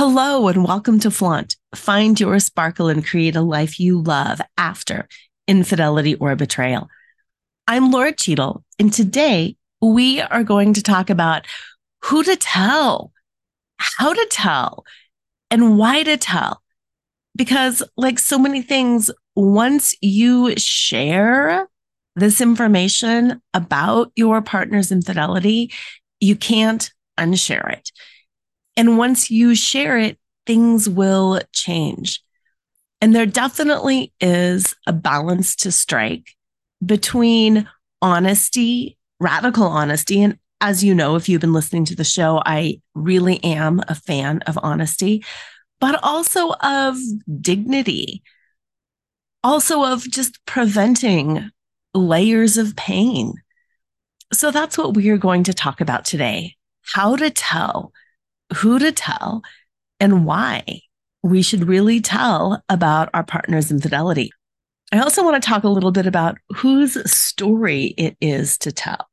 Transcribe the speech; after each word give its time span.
Hello 0.00 0.46
and 0.46 0.64
welcome 0.64 1.00
to 1.00 1.10
Flaunt. 1.10 1.56
Find 1.74 2.20
your 2.20 2.38
sparkle 2.38 2.86
and 2.86 3.04
create 3.04 3.34
a 3.34 3.40
life 3.40 3.80
you 3.80 4.00
love 4.00 4.40
after 4.56 5.08
infidelity 5.48 6.14
or 6.14 6.36
betrayal. 6.36 6.86
I'm 7.66 7.90
Laura 7.90 8.12
Cheadle, 8.12 8.62
and 8.78 8.92
today 8.92 9.56
we 9.82 10.20
are 10.20 10.44
going 10.44 10.74
to 10.74 10.84
talk 10.84 11.10
about 11.10 11.48
who 12.04 12.22
to 12.22 12.36
tell, 12.36 13.10
how 13.78 14.12
to 14.12 14.26
tell, 14.30 14.84
and 15.50 15.76
why 15.76 16.04
to 16.04 16.16
tell. 16.16 16.62
Because, 17.34 17.82
like 17.96 18.20
so 18.20 18.38
many 18.38 18.62
things, 18.62 19.10
once 19.34 19.96
you 20.00 20.54
share 20.56 21.68
this 22.14 22.40
information 22.40 23.42
about 23.52 24.12
your 24.14 24.42
partner's 24.42 24.92
infidelity, 24.92 25.72
you 26.20 26.36
can't 26.36 26.88
unshare 27.18 27.72
it. 27.72 27.90
And 28.78 28.96
once 28.96 29.28
you 29.28 29.56
share 29.56 29.98
it, 29.98 30.20
things 30.46 30.88
will 30.88 31.40
change. 31.52 32.22
And 33.00 33.12
there 33.12 33.26
definitely 33.26 34.12
is 34.20 34.72
a 34.86 34.92
balance 34.92 35.56
to 35.56 35.72
strike 35.72 36.30
between 36.86 37.68
honesty, 38.00 38.96
radical 39.18 39.64
honesty. 39.64 40.22
And 40.22 40.38
as 40.60 40.84
you 40.84 40.94
know, 40.94 41.16
if 41.16 41.28
you've 41.28 41.40
been 41.40 41.52
listening 41.52 41.86
to 41.86 41.96
the 41.96 42.04
show, 42.04 42.40
I 42.46 42.80
really 42.94 43.42
am 43.42 43.82
a 43.88 43.96
fan 43.96 44.42
of 44.46 44.56
honesty, 44.62 45.24
but 45.80 45.98
also 46.04 46.52
of 46.62 46.96
dignity, 47.40 48.22
also 49.42 49.84
of 49.84 50.08
just 50.08 50.38
preventing 50.46 51.50
layers 51.94 52.56
of 52.56 52.76
pain. 52.76 53.34
So 54.32 54.52
that's 54.52 54.78
what 54.78 54.94
we 54.94 55.08
are 55.08 55.18
going 55.18 55.42
to 55.44 55.52
talk 55.52 55.80
about 55.80 56.04
today 56.04 56.54
how 56.82 57.16
to 57.16 57.28
tell 57.28 57.92
who 58.56 58.78
to 58.78 58.92
tell 58.92 59.42
and 60.00 60.24
why 60.24 60.80
we 61.22 61.42
should 61.42 61.68
really 61.68 62.00
tell 62.00 62.62
about 62.68 63.10
our 63.12 63.24
partner's 63.24 63.70
infidelity. 63.70 64.30
I 64.92 65.00
also 65.00 65.22
want 65.22 65.42
to 65.42 65.46
talk 65.46 65.64
a 65.64 65.68
little 65.68 65.90
bit 65.90 66.06
about 66.06 66.38
whose 66.56 67.10
story 67.10 67.94
it 67.98 68.16
is 68.20 68.56
to 68.58 68.72
tell. 68.72 69.08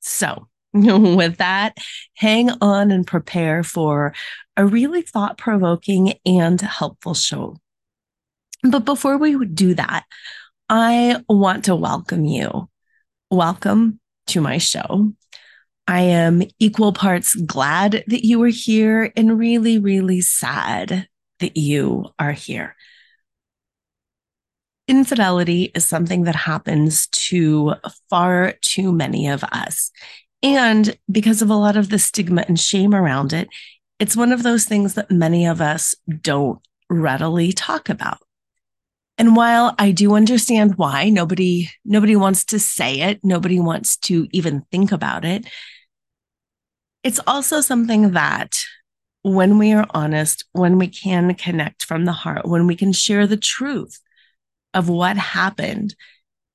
So, 0.00 0.48
with 0.72 1.36
that, 1.36 1.76
hang 2.14 2.50
on 2.60 2.90
and 2.90 3.06
prepare 3.06 3.62
for 3.62 4.14
a 4.56 4.64
really 4.64 5.02
thought 5.02 5.36
provoking 5.36 6.14
and 6.24 6.60
helpful 6.60 7.14
show. 7.14 7.56
But 8.62 8.84
before 8.84 9.18
we 9.18 9.44
do 9.44 9.74
that, 9.74 10.04
I 10.68 11.22
want 11.28 11.66
to 11.66 11.76
welcome 11.76 12.24
you. 12.24 12.68
Welcome 13.30 14.00
to 14.28 14.40
my 14.40 14.58
show. 14.58 15.12
I 15.86 16.00
am 16.00 16.42
equal 16.58 16.92
parts 16.92 17.34
glad 17.34 18.04
that 18.06 18.24
you 18.24 18.42
are 18.42 18.48
here 18.48 19.12
and 19.16 19.38
really, 19.38 19.78
really 19.78 20.20
sad 20.20 21.08
that 21.40 21.56
you 21.56 22.06
are 22.18 22.32
here. 22.32 22.76
Infidelity 24.88 25.70
is 25.74 25.84
something 25.84 26.24
that 26.24 26.36
happens 26.36 27.06
to 27.08 27.74
far 28.10 28.54
too 28.62 28.92
many 28.92 29.28
of 29.28 29.44
us. 29.44 29.90
And 30.42 30.96
because 31.10 31.42
of 31.42 31.50
a 31.50 31.54
lot 31.54 31.76
of 31.76 31.88
the 31.88 31.98
stigma 31.98 32.44
and 32.48 32.58
shame 32.58 32.94
around 32.94 33.32
it, 33.32 33.48
it's 33.98 34.16
one 34.16 34.32
of 34.32 34.42
those 34.42 34.64
things 34.64 34.94
that 34.94 35.10
many 35.10 35.46
of 35.46 35.60
us 35.60 35.94
don't 36.20 36.60
readily 36.90 37.52
talk 37.52 37.88
about. 37.88 38.18
And 39.18 39.36
while 39.36 39.74
I 39.78 39.92
do 39.92 40.14
understand 40.14 40.76
why 40.76 41.08
nobody 41.08 41.70
nobody 41.84 42.16
wants 42.16 42.44
to 42.46 42.58
say 42.58 43.00
it, 43.00 43.20
nobody 43.22 43.60
wants 43.60 43.96
to 43.98 44.26
even 44.32 44.64
think 44.72 44.90
about 44.90 45.24
it, 45.24 45.46
it's 47.02 47.20
also 47.26 47.60
something 47.60 48.12
that 48.12 48.58
when 49.22 49.58
we 49.58 49.72
are 49.72 49.86
honest, 49.90 50.44
when 50.52 50.78
we 50.78 50.88
can 50.88 51.34
connect 51.34 51.84
from 51.84 52.04
the 52.04 52.12
heart, 52.12 52.46
when 52.46 52.66
we 52.66 52.76
can 52.76 52.92
share 52.92 53.26
the 53.26 53.36
truth 53.36 54.00
of 54.74 54.88
what 54.88 55.16
happened 55.16 55.94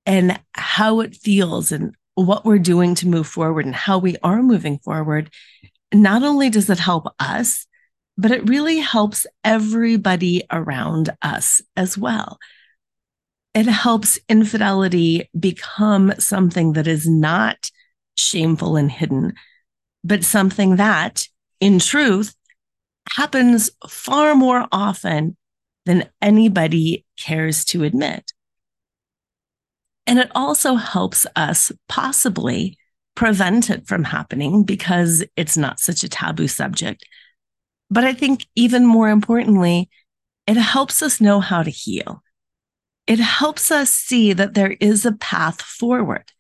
and 0.05 0.39
how 0.53 0.99
it 0.99 1.15
feels 1.15 1.71
and 1.71 1.95
what 2.15 2.45
we're 2.45 2.57
doing 2.57 2.95
to 2.95 3.07
move 3.07 3.27
forward 3.27 3.65
and 3.65 3.75
how 3.75 3.97
we 3.97 4.17
are 4.23 4.41
moving 4.41 4.79
forward, 4.79 5.29
not 5.93 6.23
only 6.23 6.49
does 6.49 6.69
it 6.69 6.79
help 6.79 7.07
us, 7.19 7.67
but 8.17 8.31
it 8.31 8.49
really 8.49 8.79
helps 8.79 9.27
everybody 9.43 10.43
around 10.51 11.11
us 11.21 11.61
as 11.75 11.97
well. 11.97 12.39
It 13.53 13.67
helps 13.67 14.19
infidelity 14.27 15.29
become 15.39 16.13
something 16.17 16.73
that 16.73 16.87
is 16.87 17.07
not 17.07 17.69
shameful 18.17 18.75
and 18.75 18.91
hidden, 18.91 19.33
but 20.03 20.23
something 20.23 20.77
that, 20.77 21.27
in 21.59 21.79
truth, 21.79 22.35
happens 23.15 23.69
far 23.87 24.35
more 24.35 24.67
often 24.71 25.37
than 25.85 26.09
anybody 26.21 27.05
cares 27.17 27.63
to 27.65 27.83
admit. 27.83 28.33
And 30.05 30.19
it 30.19 30.31
also 30.35 30.75
helps 30.75 31.25
us 31.35 31.71
possibly 31.89 32.77
prevent 33.15 33.69
it 33.69 33.87
from 33.87 34.03
happening 34.03 34.63
because 34.63 35.23
it's 35.35 35.57
not 35.57 35.79
such 35.79 36.03
a 36.03 36.09
taboo 36.09 36.47
subject. 36.47 37.03
But 37.89 38.03
I 38.03 38.13
think 38.13 38.45
even 38.55 38.85
more 38.85 39.09
importantly, 39.09 39.89
it 40.45 40.57
helps 40.57 41.01
us 41.01 41.19
know 41.19 41.39
how 41.39 41.63
to 41.63 41.69
heal. 41.69 42.21
It 43.05 43.19
helps 43.19 43.71
us 43.71 43.91
see 43.91 44.33
that 44.33 44.53
there 44.53 44.75
is 44.79 45.05
a 45.05 45.13
path 45.13 45.61
forward 45.61 46.31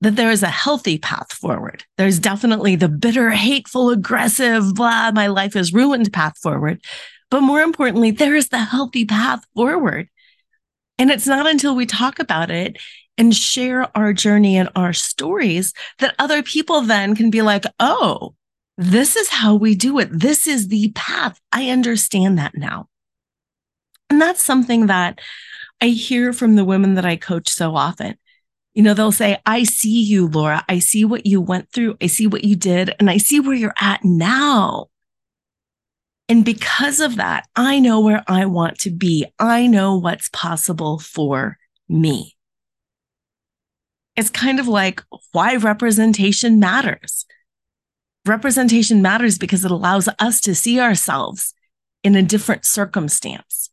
that 0.00 0.16
there 0.16 0.30
is 0.30 0.42
a 0.42 0.48
healthy 0.48 0.98
path 0.98 1.32
forward. 1.32 1.84
There's 1.96 2.18
definitely 2.18 2.76
the 2.76 2.88
bitter, 2.88 3.30
hateful, 3.30 3.90
aggressive, 3.90 4.74
blah, 4.74 5.10
my 5.12 5.26
life 5.26 5.56
is 5.56 5.72
ruined 5.72 6.12
path 6.12 6.38
forward. 6.38 6.82
But 7.30 7.40
more 7.40 7.60
importantly, 7.60 8.10
there 8.10 8.36
is 8.36 8.48
the 8.48 8.58
healthy 8.58 9.04
path 9.04 9.44
forward. 9.54 10.08
And 10.98 11.10
it's 11.10 11.26
not 11.26 11.48
until 11.48 11.74
we 11.74 11.86
talk 11.86 12.18
about 12.18 12.50
it 12.50 12.76
and 13.18 13.34
share 13.34 13.88
our 13.96 14.12
journey 14.12 14.56
and 14.56 14.68
our 14.76 14.92
stories 14.92 15.72
that 15.98 16.14
other 16.18 16.42
people 16.42 16.82
then 16.82 17.16
can 17.16 17.30
be 17.30 17.42
like, 17.42 17.64
oh, 17.80 18.34
this 18.78 19.16
is 19.16 19.28
how 19.28 19.54
we 19.54 19.74
do 19.74 19.98
it. 19.98 20.08
This 20.12 20.46
is 20.46 20.68
the 20.68 20.92
path. 20.94 21.40
I 21.52 21.70
understand 21.70 22.38
that 22.38 22.56
now. 22.56 22.88
And 24.10 24.20
that's 24.20 24.42
something 24.42 24.86
that 24.86 25.20
I 25.80 25.88
hear 25.88 26.32
from 26.32 26.56
the 26.56 26.64
women 26.64 26.94
that 26.94 27.06
I 27.06 27.16
coach 27.16 27.48
so 27.48 27.74
often 27.74 28.16
you 28.76 28.82
know, 28.82 28.92
they'll 28.92 29.10
say, 29.10 29.38
I 29.46 29.64
see 29.64 30.02
you, 30.02 30.28
Laura. 30.28 30.62
I 30.68 30.80
see 30.80 31.06
what 31.06 31.24
you 31.24 31.40
went 31.40 31.72
through. 31.72 31.96
I 32.02 32.08
see 32.08 32.26
what 32.26 32.44
you 32.44 32.54
did, 32.54 32.94
and 33.00 33.08
I 33.08 33.16
see 33.16 33.40
where 33.40 33.56
you're 33.56 33.72
at 33.80 34.04
now. 34.04 34.88
And 36.28 36.44
because 36.44 37.00
of 37.00 37.16
that, 37.16 37.46
I 37.56 37.80
know 37.80 38.00
where 38.00 38.22
I 38.28 38.44
want 38.44 38.78
to 38.80 38.90
be. 38.90 39.24
I 39.38 39.66
know 39.66 39.96
what's 39.96 40.28
possible 40.28 40.98
for 40.98 41.56
me. 41.88 42.36
It's 44.14 44.28
kind 44.28 44.60
of 44.60 44.68
like 44.68 45.02
why 45.32 45.56
representation 45.56 46.60
matters. 46.60 47.24
Representation 48.26 49.00
matters 49.00 49.38
because 49.38 49.64
it 49.64 49.70
allows 49.70 50.06
us 50.18 50.42
to 50.42 50.54
see 50.54 50.80
ourselves 50.80 51.54
in 52.04 52.14
a 52.14 52.22
different 52.22 52.66
circumstance. 52.66 53.70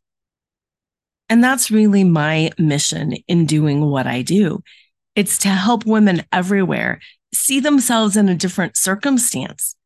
And 1.28 1.44
that's 1.44 1.70
really 1.70 2.04
my 2.04 2.52
mission 2.58 3.16
in 3.28 3.44
doing 3.44 3.82
what 3.84 4.06
I 4.06 4.22
do 4.22 4.62
it's 5.14 5.38
to 5.38 5.48
help 5.48 5.86
women 5.86 6.24
everywhere 6.32 7.00
see 7.32 7.60
themselves 7.60 8.16
in 8.16 8.28
a 8.28 8.34
different 8.34 8.76
circumstance, 8.76 9.76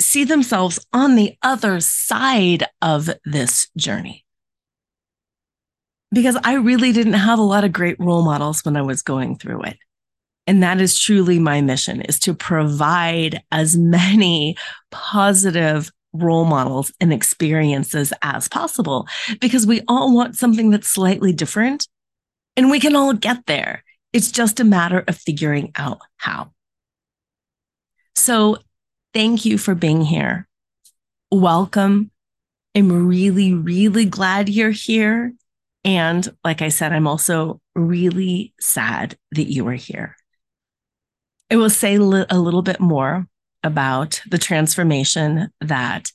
see 0.00 0.24
themselves 0.24 0.84
on 0.92 1.14
the 1.14 1.36
other 1.42 1.80
side 1.80 2.64
of 2.80 3.10
this 3.24 3.68
journey. 3.76 4.24
Because 6.12 6.36
I 6.44 6.54
really 6.54 6.92
didn't 6.92 7.14
have 7.14 7.38
a 7.38 7.42
lot 7.42 7.64
of 7.64 7.72
great 7.72 7.98
role 7.98 8.22
models 8.22 8.64
when 8.64 8.76
I 8.76 8.82
was 8.82 9.02
going 9.02 9.36
through 9.38 9.62
it. 9.62 9.78
And 10.46 10.62
that 10.62 10.80
is 10.80 10.98
truly 10.98 11.38
my 11.38 11.60
mission 11.60 12.02
is 12.02 12.18
to 12.20 12.34
provide 12.34 13.42
as 13.52 13.76
many 13.76 14.56
positive 14.90 15.90
role 16.12 16.44
models 16.44 16.92
and 17.00 17.12
experiences 17.12 18.12
as 18.22 18.48
possible 18.48 19.06
because 19.40 19.66
we 19.66 19.80
all 19.88 20.14
want 20.14 20.36
something 20.36 20.70
that's 20.70 20.88
slightly 20.88 21.32
different 21.32 21.88
and 22.56 22.70
we 22.70 22.80
can 22.80 22.96
all 22.96 23.14
get 23.14 23.46
there. 23.46 23.82
It's 24.12 24.30
just 24.30 24.60
a 24.60 24.64
matter 24.64 25.04
of 25.06 25.16
figuring 25.16 25.72
out 25.76 26.00
how. 26.16 26.52
So 28.14 28.58
thank 29.14 29.44
you 29.44 29.58
for 29.58 29.74
being 29.74 30.02
here. 30.02 30.46
Welcome. 31.30 32.10
I'm 32.74 33.06
really, 33.06 33.54
really 33.54 34.04
glad 34.04 34.48
you're 34.48 34.70
here. 34.70 35.32
And 35.84 36.28
like 36.44 36.62
I 36.62 36.68
said, 36.68 36.92
I'm 36.92 37.08
also 37.08 37.60
really 37.74 38.54
sad 38.60 39.16
that 39.32 39.50
you 39.50 39.66
are 39.68 39.72
here. 39.72 40.16
I 41.50 41.56
will 41.56 41.70
say 41.70 41.98
li- 41.98 42.26
a 42.30 42.38
little 42.38 42.62
bit 42.62 42.80
more 42.80 43.26
about 43.62 44.22
the 44.30 44.38
transformation 44.38 45.50
that 45.60 46.10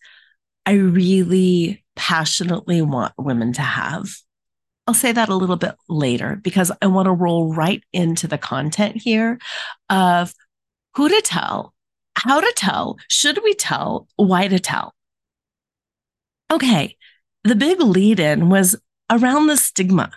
I 0.66 0.74
really 0.74 1.84
passionately 1.96 2.82
want 2.82 3.14
women 3.18 3.54
to 3.54 3.62
have. 3.62 4.10
I'll 4.88 4.94
say 4.94 5.12
that 5.12 5.28
a 5.28 5.36
little 5.36 5.58
bit 5.58 5.76
later 5.90 6.40
because 6.42 6.72
I 6.82 6.88
want 6.88 7.08
to 7.08 7.12
roll 7.12 7.54
right 7.54 7.84
into 7.92 8.26
the 8.26 8.38
content 8.38 8.96
here 8.96 9.38
of 9.90 10.34
who 10.96 11.10
to 11.10 11.22
tell, 11.22 11.74
how 12.16 12.40
to 12.40 12.54
tell, 12.56 12.98
should 13.10 13.44
we 13.44 13.54
tell, 13.54 14.08
why 14.16 14.48
to 14.48 14.60
tell. 14.60 14.96
Okay, 16.50 16.96
the 17.44 17.56
big 17.56 17.82
lead 17.82 18.22
in 18.22 18.50
was 18.50 18.78
around 19.10 19.48
the 19.48 19.58
stigma, 19.58 20.10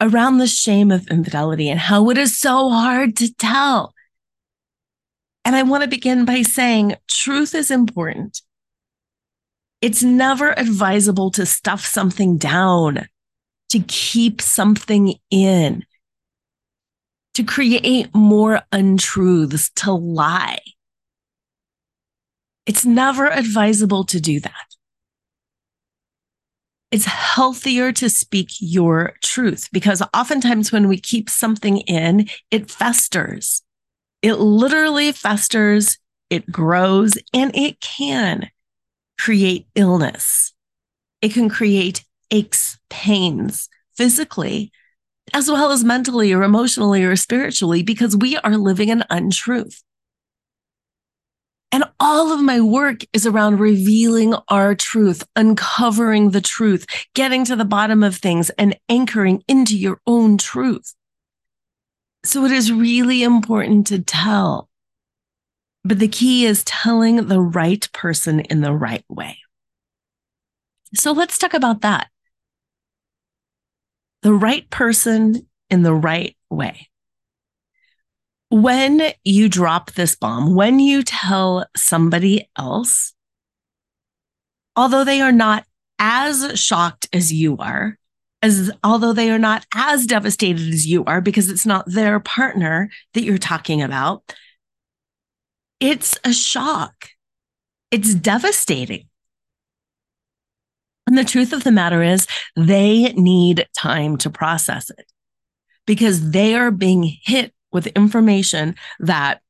around 0.00 0.38
the 0.38 0.46
shame 0.46 0.92
of 0.92 1.08
infidelity 1.08 1.68
and 1.68 1.80
how 1.80 2.08
it 2.10 2.16
is 2.16 2.38
so 2.38 2.70
hard 2.70 3.16
to 3.16 3.34
tell. 3.34 3.92
And 5.44 5.56
I 5.56 5.64
want 5.64 5.82
to 5.82 5.88
begin 5.88 6.24
by 6.24 6.42
saying 6.42 6.94
truth 7.08 7.54
is 7.54 7.72
important. 7.72 8.40
It's 9.80 10.02
never 10.02 10.52
advisable 10.58 11.30
to 11.32 11.44
stuff 11.44 11.84
something 11.84 12.38
down, 12.38 13.08
to 13.70 13.80
keep 13.80 14.40
something 14.40 15.14
in, 15.30 15.84
to 17.34 17.44
create 17.44 18.14
more 18.14 18.62
untruths, 18.72 19.70
to 19.76 19.92
lie. 19.92 20.60
It's 22.66 22.84
never 22.84 23.26
advisable 23.26 24.04
to 24.04 24.20
do 24.20 24.40
that 24.40 24.76
it's 26.96 27.04
healthier 27.04 27.92
to 27.92 28.08
speak 28.08 28.48
your 28.58 29.12
truth 29.22 29.68
because 29.70 30.02
oftentimes 30.14 30.72
when 30.72 30.88
we 30.88 30.98
keep 30.98 31.28
something 31.28 31.80
in, 31.80 32.26
it 32.50 32.70
festers. 32.70 33.62
It 34.22 34.36
literally 34.36 35.12
festers, 35.12 35.98
it 36.30 36.50
grows, 36.50 37.18
and 37.34 37.54
it 37.54 37.82
can 37.82 38.48
create 39.18 39.66
illness. 39.74 40.54
It 41.20 41.34
can 41.34 41.50
create 41.50 42.02
aches, 42.30 42.78
pains 42.90 43.68
physically, 43.96 44.72
as 45.32 45.50
well 45.50 45.70
as 45.70 45.84
mentally 45.84 46.32
or 46.32 46.42
emotionally 46.42 47.04
or 47.04 47.16
spiritually, 47.16 47.82
because 47.82 48.16
we 48.16 48.36
are 48.38 48.56
living 48.56 48.90
an 48.90 49.04
untruth. 49.10 49.82
And 51.72 51.84
all 51.98 52.32
of 52.32 52.40
my 52.40 52.60
work 52.60 53.00
is 53.12 53.26
around 53.26 53.58
revealing 53.58 54.34
our 54.48 54.74
truth, 54.74 55.24
uncovering 55.34 56.30
the 56.30 56.40
truth, 56.40 56.86
getting 57.14 57.44
to 57.44 57.56
the 57.56 57.64
bottom 57.64 58.02
of 58.02 58.16
things 58.16 58.50
and 58.50 58.78
anchoring 58.88 59.42
into 59.48 59.76
your 59.76 60.00
own 60.06 60.38
truth. 60.38 60.94
So 62.24 62.44
it 62.44 62.52
is 62.52 62.72
really 62.72 63.22
important 63.22 63.88
to 63.88 64.00
tell. 64.00 64.68
But 65.84 65.98
the 65.98 66.08
key 66.08 66.46
is 66.46 66.64
telling 66.64 67.26
the 67.26 67.40
right 67.40 67.88
person 67.92 68.40
in 68.40 68.60
the 68.60 68.72
right 68.72 69.04
way. 69.08 69.38
So 70.94 71.12
let's 71.12 71.38
talk 71.38 71.54
about 71.54 71.82
that. 71.82 72.08
The 74.26 74.34
right 74.34 74.68
person 74.70 75.46
in 75.70 75.84
the 75.84 75.94
right 75.94 76.36
way 76.50 76.88
when 78.48 79.12
you 79.22 79.48
drop 79.48 79.92
this 79.92 80.16
bomb, 80.16 80.56
when 80.56 80.80
you 80.80 81.04
tell 81.04 81.64
somebody 81.76 82.50
else, 82.58 83.14
although 84.74 85.04
they 85.04 85.20
are 85.20 85.30
not 85.30 85.64
as 86.00 86.58
shocked 86.58 87.08
as 87.12 87.32
you 87.32 87.56
are, 87.58 87.96
as 88.42 88.72
although 88.82 89.12
they 89.12 89.30
are 89.30 89.38
not 89.38 89.64
as 89.72 90.06
devastated 90.06 90.74
as 90.74 90.88
you 90.88 91.04
are 91.04 91.20
because 91.20 91.48
it's 91.48 91.64
not 91.64 91.84
their 91.86 92.18
partner 92.18 92.90
that 93.14 93.22
you're 93.22 93.38
talking 93.38 93.80
about, 93.80 94.24
it's 95.78 96.18
a 96.24 96.32
shock. 96.32 97.10
It's 97.92 98.12
devastating. 98.12 99.06
And 101.06 101.16
the 101.16 101.24
truth 101.24 101.52
of 101.52 101.64
the 101.64 101.72
matter 101.72 102.02
is, 102.02 102.26
they 102.56 103.12
need 103.12 103.66
time 103.76 104.16
to 104.18 104.30
process 104.30 104.90
it 104.90 105.06
because 105.86 106.30
they 106.30 106.54
are 106.54 106.70
being 106.70 107.02
hit 107.22 107.54
with 107.72 107.86
information 107.88 108.74
that 108.98 109.40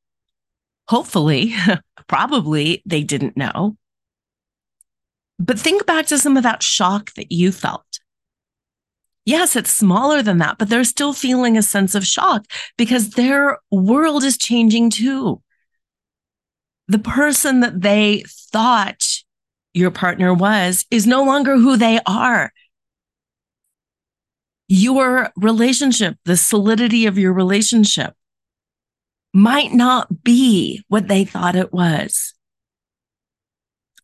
hopefully, 0.87 1.55
probably 2.07 2.83
they 2.85 3.03
didn't 3.03 3.37
know. 3.37 3.75
But 5.39 5.59
think 5.59 5.85
back 5.85 6.07
to 6.07 6.17
some 6.17 6.37
of 6.37 6.43
that 6.43 6.63
shock 6.63 7.13
that 7.13 7.31
you 7.31 7.51
felt. 7.51 7.99
Yes, 9.25 9.55
it's 9.55 9.71
smaller 9.71 10.21
than 10.21 10.37
that, 10.37 10.57
but 10.57 10.69
they're 10.69 10.85
still 10.85 11.11
feeling 11.13 11.57
a 11.57 11.61
sense 11.61 11.95
of 11.95 12.05
shock 12.05 12.45
because 12.77 13.11
their 13.11 13.59
world 13.69 14.23
is 14.23 14.37
changing 14.37 14.89
too. 14.89 15.41
The 16.87 16.99
person 16.99 17.59
that 17.59 17.81
they 17.81 18.23
thought 18.27 19.16
your 19.77 19.91
partner 19.91 20.33
was 20.33 20.85
is 20.91 21.07
no 21.07 21.23
longer 21.23 21.55
who 21.55 21.77
they 21.77 21.99
are 22.05 22.51
your 24.67 25.31
relationship, 25.35 26.17
the 26.25 26.37
solidity 26.37 27.05
of 27.05 27.17
your 27.17 27.33
relationship 27.33 28.13
might 29.33 29.73
not 29.73 30.23
be 30.23 30.83
what 30.87 31.07
they 31.07 31.23
thought 31.23 31.55
it 31.55 31.71
was. 31.71 32.33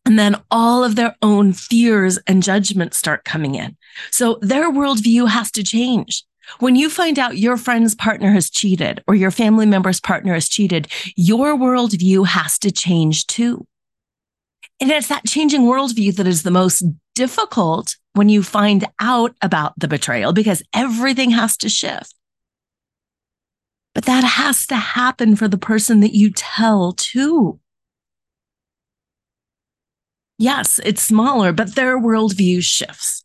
And 0.06 0.18
then 0.18 0.36
all 0.50 0.84
of 0.84 0.96
their 0.96 1.16
own 1.22 1.52
fears 1.52 2.18
and 2.26 2.42
judgments 2.42 2.98
start 2.98 3.24
coming 3.24 3.54
in. 3.54 3.76
So 4.10 4.38
their 4.42 4.70
worldview 4.70 5.28
has 5.28 5.50
to 5.52 5.62
change. 5.62 6.24
When 6.58 6.76
you 6.76 6.90
find 6.90 7.18
out 7.18 7.38
your 7.38 7.56
friend's 7.56 7.94
partner 7.94 8.30
has 8.32 8.50
cheated 8.50 9.02
or 9.06 9.14
your 9.14 9.30
family 9.30 9.64
member's 9.64 10.00
partner 10.00 10.34
has 10.34 10.46
cheated, 10.46 10.88
your 11.16 11.56
worldview 11.56 12.26
has 12.26 12.58
to 12.58 12.70
change 12.70 13.26
too. 13.26 13.66
And 14.80 14.90
it's 14.90 15.08
that 15.08 15.26
changing 15.26 15.62
worldview 15.62 16.16
that 16.16 16.26
is 16.26 16.42
the 16.42 16.50
most 16.50 16.84
difficult 17.14 17.96
when 18.14 18.28
you 18.28 18.42
find 18.42 18.86
out 19.00 19.34
about 19.40 19.72
the 19.78 19.88
betrayal 19.88 20.32
because 20.32 20.62
everything 20.74 21.30
has 21.30 21.56
to 21.58 21.68
shift. 21.68 22.14
But 23.94 24.06
that 24.06 24.24
has 24.24 24.66
to 24.66 24.76
happen 24.76 25.36
for 25.36 25.46
the 25.46 25.58
person 25.58 26.00
that 26.00 26.14
you 26.14 26.32
tell 26.32 26.92
too. 26.92 27.60
Yes, 30.36 30.80
it's 30.84 31.02
smaller, 31.02 31.52
but 31.52 31.76
their 31.76 31.98
worldview 31.98 32.62
shifts. 32.62 33.24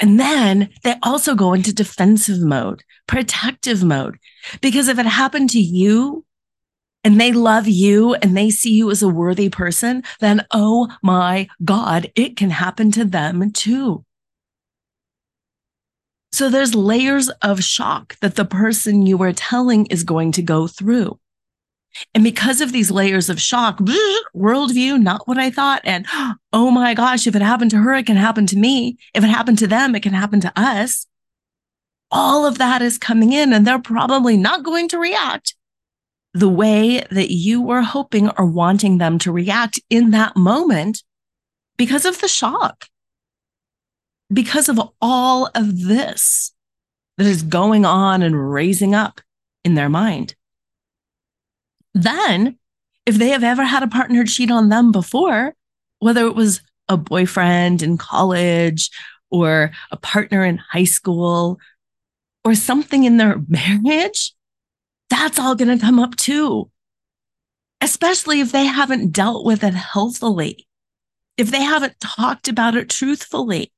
And 0.00 0.18
then 0.18 0.70
they 0.82 0.96
also 1.04 1.36
go 1.36 1.52
into 1.52 1.72
defensive 1.72 2.40
mode, 2.40 2.82
protective 3.06 3.84
mode. 3.84 4.18
Because 4.60 4.88
if 4.88 4.98
it 4.98 5.06
happened 5.06 5.50
to 5.50 5.60
you, 5.60 6.24
and 7.04 7.20
they 7.20 7.32
love 7.32 7.66
you 7.66 8.14
and 8.14 8.36
they 8.36 8.50
see 8.50 8.72
you 8.72 8.90
as 8.90 9.02
a 9.02 9.08
worthy 9.08 9.48
person, 9.48 10.02
then 10.20 10.46
oh 10.52 10.94
my 11.02 11.48
God, 11.64 12.10
it 12.14 12.36
can 12.36 12.50
happen 12.50 12.90
to 12.92 13.04
them 13.04 13.50
too. 13.50 14.04
So 16.32 16.48
there's 16.48 16.74
layers 16.74 17.28
of 17.42 17.62
shock 17.62 18.16
that 18.20 18.36
the 18.36 18.44
person 18.44 19.06
you 19.06 19.22
are 19.22 19.32
telling 19.32 19.86
is 19.86 20.02
going 20.02 20.32
to 20.32 20.42
go 20.42 20.66
through. 20.66 21.18
And 22.14 22.24
because 22.24 22.62
of 22.62 22.72
these 22.72 22.90
layers 22.90 23.28
of 23.28 23.40
shock, 23.40 23.78
worldview, 24.34 25.02
not 25.02 25.28
what 25.28 25.36
I 25.36 25.50
thought. 25.50 25.82
And 25.84 26.06
oh 26.52 26.70
my 26.70 26.94
gosh, 26.94 27.26
if 27.26 27.36
it 27.36 27.42
happened 27.42 27.70
to 27.72 27.78
her, 27.78 27.94
it 27.94 28.06
can 28.06 28.16
happen 28.16 28.46
to 28.46 28.56
me. 28.56 28.96
If 29.12 29.24
it 29.24 29.28
happened 29.28 29.58
to 29.58 29.66
them, 29.66 29.94
it 29.94 30.02
can 30.02 30.14
happen 30.14 30.40
to 30.40 30.52
us. 30.56 31.06
All 32.10 32.46
of 32.46 32.58
that 32.58 32.80
is 32.80 32.96
coming 32.96 33.32
in 33.32 33.52
and 33.52 33.66
they're 33.66 33.78
probably 33.78 34.36
not 34.36 34.62
going 34.62 34.88
to 34.88 34.98
react 34.98 35.54
the 36.34 36.48
way 36.48 37.04
that 37.10 37.30
you 37.30 37.60
were 37.60 37.82
hoping 37.82 38.30
or 38.30 38.46
wanting 38.46 38.98
them 38.98 39.18
to 39.18 39.32
react 39.32 39.80
in 39.90 40.10
that 40.12 40.36
moment 40.36 41.02
because 41.76 42.04
of 42.04 42.20
the 42.20 42.28
shock, 42.28 42.86
because 44.32 44.68
of 44.68 44.80
all 45.00 45.50
of 45.54 45.82
this 45.82 46.52
that 47.18 47.26
is 47.26 47.42
going 47.42 47.84
on 47.84 48.22
and 48.22 48.52
raising 48.52 48.94
up 48.94 49.20
in 49.64 49.74
their 49.74 49.90
mind. 49.90 50.34
Then, 51.94 52.58
if 53.04 53.16
they 53.16 53.28
have 53.30 53.44
ever 53.44 53.64
had 53.64 53.82
a 53.82 53.88
partner 53.88 54.24
cheat 54.24 54.50
on 54.50 54.70
them 54.70 54.92
before, 54.92 55.54
whether 55.98 56.26
it 56.26 56.34
was 56.34 56.62
a 56.88 56.96
boyfriend 56.96 57.82
in 57.82 57.98
college 57.98 58.90
or 59.30 59.70
a 59.90 59.96
partner 59.96 60.44
in 60.44 60.58
high 60.58 60.84
school 60.84 61.58
or 62.44 62.54
something 62.54 63.04
in 63.04 63.18
their 63.18 63.40
marriage, 63.48 64.34
that's 65.12 65.38
all 65.38 65.54
going 65.54 65.76
to 65.78 65.84
come 65.84 65.98
up 65.98 66.16
too. 66.16 66.70
Especially 67.80 68.40
if 68.40 68.50
they 68.50 68.64
haven't 68.64 69.12
dealt 69.12 69.44
with 69.44 69.62
it 69.62 69.74
healthily, 69.74 70.66
if 71.36 71.50
they 71.50 71.62
haven't 71.62 72.00
talked 72.00 72.48
about 72.48 72.76
it 72.76 72.88
truthfully, 72.88 73.72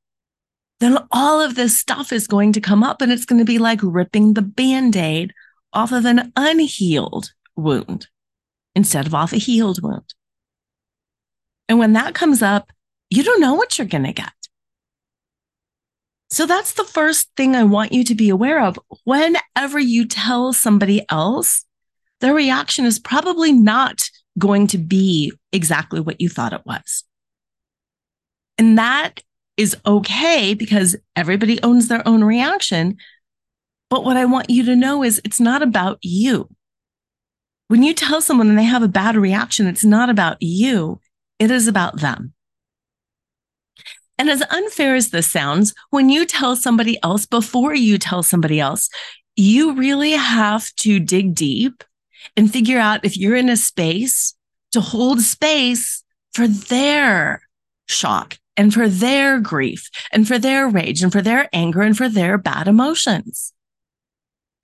then 0.80 0.98
all 1.10 1.40
of 1.40 1.54
this 1.54 1.78
stuff 1.78 2.12
is 2.12 2.26
going 2.26 2.52
to 2.52 2.60
come 2.60 2.84
up 2.84 3.00
and 3.00 3.10
it's 3.10 3.24
going 3.24 3.38
to 3.38 3.44
be 3.44 3.58
like 3.58 3.80
ripping 3.82 4.34
the 4.34 4.42
band 4.42 4.96
aid 4.96 5.32
off 5.72 5.90
of 5.90 6.04
an 6.04 6.32
unhealed 6.36 7.32
wound 7.56 8.06
instead 8.74 9.06
of 9.06 9.14
off 9.14 9.32
a 9.32 9.36
healed 9.36 9.82
wound. 9.82 10.14
And 11.68 11.78
when 11.78 11.94
that 11.94 12.14
comes 12.14 12.42
up, 12.42 12.70
you 13.10 13.22
don't 13.24 13.40
know 13.40 13.54
what 13.54 13.78
you're 13.78 13.86
going 13.86 14.04
to 14.04 14.12
get. 14.12 14.32
So 16.34 16.46
that's 16.46 16.72
the 16.72 16.82
first 16.82 17.30
thing 17.36 17.54
I 17.54 17.62
want 17.62 17.92
you 17.92 18.02
to 18.02 18.14
be 18.16 18.28
aware 18.28 18.60
of. 18.60 18.76
Whenever 19.04 19.78
you 19.78 20.04
tell 20.04 20.52
somebody 20.52 21.06
else, 21.08 21.64
their 22.20 22.34
reaction 22.34 22.86
is 22.86 22.98
probably 22.98 23.52
not 23.52 24.10
going 24.36 24.66
to 24.66 24.78
be 24.78 25.32
exactly 25.52 26.00
what 26.00 26.20
you 26.20 26.28
thought 26.28 26.52
it 26.52 26.66
was. 26.66 27.04
And 28.58 28.76
that 28.78 29.22
is 29.56 29.76
okay 29.86 30.54
because 30.54 30.96
everybody 31.14 31.62
owns 31.62 31.86
their 31.86 32.02
own 32.04 32.24
reaction. 32.24 32.96
But 33.88 34.04
what 34.04 34.16
I 34.16 34.24
want 34.24 34.50
you 34.50 34.64
to 34.64 34.74
know 34.74 35.04
is 35.04 35.20
it's 35.24 35.38
not 35.38 35.62
about 35.62 35.98
you. 36.02 36.48
When 37.68 37.84
you 37.84 37.94
tell 37.94 38.20
someone 38.20 38.48
and 38.48 38.58
they 38.58 38.64
have 38.64 38.82
a 38.82 38.88
bad 38.88 39.14
reaction, 39.14 39.68
it's 39.68 39.84
not 39.84 40.10
about 40.10 40.38
you, 40.40 40.98
it 41.38 41.52
is 41.52 41.68
about 41.68 42.00
them. 42.00 42.33
And 44.18 44.30
as 44.30 44.42
unfair 44.50 44.94
as 44.94 45.10
this 45.10 45.30
sounds, 45.30 45.74
when 45.90 46.08
you 46.08 46.24
tell 46.24 46.56
somebody 46.56 46.98
else 47.02 47.26
before 47.26 47.74
you 47.74 47.98
tell 47.98 48.22
somebody 48.22 48.60
else, 48.60 48.88
you 49.36 49.74
really 49.74 50.12
have 50.12 50.72
to 50.76 51.00
dig 51.00 51.34
deep 51.34 51.82
and 52.36 52.52
figure 52.52 52.78
out 52.78 53.04
if 53.04 53.16
you're 53.16 53.36
in 53.36 53.48
a 53.48 53.56
space 53.56 54.34
to 54.72 54.80
hold 54.80 55.20
space 55.20 56.02
for 56.32 56.46
their 56.46 57.42
shock 57.86 58.38
and 58.56 58.72
for 58.72 58.88
their 58.88 59.40
grief 59.40 59.88
and 60.12 60.26
for 60.26 60.38
their 60.38 60.68
rage 60.68 61.02
and 61.02 61.12
for 61.12 61.22
their 61.22 61.48
anger 61.52 61.82
and 61.82 61.96
for 61.96 62.08
their 62.08 62.38
bad 62.38 62.68
emotions. 62.68 63.52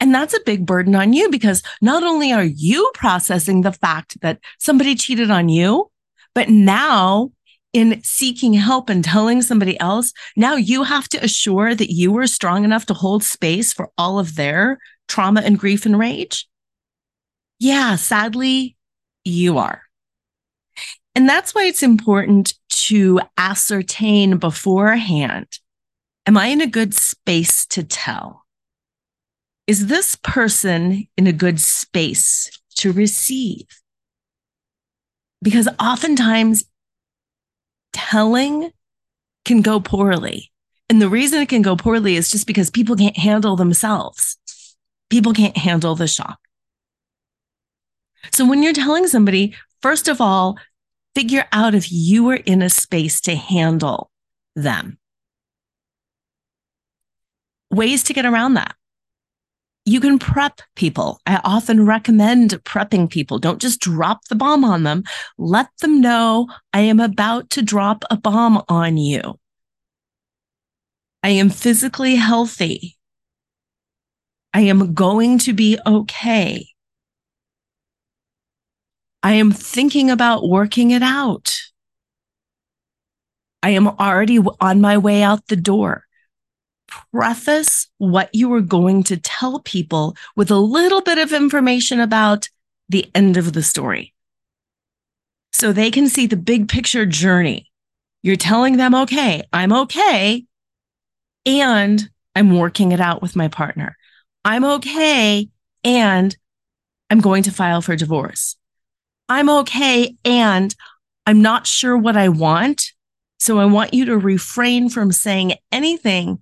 And 0.01 0.15
that's 0.15 0.35
a 0.35 0.43
big 0.47 0.65
burden 0.65 0.95
on 0.95 1.13
you 1.13 1.29
because 1.29 1.63
not 1.83 2.03
only 2.03 2.33
are 2.33 2.45
you 2.45 2.91
processing 2.95 3.61
the 3.61 3.73
fact 3.73 4.21
that 4.23 4.39
somebody 4.59 4.95
cheated 4.95 5.31
on 5.31 5.49
you, 5.49 5.91
but 6.35 6.49
now 6.49 7.33
in 7.73 8.03
seeking 8.03 8.55
help 8.55 8.89
and 8.89 9.05
telling 9.05 9.43
somebody 9.43 9.79
else, 9.79 10.13
now 10.37 10.57
you 10.57 10.83
have 10.83 11.09
to 11.11 11.23
assure 11.23 11.75
that 11.75 11.93
you 11.93 12.17
are 12.19 12.27
strong 12.27 12.65
enough 12.65 12.87
to 12.87 12.95
hold 12.95 13.23
space 13.23 13.73
for 13.73 13.91
all 13.97 14.19
of 14.19 14.37
their 14.37 14.79
trauma 15.09 15.41
and 15.41 15.59
grief 15.59 15.87
and 15.87 15.99
rage. 15.99 16.49
Yeah, 17.59 17.97
sadly, 17.97 18.77
you 19.25 19.59
are. 19.59 19.83
And 21.15 21.29
that's 21.29 21.55
why 21.55 21.65
it's 21.65 21.83
important 21.83 22.55
to 22.87 23.21
ascertain 23.37 24.39
beforehand 24.39 25.47
Am 26.27 26.37
I 26.37 26.47
in 26.47 26.61
a 26.61 26.67
good 26.67 26.95
space 26.95 27.67
to 27.67 27.83
tell? 27.83 28.45
Is 29.67 29.87
this 29.87 30.17
person 30.17 31.09
in 31.17 31.27
a 31.27 31.33
good 31.33 31.59
space 31.59 32.51
to 32.77 32.93
receive? 32.93 33.67
Because 35.43 35.67
oftentimes 35.81 36.65
telling 37.93 38.73
can 39.45 39.63
go 39.63 39.81
poorly. 39.81 40.51
And 40.89 41.01
the 41.01 41.09
reason 41.09 41.41
it 41.41 41.49
can 41.49 41.63
go 41.63 41.77
poorly 41.77 42.17
is 42.17 42.31
just 42.31 42.47
because 42.47 42.71
people 42.71 42.97
can't 42.97 43.17
handle 43.17 43.57
themselves. 43.57 44.37
People 45.09 45.33
can't 45.33 45.57
handle 45.57 45.95
the 45.95 46.09
shock. 46.09 46.39
So 48.33 48.47
when 48.47 48.63
you're 48.63 48.73
telling 48.73 49.07
somebody, 49.07 49.55
first 49.83 50.09
of 50.09 50.21
all, 50.21 50.59
figure 51.15 51.45
out 51.53 51.75
if 51.75 51.91
you 51.91 52.29
are 52.31 52.37
in 52.37 52.63
a 52.63 52.71
space 52.71 53.21
to 53.23 53.35
handle 53.35 54.11
them. 54.55 54.99
Ways 57.71 58.03
to 58.05 58.13
get 58.13 58.27
around 58.27 58.55
that. 58.55 58.75
You 59.91 59.99
can 59.99 60.21
prep 60.21 60.61
people. 60.77 61.21
I 61.27 61.41
often 61.43 61.85
recommend 61.85 62.51
prepping 62.63 63.11
people. 63.11 63.41
Don't 63.41 63.61
just 63.61 63.81
drop 63.81 64.21
the 64.29 64.37
bomb 64.37 64.65
on 64.65 64.85
them. 64.85 65.03
Let 65.37 65.67
them 65.81 66.01
know 66.01 66.47
I 66.73 66.83
am 66.83 67.01
about 67.01 67.51
to 67.51 67.63
drop 67.63 68.05
a 68.09 68.17
bomb 68.17 68.63
on 68.69 68.99
you. 68.99 69.41
I 71.25 71.31
am 71.31 71.51
physically 71.51 72.15
healthy. 72.15 72.99
I 74.55 74.61
am 74.61 74.95
going 74.95 75.41
to 75.41 75.53
be 75.53 75.77
okay. 75.85 76.69
I 79.25 79.33
am 79.33 79.51
thinking 79.51 80.09
about 80.09 80.49
working 80.49 80.93
it 80.93 81.03
out. 81.03 81.53
I 83.61 83.71
am 83.71 83.89
already 83.89 84.39
on 84.61 84.81
my 84.81 84.99
way 84.99 85.25
out 85.25 85.49
the 85.49 85.57
door. 85.57 86.05
Preface 87.13 87.89
what 87.99 88.35
you 88.35 88.53
are 88.55 88.61
going 88.61 89.03
to 89.05 89.17
tell 89.17 89.61
people 89.61 90.17
with 90.37 90.51
a 90.51 90.59
little 90.59 91.01
bit 91.01 91.19
of 91.19 91.33
information 91.33 92.01
about 92.01 92.49
the 92.89 93.11
end 93.15 93.37
of 93.37 93.53
the 93.53 93.63
story. 93.63 94.15
So 95.53 95.73
they 95.73 95.91
can 95.91 96.09
see 96.09 96.27
the 96.27 96.37
big 96.37 96.69
picture 96.69 97.07
journey. 97.07 97.71
You're 98.23 98.37
telling 98.37 98.77
them, 98.77 98.95
okay, 98.95 99.43
I'm 99.53 99.73
okay. 99.73 100.45
And 101.47 102.11
I'm 102.35 102.57
working 102.59 102.93
it 102.93 103.01
out 103.01 103.23
with 103.23 103.37
my 103.37 103.49
partner. 103.49 103.97
I'm 104.45 104.65
okay. 104.65 105.49
And 105.85 106.37
I'm 107.09 107.21
going 107.21 107.43
to 107.45 107.53
file 107.53 107.83
for 107.83 107.97
divorce. 107.97 108.57
I'm 109.29 109.49
okay 109.49 110.17
and 110.25 110.75
I'm 111.27 111.43
not 111.43 111.67
sure 111.67 111.97
what 111.97 112.17
I 112.17 112.29
want. 112.29 112.93
So 113.39 113.59
I 113.59 113.65
want 113.65 113.95
you 113.95 114.05
to 114.07 114.19
refrain 114.19 114.89
from 114.89 115.13
saying 115.13 115.55
anything 115.73 116.41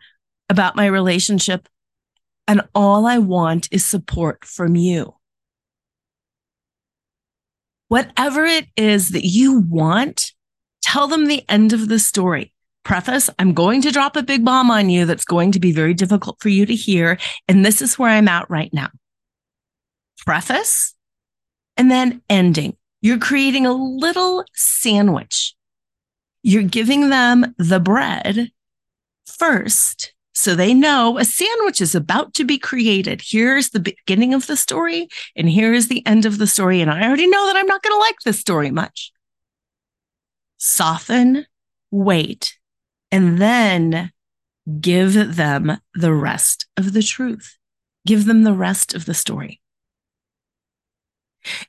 about 0.48 0.76
my 0.76 0.86
relationship. 0.86 1.68
And 2.46 2.62
all 2.74 3.06
I 3.06 3.18
want 3.18 3.68
is 3.70 3.84
support 3.84 4.44
from 4.44 4.74
you. 4.74 5.14
Whatever 7.88 8.44
it 8.44 8.66
is 8.76 9.10
that 9.10 9.26
you 9.26 9.60
want, 9.60 10.32
tell 10.82 11.08
them 11.08 11.26
the 11.26 11.44
end 11.48 11.72
of 11.72 11.88
the 11.88 11.98
story. 11.98 12.52
Preface, 12.84 13.28
I'm 13.38 13.52
going 13.52 13.82
to 13.82 13.90
drop 13.90 14.16
a 14.16 14.22
big 14.22 14.44
bomb 14.44 14.70
on 14.70 14.88
you 14.88 15.04
that's 15.04 15.24
going 15.24 15.52
to 15.52 15.60
be 15.60 15.72
very 15.72 15.92
difficult 15.92 16.40
for 16.40 16.48
you 16.48 16.64
to 16.64 16.74
hear. 16.74 17.18
And 17.46 17.64
this 17.64 17.82
is 17.82 17.98
where 17.98 18.10
I'm 18.10 18.28
at 18.28 18.48
right 18.48 18.72
now. 18.72 18.88
Preface, 20.24 20.94
and 21.76 21.90
then 21.90 22.22
ending. 22.28 22.76
You're 23.00 23.18
creating 23.18 23.66
a 23.66 23.72
little 23.72 24.44
sandwich. 24.54 25.54
You're 26.42 26.62
giving 26.62 27.10
them 27.10 27.54
the 27.58 27.80
bread 27.80 28.50
first 29.26 30.12
so 30.38 30.54
they 30.54 30.72
know 30.72 31.18
a 31.18 31.24
sandwich 31.24 31.80
is 31.80 31.96
about 31.96 32.32
to 32.34 32.44
be 32.44 32.58
created. 32.58 33.20
Here's 33.24 33.70
the 33.70 33.80
beginning 33.80 34.34
of 34.34 34.46
the 34.46 34.56
story, 34.56 35.08
and 35.34 35.48
here 35.48 35.74
is 35.74 35.88
the 35.88 36.06
end 36.06 36.26
of 36.26 36.38
the 36.38 36.46
story. 36.46 36.80
And 36.80 36.88
I 36.88 37.04
already 37.04 37.26
know 37.26 37.46
that 37.46 37.56
I'm 37.56 37.66
not 37.66 37.82
going 37.82 37.92
to 37.92 37.98
like 37.98 38.20
this 38.24 38.38
story 38.38 38.70
much. 38.70 39.10
Soften, 40.56 41.44
wait, 41.90 42.56
and 43.10 43.38
then 43.38 44.12
give 44.80 45.34
them 45.34 45.78
the 45.94 46.14
rest 46.14 46.66
of 46.76 46.92
the 46.92 47.02
truth. 47.02 47.58
Give 48.06 48.24
them 48.24 48.44
the 48.44 48.54
rest 48.54 48.94
of 48.94 49.06
the 49.06 49.14
story. 49.14 49.60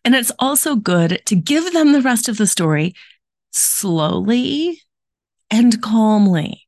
And 0.06 0.14
it's 0.14 0.32
also 0.38 0.76
good 0.76 1.24
to 1.26 1.36
give 1.36 1.74
them 1.74 1.92
the 1.92 2.04
rest 2.04 2.30
of 2.30 2.38
the 2.38 2.46
story 2.46 2.94
slowly 3.52 4.80
and 5.50 5.82
calmly. 5.82 6.68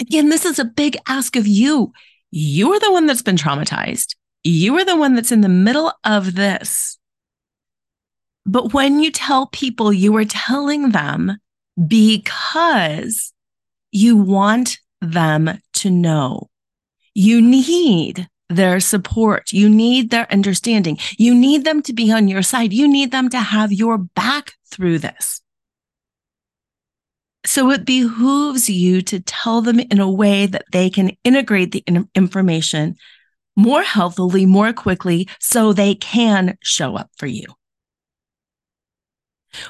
Again, 0.00 0.28
this 0.28 0.44
is 0.44 0.58
a 0.58 0.64
big 0.64 0.96
ask 1.08 1.36
of 1.36 1.46
you. 1.46 1.92
You 2.30 2.72
are 2.72 2.80
the 2.80 2.92
one 2.92 3.06
that's 3.06 3.22
been 3.22 3.36
traumatized. 3.36 4.14
You 4.44 4.76
are 4.76 4.84
the 4.84 4.96
one 4.96 5.14
that's 5.14 5.32
in 5.32 5.40
the 5.40 5.48
middle 5.48 5.92
of 6.04 6.34
this. 6.34 6.98
But 8.44 8.72
when 8.72 9.00
you 9.00 9.10
tell 9.10 9.46
people, 9.48 9.92
you 9.92 10.14
are 10.16 10.24
telling 10.24 10.90
them 10.90 11.38
because 11.88 13.32
you 13.90 14.16
want 14.16 14.78
them 15.00 15.58
to 15.74 15.90
know. 15.90 16.48
You 17.14 17.40
need 17.40 18.28
their 18.48 18.78
support. 18.78 19.52
You 19.52 19.68
need 19.68 20.10
their 20.10 20.30
understanding. 20.32 20.98
You 21.18 21.34
need 21.34 21.64
them 21.64 21.82
to 21.82 21.92
be 21.92 22.12
on 22.12 22.28
your 22.28 22.42
side. 22.42 22.72
You 22.72 22.86
need 22.86 23.10
them 23.10 23.28
to 23.30 23.40
have 23.40 23.72
your 23.72 23.98
back 23.98 24.52
through 24.70 24.98
this. 24.98 25.40
So 27.46 27.70
it 27.70 27.84
behooves 27.84 28.68
you 28.68 29.02
to 29.02 29.20
tell 29.20 29.62
them 29.62 29.78
in 29.78 30.00
a 30.00 30.10
way 30.10 30.46
that 30.46 30.64
they 30.72 30.90
can 30.90 31.12
integrate 31.22 31.72
the 31.72 31.84
information 32.14 32.96
more 33.56 33.82
healthily, 33.82 34.44
more 34.44 34.72
quickly, 34.72 35.28
so 35.40 35.72
they 35.72 35.94
can 35.94 36.58
show 36.62 36.96
up 36.96 37.08
for 37.16 37.26
you. 37.26 37.46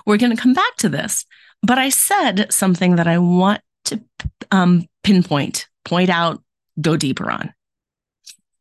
We're 0.05 0.17
going 0.17 0.35
to 0.35 0.43
come 0.43 0.55
back 0.55 0.77
to 0.79 0.89
this, 0.89 1.25
but 1.63 1.79
I 1.79 1.91
said 1.91 2.53
something 2.53 2.97
that 2.97 3.07
I 3.07 3.19
want 3.19 3.61
to 3.85 4.03
um, 4.51 4.87
pinpoint, 5.05 5.69
point 5.85 6.11
out, 6.11 6.43
go 6.81 6.97
deeper 6.97 7.31
on. 7.31 7.53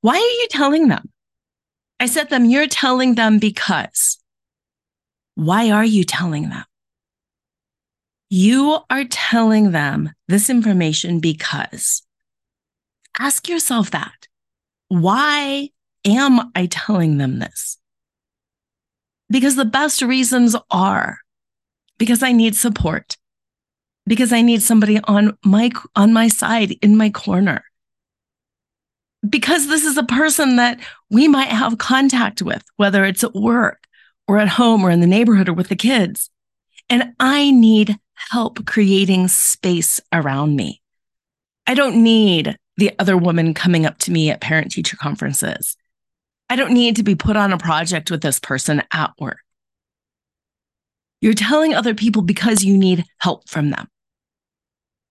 Why 0.02 0.16
are 0.16 0.20
you 0.20 0.48
telling 0.52 0.90
them? 0.90 1.10
I 2.00 2.06
said 2.06 2.30
them, 2.30 2.46
you're 2.46 2.68
telling 2.68 3.16
them 3.16 3.40
because. 3.40 4.20
Why 5.36 5.72
are 5.72 5.86
you 5.86 6.04
telling 6.04 6.50
them? 6.50 6.66
You 8.30 8.80
are 8.90 9.06
telling 9.06 9.72
them 9.72 10.12
this 10.28 10.50
information 10.50 11.20
because. 11.20 12.02
Ask 13.20 13.48
yourself 13.48 13.92
that. 13.92 14.28
Why 14.90 15.70
am 16.06 16.52
I 16.56 16.66
telling 16.66 17.18
them 17.18 17.40
this? 17.40 17.78
Because 19.30 19.56
the 19.56 19.66
best 19.66 20.02
reasons 20.02 20.56
are 20.70 21.20
because 21.98 22.22
I 22.24 22.32
need 22.32 22.56
support. 22.56 23.18
because 24.08 24.32
I 24.32 24.42
need 24.42 24.62
somebody 24.62 25.00
on 25.06 25.38
my 25.44 25.72
on 25.96 26.14
my 26.14 26.28
side 26.28 26.74
in 26.82 26.96
my 26.96 27.10
corner. 27.10 27.64
Because 29.28 29.68
this 29.68 29.84
is 29.84 29.98
a 29.98 30.04
person 30.04 30.58
that 30.58 30.80
we 31.10 31.28
might 31.28 31.48
have 31.48 31.80
contact 31.80 32.42
with, 32.42 32.64
whether 32.76 33.04
it's 33.06 33.24
at 33.24 33.34
work 33.34 33.84
or 34.28 34.38
at 34.38 34.48
home 34.48 34.84
or 34.84 34.92
in 34.92 35.00
the 35.00 35.08
neighborhood 35.08 35.50
or 35.50 35.54
with 35.54 35.70
the 35.70 35.76
kids. 35.76 36.30
And 36.90 37.16
I 37.20 37.50
need 37.50 37.98
help 38.16 38.66
creating 38.66 39.28
space 39.28 40.00
around 40.12 40.56
me. 40.56 40.82
I 41.68 41.74
don't 41.74 42.04
need 42.04 42.58
the 42.78 42.94
other 43.00 43.18
woman 43.18 43.54
coming 43.54 43.86
up 43.86 43.98
to 44.00 44.12
me 44.12 44.30
at 44.30 44.42
parent 44.42 44.72
teacher 44.72 44.98
conferences. 44.98 45.78
I 46.50 46.56
don't 46.56 46.74
need 46.74 46.98
to 46.98 47.04
be 47.04 47.16
put 47.16 47.38
on 47.38 47.54
a 47.54 47.58
project 47.58 48.12
with 48.12 48.22
this 48.22 48.40
person 48.40 48.84
at 48.92 49.12
work. 49.20 49.40
You're 51.22 51.34
telling 51.34 51.74
other 51.74 51.96
people 51.96 52.22
because 52.22 52.64
you 52.64 52.78
need 52.78 53.06
help 53.20 53.50
from 53.50 53.72
them. 53.72 53.88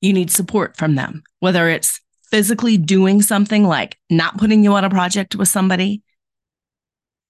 You 0.00 0.12
need 0.12 0.30
support 0.30 0.76
from 0.76 0.94
them, 0.94 1.22
whether 1.40 1.68
it's 1.68 2.00
physically 2.30 2.76
doing 2.76 3.22
something 3.22 3.64
like 3.64 3.98
not 4.10 4.38
putting 4.38 4.62
you 4.62 4.74
on 4.74 4.84
a 4.84 4.90
project 4.90 5.34
with 5.34 5.48
somebody, 5.48 6.02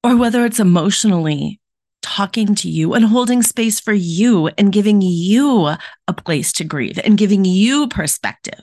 or 0.03 0.17
whether 0.17 0.45
it's 0.45 0.61
emotionally 0.61 1.61
talking 2.05 2.55
to 2.55 2.69
you 2.69 2.93
and 2.93 3.07
holding 3.07 3.43
space 3.43 3.81
for 3.81 3.95
you 3.95 4.49
and 4.59 4.73
giving 4.73 5.01
you 5.01 5.67
a 6.07 6.13
place 6.13 6.53
to 6.53 6.65
grieve 6.65 7.01
and 7.03 7.17
giving 7.17 7.47
you 7.47 7.89
perspective 7.89 8.61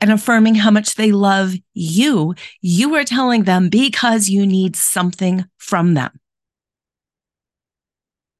and 0.00 0.12
affirming 0.12 0.54
how 0.54 0.70
much 0.70 0.94
they 0.94 1.10
love 1.10 1.54
you, 1.74 2.34
you 2.62 2.94
are 2.94 3.04
telling 3.04 3.42
them 3.42 3.68
because 3.68 4.28
you 4.28 4.46
need 4.46 4.76
something 4.76 5.44
from 5.58 5.94
them. 5.94 6.20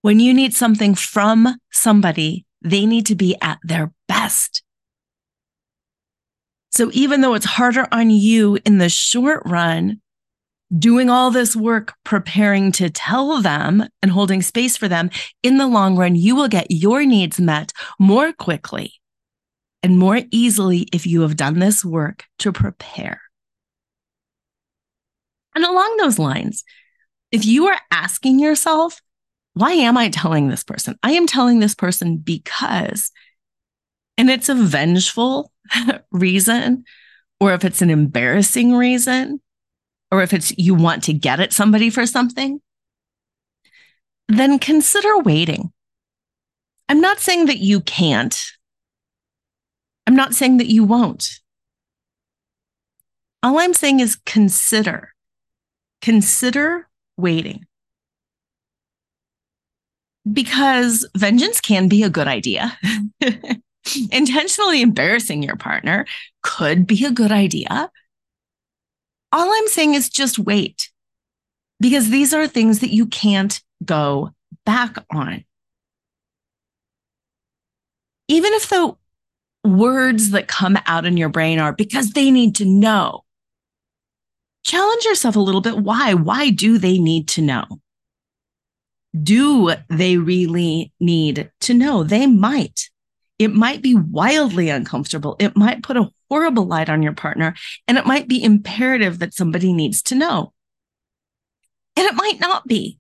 When 0.02 0.20
you 0.20 0.32
need 0.32 0.54
something 0.54 0.94
from 0.94 1.56
somebody, 1.72 2.46
they 2.62 2.86
need 2.86 3.06
to 3.06 3.16
be 3.16 3.36
at 3.42 3.58
their 3.64 3.92
best. 4.06 4.62
So 6.70 6.90
even 6.92 7.22
though 7.22 7.34
it's 7.34 7.46
harder 7.46 7.88
on 7.90 8.10
you 8.10 8.58
in 8.64 8.78
the 8.78 8.88
short 8.88 9.42
run, 9.44 10.00
doing 10.76 11.11
all 11.11 11.30
this 11.30 11.54
work 11.54 11.94
preparing 12.04 12.73
to 12.73 12.90
tell 12.90 13.40
them 13.40 13.85
and 14.02 14.11
holding 14.11 14.42
space 14.42 14.76
for 14.76 14.88
them, 14.88 15.11
in 15.42 15.58
the 15.58 15.66
long 15.66 15.96
run, 15.96 16.16
you 16.16 16.35
will 16.35 16.49
get 16.49 16.70
your 16.70 17.04
needs 17.04 17.40
met 17.40 17.73
more 17.99 18.32
quickly 18.32 18.94
and 19.82 19.99
more 19.99 20.20
easily 20.30 20.88
if 20.92 21.06
you 21.06 21.23
have 21.23 21.37
done 21.37 21.58
this 21.58 21.85
work 21.85 22.25
to 22.40 22.52
prepare. 22.52 23.20
And 25.54 25.64
along 25.64 25.96
those 25.96 26.18
lines, 26.18 26.64
if 27.30 27.46
you 27.46 27.68
are 27.68 27.78
asking 27.90 28.40
yourself, 28.40 29.00
why 29.54 29.73
am 29.73 29.96
I 29.96 30.11
telling 30.11 30.49
this 30.49 30.64
person? 30.64 30.99
I 31.02 31.12
am 31.12 31.26
telling 31.26 31.61
this 31.61 31.75
person 31.75 32.18
because, 32.18 33.11
and 34.18 34.28
it's 34.28 34.49
a 34.49 34.54
vengeful 34.54 35.50
reason, 36.11 36.85
or 37.40 37.54
if 37.54 37.64
it's 37.64 37.80
an 37.80 37.90
embarrassing 37.90 38.75
reason, 38.75 39.40
or 40.10 40.22
if 40.22 40.32
it's 40.32 40.56
you 40.56 40.75
want 40.75 41.04
to 41.04 41.12
get 41.12 41.40
at 41.40 41.52
somebody 41.52 41.90
for 41.90 42.06
something, 42.06 42.60
then 44.28 44.58
consider 44.58 45.18
waiting. 45.18 45.72
I'm 46.88 47.00
not 47.00 47.18
saying 47.18 47.46
that 47.46 47.58
you 47.58 47.80
can't. 47.80 48.40
I'm 50.06 50.16
not 50.16 50.34
saying 50.34 50.58
that 50.58 50.68
you 50.68 50.84
won't. 50.84 51.40
All 53.42 53.58
I'm 53.58 53.75
saying 53.75 54.00
is 54.00 54.16
consider. 54.25 55.12
Consider 56.02 56.88
waiting 57.16 57.66
because 60.30 61.08
vengeance 61.16 61.60
can 61.60 61.88
be 61.88 62.02
a 62.02 62.10
good 62.10 62.28
idea. 62.28 62.76
Intentionally 64.10 64.82
embarrassing 64.82 65.42
your 65.42 65.56
partner 65.56 66.06
could 66.42 66.86
be 66.86 67.04
a 67.04 67.12
good 67.12 67.31
idea. 67.31 67.90
All 69.32 69.50
I'm 69.52 69.68
saying 69.68 69.94
is 69.94 70.08
just 70.08 70.38
wait 70.38 70.90
because 71.80 72.10
these 72.10 72.32
are 72.32 72.46
things 72.46 72.80
that 72.80 72.94
you 72.94 73.06
can't 73.06 73.60
go 73.84 74.30
back 74.64 74.96
on. 75.12 75.44
Even 78.28 78.52
if 78.54 78.68
the 78.68 78.96
words 79.64 80.30
that 80.30 80.48
come 80.48 80.78
out 80.86 81.04
in 81.04 81.16
your 81.16 81.28
brain 81.28 81.58
are 81.58 81.72
because 81.72 82.10
they 82.10 82.30
need 82.30 82.56
to 82.56 82.64
know, 82.64 83.24
challenge 84.64 85.04
yourself 85.04 85.36
a 85.36 85.40
little 85.40 85.60
bit. 85.60 85.78
Why? 85.78 86.14
Why 86.14 86.50
do 86.50 86.78
they 86.78 86.98
need 86.98 87.28
to 87.28 87.42
know? 87.42 87.64
do 89.22 89.72
they 89.88 90.16
really 90.16 90.92
need 91.00 91.50
to 91.60 91.74
know? 91.74 92.02
They 92.02 92.26
might. 92.26 92.90
It 93.38 93.53
might 93.53 93.83
be 93.83 93.94
wildly 93.94 94.70
uncomfortable. 94.70 95.37
It 95.38 95.57
might 95.57 95.83
put 95.83 95.96
a 95.96 96.11
horrible 96.31 96.64
light 96.64 96.88
on 96.88 97.03
your 97.03 97.12
partner, 97.12 97.55
and 97.87 97.99
it 97.99 98.07
might 98.07 98.29
be 98.29 98.42
imperative 98.42 99.18
that 99.18 99.35
somebody 99.35 99.72
needs 99.72 100.03
to 100.05 100.14
know. 100.14 100.53
And 101.96 102.07
it 102.07 102.14
might 102.14 102.40
not 102.40 102.66
be. 102.66 102.99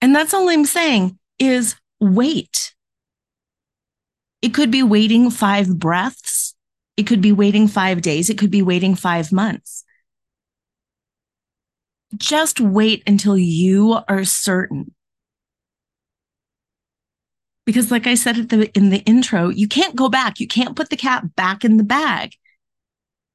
And 0.00 0.14
that's 0.14 0.34
all 0.34 0.48
I'm 0.48 0.64
saying 0.64 1.18
is 1.38 1.76
wait. 2.00 2.74
It 4.42 4.54
could 4.54 4.70
be 4.70 4.82
waiting 4.82 5.30
five 5.30 5.78
breaths. 5.78 6.54
It 6.96 7.06
could 7.06 7.20
be 7.20 7.32
waiting 7.32 7.68
five 7.68 8.02
days. 8.02 8.30
It 8.30 8.38
could 8.38 8.50
be 8.50 8.62
waiting 8.62 8.94
five 8.94 9.32
months. 9.32 9.84
Just 12.16 12.60
wait 12.60 13.02
until 13.06 13.36
you 13.36 13.98
are 14.08 14.24
certain 14.24 14.94
because 17.68 17.90
like 17.90 18.06
I 18.06 18.14
said 18.14 18.48
the, 18.48 18.74
in 18.74 18.88
the 18.88 19.00
intro, 19.00 19.50
you 19.50 19.68
can't 19.68 19.94
go 19.94 20.08
back. 20.08 20.40
You 20.40 20.48
can't 20.48 20.74
put 20.74 20.88
the 20.88 20.96
cat 20.96 21.36
back 21.36 21.66
in 21.66 21.76
the 21.76 21.84
bag 21.84 22.32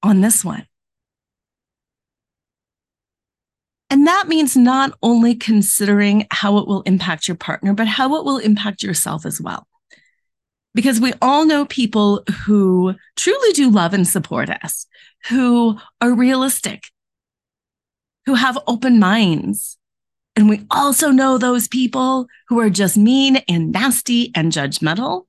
on 0.02 0.22
this 0.22 0.44
one. 0.44 0.66
And 3.92 4.08
that 4.08 4.28
means 4.28 4.58
not 4.58 4.98
only 5.04 5.36
considering 5.36 6.26
how 6.32 6.58
it 6.58 6.68
will 6.68 6.82
impact 6.82 7.28
your 7.28 7.38
partner, 7.38 7.76
but 7.76 7.86
how 7.86 8.16
it 8.16 8.26
will 8.26 8.40
impact 8.40 8.82
yourself 8.82 9.24
as 9.24 9.40
well. 9.40 9.68
Because 10.74 11.00
we 11.00 11.14
all 11.22 11.46
know 11.46 11.66
people 11.66 12.24
who 12.48 12.96
truly 13.16 13.54
do 13.54 13.70
love 13.70 13.94
and 13.94 14.08
support 14.08 14.50
us, 14.50 14.88
who 15.30 15.78
are 16.02 16.12
realistic, 16.12 16.86
who 18.26 18.34
have 18.34 18.58
open 18.66 18.98
minds, 18.98 19.78
and 20.36 20.50
we 20.50 20.66
also 20.72 21.10
know 21.12 21.38
those 21.38 21.68
people 21.68 22.28
who 22.48 22.60
are 22.60 22.70
just 22.70 22.98
mean 22.98 23.38
and 23.48 23.72
nasty 23.72 24.32
and 24.36 24.52
judgmental 24.52 25.26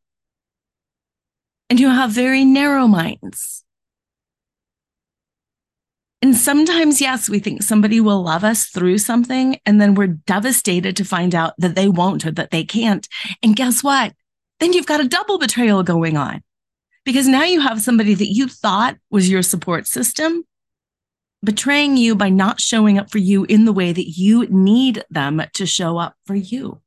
and 1.69 1.79
who 1.79 1.89
have 1.89 2.11
very 2.11 2.45
narrow 2.45 2.87
minds. 2.87 3.65
And 6.23 6.35
sometimes, 6.35 7.03
yes, 7.03 7.29
we 7.29 7.39
think 7.39 7.63
somebody 7.63 8.01
will 8.01 8.23
love 8.23 8.45
us 8.45 8.65
through 8.69 8.97
something, 8.97 9.59
and 9.67 9.79
then 9.79 9.95
we're 9.95 10.07
devastated 10.07 10.97
to 10.97 11.05
find 11.05 11.35
out 11.35 11.53
that 11.59 11.75
they 11.75 11.87
won't 11.87 12.25
or 12.25 12.31
that 12.31 12.51
they 12.51 12.65
can't. 12.65 13.07
And 13.43 13.55
guess 13.55 13.85
what? 13.85 14.15
Then 14.59 14.73
you've 14.73 14.87
got 14.87 15.03
a 15.03 15.09
double 15.09 15.39
betrayal 15.39 15.83
going 15.83 16.17
on 16.17 16.43
because 17.05 17.29
now 17.29 17.43
you 17.43 17.61
have 17.61 17.83
somebody 17.83 18.15
that 18.15 18.33
you 18.33 18.49
thought 18.49 18.97
was 19.11 19.29
your 19.29 19.43
support 19.43 19.87
system 19.87 20.45
betraying 21.45 21.97
you 21.97 22.15
by 22.15 22.29
not 22.29 22.61
showing 22.61 22.99
up 22.99 23.11
for 23.11 23.19
you 23.19 23.45
in 23.45 23.65
the 23.65 23.73
way 23.73 23.93
that 23.93 24.11
you 24.11 24.47
need 24.47 25.05
them 25.11 25.43
to 25.55 25.67
show 25.67 25.99
up 25.99 26.17
for 26.27 26.35
you. 26.35 26.81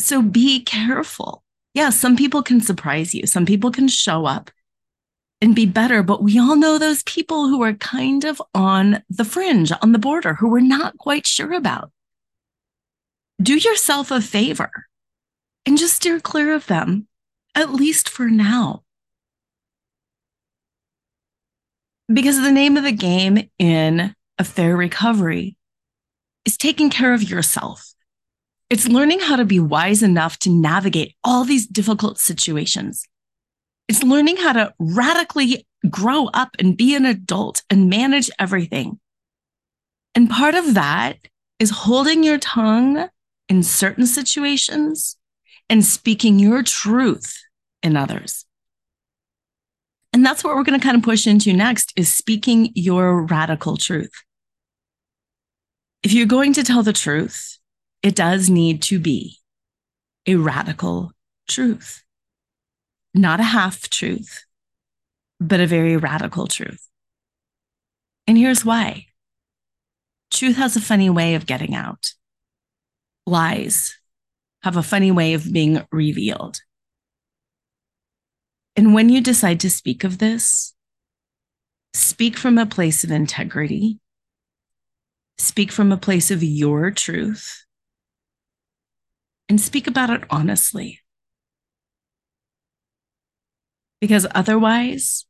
So 0.00 0.22
be 0.22 0.62
careful. 0.62 1.42
Yeah, 1.74 1.90
some 1.90 2.16
people 2.16 2.42
can 2.42 2.60
surprise 2.60 3.14
you, 3.14 3.26
some 3.26 3.46
people 3.46 3.70
can 3.70 3.88
show 3.88 4.26
up 4.26 4.50
and 5.40 5.54
be 5.54 5.66
better, 5.66 6.02
but 6.02 6.22
we 6.22 6.38
all 6.38 6.56
know 6.56 6.78
those 6.78 7.02
people 7.04 7.48
who 7.48 7.62
are 7.62 7.74
kind 7.74 8.24
of 8.24 8.42
on 8.54 9.02
the 9.08 9.24
fringe, 9.24 9.70
on 9.82 9.92
the 9.92 9.98
border, 9.98 10.34
who 10.34 10.48
we're 10.48 10.60
not 10.60 10.98
quite 10.98 11.26
sure 11.26 11.52
about. 11.52 11.92
Do 13.40 13.56
yourself 13.56 14.10
a 14.10 14.20
favor 14.20 14.70
and 15.64 15.78
just 15.78 15.96
steer 15.96 16.18
clear 16.18 16.54
of 16.54 16.66
them, 16.66 17.06
at 17.54 17.72
least 17.72 18.08
for 18.08 18.28
now. 18.28 18.82
Because 22.10 22.40
the 22.40 22.52
name 22.52 22.76
of 22.76 22.84
the 22.84 22.92
game 22.92 23.50
in 23.58 24.14
affair 24.38 24.76
recovery 24.76 25.56
is 26.44 26.56
taking 26.56 26.88
care 26.88 27.12
of 27.12 27.28
yourself. 27.28 27.92
It's 28.70 28.88
learning 28.88 29.20
how 29.20 29.36
to 29.36 29.44
be 29.44 29.60
wise 29.60 30.02
enough 30.02 30.38
to 30.40 30.50
navigate 30.50 31.14
all 31.22 31.44
these 31.44 31.66
difficult 31.66 32.18
situations. 32.18 33.04
It's 33.88 34.02
learning 34.02 34.38
how 34.38 34.52
to 34.52 34.74
radically 34.78 35.66
grow 35.88 36.26
up 36.34 36.50
and 36.58 36.76
be 36.76 36.94
an 36.94 37.04
adult 37.04 37.62
and 37.70 37.90
manage 37.90 38.30
everything. 38.38 39.00
And 40.14 40.30
part 40.30 40.54
of 40.54 40.74
that 40.74 41.18
is 41.58 41.70
holding 41.70 42.22
your 42.24 42.38
tongue 42.38 43.08
in 43.48 43.62
certain 43.62 44.06
situations 44.06 45.16
and 45.68 45.84
speaking 45.84 46.38
your 46.38 46.62
truth 46.62 47.42
in 47.82 47.96
others. 47.96 48.44
And 50.12 50.24
that's 50.24 50.42
what 50.42 50.56
we're 50.56 50.64
going 50.64 50.78
to 50.78 50.84
kind 50.84 50.96
of 50.96 51.02
push 51.02 51.26
into 51.26 51.52
next 51.52 51.92
is 51.96 52.12
speaking 52.12 52.70
your 52.74 53.22
radical 53.22 53.76
truth. 53.76 54.12
If 56.02 56.12
you're 56.12 56.26
going 56.26 56.52
to 56.54 56.64
tell 56.64 56.82
the 56.82 56.92
truth, 56.92 57.58
it 58.02 58.14
does 58.14 58.48
need 58.48 58.82
to 58.82 58.98
be 58.98 59.38
a 60.26 60.36
radical 60.36 61.12
truth, 61.48 62.02
not 63.14 63.40
a 63.40 63.44
half 63.44 63.88
truth, 63.90 64.44
but 65.40 65.60
a 65.60 65.66
very 65.66 65.96
radical 65.96 66.46
truth. 66.46 66.88
And 68.26 68.38
here's 68.38 68.64
why 68.64 69.06
truth 70.30 70.56
has 70.56 70.76
a 70.76 70.80
funny 70.80 71.10
way 71.10 71.34
of 71.34 71.46
getting 71.46 71.74
out, 71.74 72.12
lies 73.26 73.98
have 74.62 74.76
a 74.76 74.82
funny 74.82 75.10
way 75.10 75.34
of 75.34 75.52
being 75.52 75.82
revealed. 75.90 76.60
And 78.78 78.94
when 78.94 79.08
you 79.08 79.20
decide 79.20 79.58
to 79.60 79.70
speak 79.70 80.04
of 80.04 80.18
this, 80.18 80.72
speak 81.94 82.36
from 82.36 82.58
a 82.58 82.64
place 82.64 83.02
of 83.02 83.10
integrity, 83.10 83.98
speak 85.36 85.72
from 85.72 85.90
a 85.90 85.96
place 85.96 86.30
of 86.30 86.44
your 86.44 86.92
truth, 86.92 87.64
and 89.48 89.60
speak 89.60 89.88
about 89.88 90.10
it 90.10 90.22
honestly. 90.30 91.00
Because 94.00 94.28
otherwise, 94.32 95.26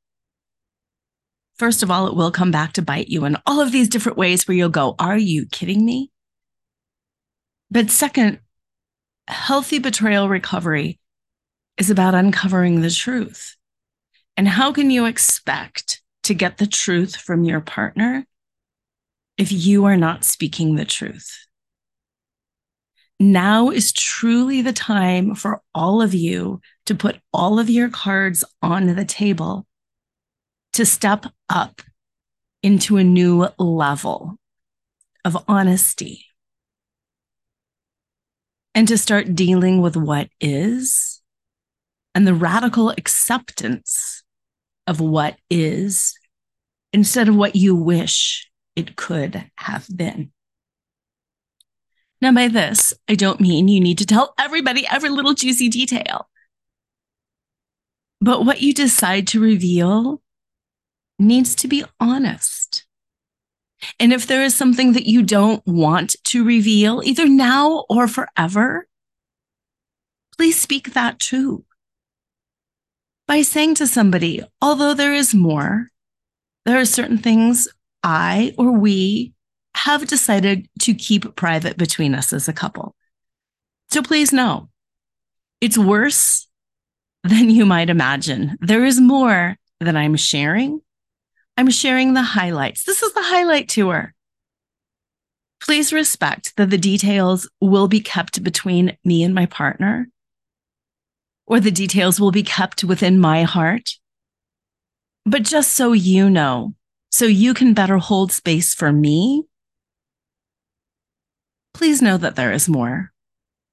first 1.57 1.83
of 1.83 1.91
all, 1.91 2.07
it 2.07 2.15
will 2.15 2.31
come 2.31 2.51
back 2.51 2.75
to 2.75 2.83
bite 2.83 3.09
you 3.09 3.25
in 3.25 3.39
all 3.47 3.63
of 3.63 3.73
these 3.73 3.89
different 3.89 4.19
ways 4.19 4.47
where 4.47 4.59
you'll 4.59 4.69
go, 4.69 4.95
Are 4.99 5.17
you 5.17 5.47
kidding 5.47 5.87
me? 5.87 6.11
But 7.71 7.89
second, 7.91 8.41
healthy 9.27 9.79
betrayal 9.79 10.29
recovery 10.29 10.99
is 11.79 11.91
about 11.91 12.15
uncovering 12.15 12.81
the 12.81 12.91
truth. 12.91 13.57
And 14.37 14.47
how 14.47 14.73
can 14.73 14.91
you 14.91 15.07
expect 15.07 16.03
to 16.25 16.35
get 16.35 16.59
the 16.59 16.67
truth 16.67 17.17
from 17.17 17.45
your 17.45 17.61
partner 17.61 18.27
if 19.37 19.51
you 19.51 19.85
are 19.85 19.97
not 19.97 20.25
speaking 20.25 20.75
the 20.75 20.85
truth? 20.85 21.47
Now 23.21 23.71
is 23.71 23.93
truly 23.93 24.63
the 24.63 24.73
time 24.73 25.35
for 25.35 25.61
all 25.75 26.03
of 26.03 26.15
you 26.15 26.61
to 26.87 26.95
put 26.95 27.19
all 27.33 27.59
of 27.59 27.69
your 27.69 27.89
cards 27.89 28.45
on 28.63 28.95
the 28.95 29.05
table 29.05 29.67
to 30.75 30.87
step 30.87 31.27
up 31.49 31.83
into 32.63 32.97
a 32.97 33.05
new 33.05 33.49
level 33.59 34.37
of 35.25 35.37
honesty 35.49 36.27
and 38.75 38.87
to 38.87 38.97
start 38.97 39.35
dealing 39.35 39.81
with 39.81 39.97
what 39.97 40.29
is 40.41 41.21
and 42.19 42.27
the 42.27 42.35
radical 42.35 42.91
acceptance 42.91 44.25
of 44.89 45.01
what 45.01 45.37
is 45.49 46.19
instead 46.93 47.29
of 47.29 47.37
what 47.37 47.55
you 47.55 47.77
wish 47.77 48.51
it 48.75 48.97
could 48.97 49.49
have 49.55 49.87
been. 49.95 50.33
Now, 52.21 52.33
by 52.33 52.49
this, 52.49 52.93
I 53.07 53.15
don't 53.15 53.39
mean 53.39 53.69
you 53.69 53.81
need 53.81 53.99
to 53.99 54.05
tell 54.05 54.35
everybody 54.37 54.85
every 54.91 55.11
little 55.11 55.33
juicy 55.33 55.69
detail. 55.69 56.29
But 58.21 58.45
what 58.45 58.63
you 58.63 58.75
decide 58.75 59.29
to 59.29 59.41
reveal 59.41 60.21
needs 61.21 61.55
to 61.55 61.69
be 61.69 61.85
honest. 62.01 62.85
And 64.01 64.13
if 64.13 64.27
there 64.27 64.43
is 64.43 64.57
something 64.57 64.95
that 64.95 65.07
you 65.07 65.23
don't 65.23 65.63
want 65.65 66.17
to 66.25 66.45
reveal, 66.45 67.01
either 67.05 67.29
now 67.29 67.85
or 67.89 68.09
forever, 68.09 68.89
please 70.37 70.61
speak 70.61 70.95
that 70.95 71.21
too. 71.21 71.65
By 73.29 73.43
saying 73.43 73.75
to 73.75 73.87
somebody, 73.87 74.43
although 74.63 74.95
there 74.95 75.13
is 75.13 75.35
more, 75.35 75.89
there 76.65 76.81
are 76.81 76.87
certain 76.87 77.19
things 77.19 77.69
I 78.03 78.55
or 78.57 78.73
we 78.73 79.35
have 79.77 80.07
decided 80.07 80.67
to 80.81 80.95
keep 80.95 81.37
private 81.37 81.77
between 81.77 82.15
us 82.15 82.33
as 82.33 82.49
a 82.49 82.55
couple. 82.55 82.97
So 83.91 84.03
please 84.03 84.33
know 84.33 84.71
it's 85.61 85.77
worse 85.77 86.49
than 87.23 87.51
you 87.51 87.67
might 87.67 87.91
imagine. 87.91 88.57
There 88.61 88.85
is 88.85 88.99
more 88.99 89.57
that 89.81 89.97
I'm 89.97 90.17
sharing. 90.17 90.81
I'm 91.57 91.71
sharing 91.71 92.15
the 92.15 92.23
highlights. 92.23 92.85
This 92.85 93.03
is 93.03 93.13
the 93.13 93.23
highlight 93.23 93.69
tour. 93.69 94.15
Please 95.61 95.93
respect 95.93 96.57
that 96.57 96.71
the 96.71 96.79
details 96.79 97.49
will 97.61 97.89
be 97.89 98.01
kept 98.01 98.43
between 98.43 98.97
me 99.05 99.23
and 99.23 99.35
my 99.35 99.47
partner, 99.47 100.09
or 101.49 101.59
the 101.59 101.71
details 101.73 102.21
will 102.21 102.31
be 102.31 102.43
kept 102.43 102.85
within 102.85 103.19
my 103.19 103.43
heart. 103.43 103.91
But 105.25 105.43
just 105.43 105.73
so 105.73 105.93
you 105.93 106.31
know, 106.31 106.75
so 107.11 107.25
you 107.25 107.55
can 107.55 107.75
better 107.75 107.99
hold 107.99 108.31
space 108.31 108.75
for 108.75 108.93
me 108.93 109.49
please 111.79 112.03
know 112.03 112.17
that 112.17 112.35
there 112.35 112.51
is 112.51 112.69
more, 112.69 113.13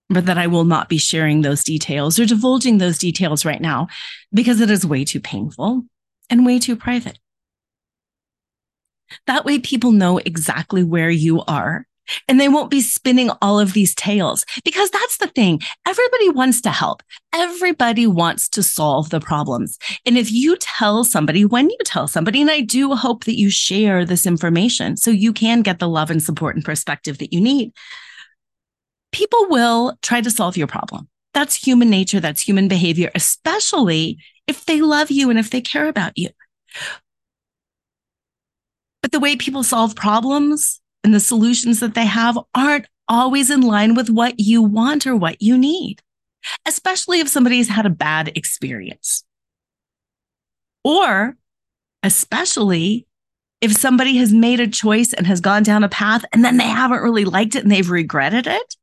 but 0.09 0.27
that 0.27 0.37
I 0.37 0.45
will 0.45 0.63
not 0.63 0.89
be 0.89 0.99
sharing 0.99 1.41
those 1.41 1.63
details 1.63 2.19
or 2.19 2.25
divulging 2.25 2.77
those 2.77 2.99
details 2.99 3.43
right 3.43 3.59
now 3.59 3.87
because 4.31 4.61
it 4.61 4.69
is 4.69 4.85
way 4.85 5.03
too 5.03 5.19
painful 5.19 5.85
and 6.29 6.45
way 6.45 6.59
too 6.59 6.75
private. 6.75 7.17
That 9.25 9.43
way, 9.43 9.57
people 9.57 9.91
know 9.91 10.19
exactly 10.19 10.83
where 10.83 11.09
you 11.09 11.41
are 11.47 11.87
and 12.27 12.39
they 12.39 12.49
won't 12.49 12.71
be 12.71 12.81
spinning 12.81 13.29
all 13.41 13.59
of 13.59 13.73
these 13.73 13.95
tales 13.95 14.45
because 14.63 14.89
that's 14.89 15.17
the 15.17 15.27
thing. 15.27 15.59
Everybody 15.87 16.29
wants 16.29 16.61
to 16.61 16.69
help. 16.69 17.03
Everybody 17.33 18.07
wants 18.07 18.49
to 18.49 18.63
solve 18.63 19.09
the 19.09 19.19
problems. 19.19 19.77
And 20.05 20.17
if 20.17 20.31
you 20.31 20.57
tell 20.57 21.03
somebody, 21.03 21.45
when 21.45 21.69
you 21.69 21.77
tell 21.85 22.07
somebody, 22.07 22.41
and 22.41 22.51
I 22.51 22.61
do 22.61 22.95
hope 22.95 23.25
that 23.25 23.37
you 23.37 23.49
share 23.49 24.05
this 24.05 24.25
information 24.25 24.97
so 24.97 25.11
you 25.11 25.33
can 25.33 25.61
get 25.61 25.79
the 25.79 25.89
love 25.89 26.09
and 26.09 26.21
support 26.21 26.55
and 26.55 26.63
perspective 26.63 27.17
that 27.19 27.33
you 27.33 27.41
need, 27.41 27.73
people 29.11 29.47
will 29.49 29.97
try 30.01 30.21
to 30.21 30.31
solve 30.31 30.57
your 30.57 30.67
problem. 30.67 31.07
That's 31.33 31.55
human 31.55 31.89
nature. 31.89 32.19
That's 32.19 32.41
human 32.41 32.67
behavior, 32.67 33.11
especially 33.13 34.19
if 34.47 34.65
they 34.65 34.81
love 34.81 35.11
you 35.11 35.29
and 35.29 35.37
if 35.37 35.49
they 35.49 35.61
care 35.61 35.87
about 35.87 36.17
you. 36.17 36.29
But 39.01 39.11
the 39.11 39.19
way 39.19 39.35
people 39.35 39.63
solve 39.63 39.95
problems 39.95 40.81
and 41.05 41.13
the 41.13 41.19
solutions 41.19 41.79
that 41.81 41.93
they 41.93 42.05
have 42.05 42.37
aren't 42.55 42.87
always 43.07 43.51
in 43.51 43.61
line 43.61 43.93
with 43.93 44.09
what 44.09 44.39
you 44.39 44.63
want 44.63 45.05
or 45.05 45.15
what 45.15 45.39
you 45.39 45.55
need, 45.55 46.01
especially 46.65 47.19
if 47.19 47.29
somebody's 47.29 47.69
had 47.69 47.85
a 47.85 47.91
bad 47.91 48.35
experience. 48.35 49.23
Or 50.83 51.37
especially 52.01 53.05
if 53.61 53.71
somebody 53.73 54.17
has 54.17 54.33
made 54.33 54.59
a 54.59 54.67
choice 54.67 55.13
and 55.13 55.27
has 55.27 55.41
gone 55.41 55.61
down 55.61 55.83
a 55.83 55.89
path 55.89 56.25
and 56.33 56.43
then 56.43 56.57
they 56.57 56.67
haven't 56.67 57.03
really 57.03 57.23
liked 57.23 57.53
it 57.53 57.61
and 57.61 57.71
they've 57.71 57.89
regretted 57.89 58.47
it. 58.47 58.75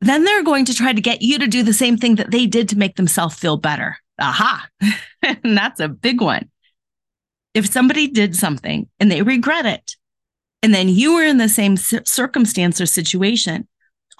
Then 0.00 0.24
they're 0.24 0.44
going 0.44 0.66
to 0.66 0.74
try 0.74 0.92
to 0.92 1.00
get 1.00 1.20
you 1.20 1.40
to 1.40 1.48
do 1.48 1.64
the 1.64 1.72
same 1.72 1.96
thing 1.96 2.14
that 2.14 2.30
they 2.30 2.46
did 2.46 2.68
to 2.68 2.78
make 2.78 2.94
themselves 2.94 3.34
feel 3.34 3.56
better. 3.56 3.98
Aha. 4.20 4.68
and 5.22 5.58
that's 5.58 5.80
a 5.80 5.88
big 5.88 6.20
one 6.20 6.49
if 7.54 7.66
somebody 7.66 8.06
did 8.06 8.36
something 8.36 8.88
and 8.98 9.10
they 9.10 9.22
regret 9.22 9.66
it, 9.66 9.96
and 10.62 10.74
then 10.74 10.88
you 10.88 11.14
were 11.14 11.24
in 11.24 11.38
the 11.38 11.48
same 11.48 11.76
circumstance 11.76 12.80
or 12.80 12.86
situation, 12.86 13.66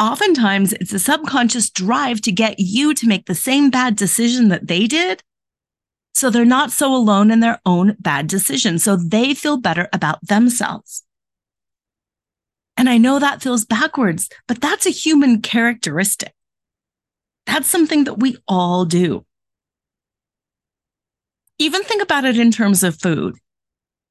oftentimes 0.00 0.72
it's 0.74 0.92
a 0.92 0.98
subconscious 0.98 1.70
drive 1.70 2.20
to 2.22 2.32
get 2.32 2.58
you 2.58 2.94
to 2.94 3.06
make 3.06 3.26
the 3.26 3.34
same 3.34 3.70
bad 3.70 3.96
decision 3.96 4.48
that 4.48 4.66
they 4.66 4.86
did. 4.86 5.22
So 6.14 6.30
they're 6.30 6.44
not 6.44 6.72
so 6.72 6.94
alone 6.94 7.30
in 7.30 7.40
their 7.40 7.60
own 7.64 7.96
bad 8.00 8.26
decision. 8.26 8.78
So 8.78 8.96
they 8.96 9.34
feel 9.34 9.58
better 9.58 9.88
about 9.92 10.26
themselves. 10.26 11.04
And 12.76 12.88
I 12.88 12.96
know 12.96 13.18
that 13.18 13.42
feels 13.42 13.66
backwards, 13.66 14.30
but 14.48 14.60
that's 14.60 14.86
a 14.86 14.90
human 14.90 15.42
characteristic. 15.42 16.32
That's 17.46 17.68
something 17.68 18.04
that 18.04 18.18
we 18.18 18.38
all 18.48 18.86
do 18.86 19.26
even 21.60 21.84
think 21.84 22.02
about 22.02 22.24
it 22.24 22.38
in 22.38 22.50
terms 22.50 22.82
of 22.82 22.98
food. 22.98 23.36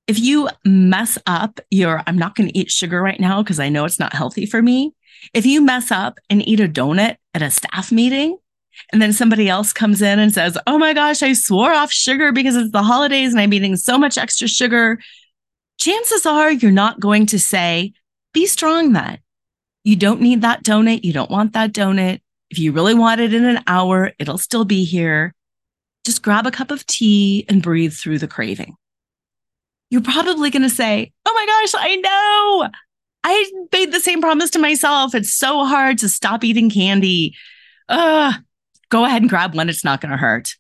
If 0.08 0.20
you 0.20 0.50
mess 0.64 1.18
up 1.26 1.60
your, 1.72 2.04
I'm 2.06 2.18
not 2.18 2.36
going 2.36 2.48
to 2.48 2.58
eat 2.58 2.72
sugar 2.72 3.02
right 3.02 3.20
now 3.20 3.42
because 3.42 3.60
I 3.60 3.70
know 3.70 3.86
it's 3.86 4.00
not 4.00 4.14
healthy 4.14 4.46
for 4.46 4.62
me. 4.62 4.94
If 5.34 5.46
you 5.46 5.60
mess 5.60 5.92
up 5.92 6.20
and 6.30 6.48
eat 6.48 6.60
a 6.60 6.68
donut 6.68 7.18
at 7.34 7.42
a 7.42 7.52
staff 7.52 7.92
meeting, 7.92 8.38
and 8.94 9.02
then 9.02 9.12
somebody 9.12 9.50
else 9.50 9.74
comes 9.74 10.02
in 10.02 10.20
and 10.20 10.34
says, 10.34 10.58
Oh 10.66 10.78
my 10.78 10.94
gosh, 10.94 11.22
I 11.22 11.34
swore 11.34 11.74
off 11.74 11.92
sugar 11.92 12.32
because 12.32 12.56
it's 12.56 12.72
the 12.72 12.84
holidays 12.84 13.32
and 13.32 13.42
I'm 13.42 13.52
eating 13.52 13.76
so 13.76 13.98
much 13.98 14.18
extra 14.18 14.48
sugar. 14.48 15.00
Chances 15.78 16.26
are 16.26 16.52
you're 16.52 16.72
not 16.72 17.00
going 17.00 17.26
to 17.28 17.40
say, 17.40 17.94
Be 18.34 18.46
strong 18.46 18.94
then. 18.94 19.20
You 19.84 19.96
don't 19.96 20.22
need 20.22 20.44
that 20.44 20.64
donut. 20.64 21.04
You 21.04 21.12
don't 21.12 21.32
want 21.32 21.54
that 21.54 21.74
donut. 21.74 22.22
If 22.50 22.60
you 22.60 22.72
really 22.72 22.94
want 22.94 23.20
it 23.20 23.34
in 23.34 23.44
an 23.44 23.64
hour, 23.68 24.14
it'll 24.18 24.38
still 24.38 24.66
be 24.66 24.86
here 24.86 25.34
just 26.06 26.22
grab 26.22 26.46
a 26.48 26.52
cup 26.52 26.72
of 26.72 26.86
tea 26.86 27.46
and 27.50 27.62
breathe 27.62 27.94
through 27.94 28.20
the 28.20 28.28
craving. 28.28 28.76
You're 29.90 30.02
probably 30.02 30.50
going 30.50 30.64
to 30.64 30.70
say, 30.70 31.12
Oh 31.26 31.34
my 31.34 31.46
gosh, 31.46 31.82
I 31.84 31.96
know. 31.96 32.70
I 33.24 33.52
made 33.72 33.92
the 33.92 34.00
same 34.00 34.22
promise 34.22 34.50
to 34.52 34.60
myself. 34.60 35.14
It's 35.14 35.34
so 35.34 35.66
hard 35.66 35.98
to 36.00 36.10
stop 36.10 36.44
eating 36.44 36.70
candy. 36.70 37.36
Uh, 37.88 38.34
go 38.90 39.04
ahead 39.06 39.22
and 39.22 39.30
grab 39.30 39.56
one. 39.56 39.70
It's 39.70 39.84
not 39.84 40.00
going 40.00 40.12
to 40.12 40.18
hurt. 40.18 40.56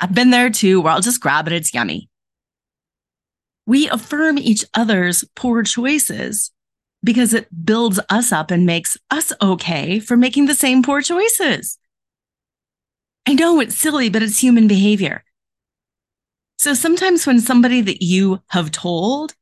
I've 0.00 0.14
been 0.14 0.30
there 0.30 0.50
too, 0.50 0.80
where 0.80 0.92
I'll 0.92 1.00
just 1.00 1.20
grab 1.20 1.46
it. 1.48 1.52
It's 1.52 1.74
yummy. 1.74 2.08
We 3.66 3.88
affirm 3.88 4.38
each 4.38 4.64
other's 4.74 5.24
poor 5.34 5.62
choices 5.62 6.52
because 7.02 7.34
it 7.34 7.48
builds 7.64 8.00
us 8.10 8.32
up 8.32 8.50
and 8.50 8.64
makes 8.64 8.96
us 9.10 9.32
okay 9.42 9.98
for 9.98 10.16
making 10.16 10.46
the 10.46 10.54
same 10.54 10.82
poor 10.82 11.02
choices. 11.02 11.77
I 13.28 13.34
know 13.34 13.60
it's 13.60 13.76
silly, 13.76 14.08
but 14.08 14.22
it's 14.22 14.42
human 14.42 14.68
behavior. 14.68 15.22
So 16.58 16.72
sometimes 16.72 17.26
when 17.26 17.40
somebody 17.40 17.82
that 17.82 18.02
you 18.02 18.40
have 18.48 18.70
told 18.70 19.34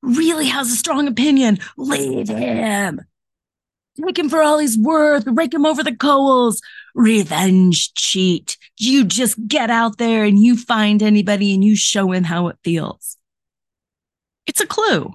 really 0.00 0.46
has 0.46 0.72
a 0.72 0.74
strong 0.74 1.06
opinion, 1.06 1.58
leave 1.76 2.28
him. 2.28 3.02
Take 4.02 4.18
him 4.18 4.30
for 4.30 4.42
all 4.42 4.56
he's 4.56 4.78
worth, 4.78 5.26
rake 5.26 5.52
him 5.52 5.66
over 5.66 5.82
the 5.82 5.94
coals, 5.94 6.62
revenge 6.94 7.92
cheat. 7.92 8.56
You 8.78 9.04
just 9.04 9.36
get 9.46 9.68
out 9.68 9.98
there 9.98 10.24
and 10.24 10.38
you 10.38 10.56
find 10.56 11.02
anybody 11.02 11.52
and 11.52 11.62
you 11.62 11.76
show 11.76 12.12
him 12.12 12.24
how 12.24 12.48
it 12.48 12.56
feels. 12.64 13.18
It's 14.46 14.62
a 14.62 14.66
clue 14.66 15.12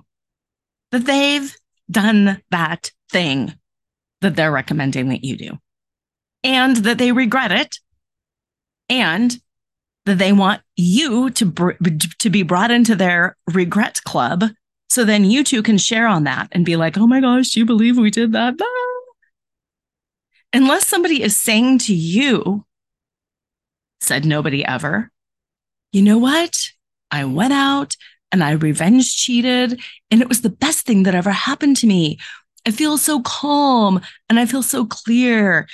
that 0.92 1.08
they've 1.08 1.58
done 1.90 2.40
that 2.52 2.92
thing 3.12 3.56
that 4.22 4.36
they're 4.36 4.52
recommending 4.52 5.10
that 5.10 5.24
you 5.24 5.38
do 5.38 5.58
and 6.44 6.76
that 6.78 7.00
they 7.00 7.12
regret 7.12 7.52
it 7.52 7.80
and 8.90 9.38
that 10.06 10.18
they 10.18 10.32
want 10.32 10.62
you 10.76 11.30
to 11.32 11.46
br- 11.46 11.72
to 12.20 12.30
be 12.30 12.44
brought 12.44 12.72
into 12.72 12.96
their 12.96 13.36
regret 13.54 14.02
club. 14.04 14.46
So 14.90 15.04
then 15.04 15.26
you 15.26 15.44
two 15.44 15.64
can 15.64 15.78
share 15.78 16.08
on 16.08 16.26
that 16.26 16.48
and 16.52 16.66
be 16.66 16.76
like 16.76 16.98
oh 16.98 17.08
my 17.08 17.20
gosh 17.22 17.56
you 17.56 17.66
believe 17.66 17.98
we 17.98 18.12
did 18.12 18.32
that? 18.34 18.56
Unless 20.54 20.88
somebody 20.88 21.22
is 21.22 21.36
saying 21.36 21.80
to 21.80 21.94
you 21.94 22.66
said 24.00 24.26
nobody 24.26 24.64
ever 24.64 25.12
you 25.96 26.02
know 26.02 26.18
what? 26.18 26.72
I 27.10 27.24
went 27.24 27.54
out 27.54 27.96
and 28.32 28.44
i 28.44 28.52
revenge 28.52 29.16
cheated 29.16 29.80
and 30.12 30.22
it 30.22 30.28
was 30.28 30.42
the 30.42 30.50
best 30.50 30.86
thing 30.86 31.04
that 31.04 31.16
ever 31.16 31.32
happened 31.32 31.78
to 31.78 31.88
me. 31.88 32.20
I 32.66 32.72
feel 32.72 32.98
so 32.98 33.22
calm 33.22 34.02
and 34.28 34.38
i 34.40 34.46
feel 34.46 34.64
so 34.64 34.86
clear 34.86 35.68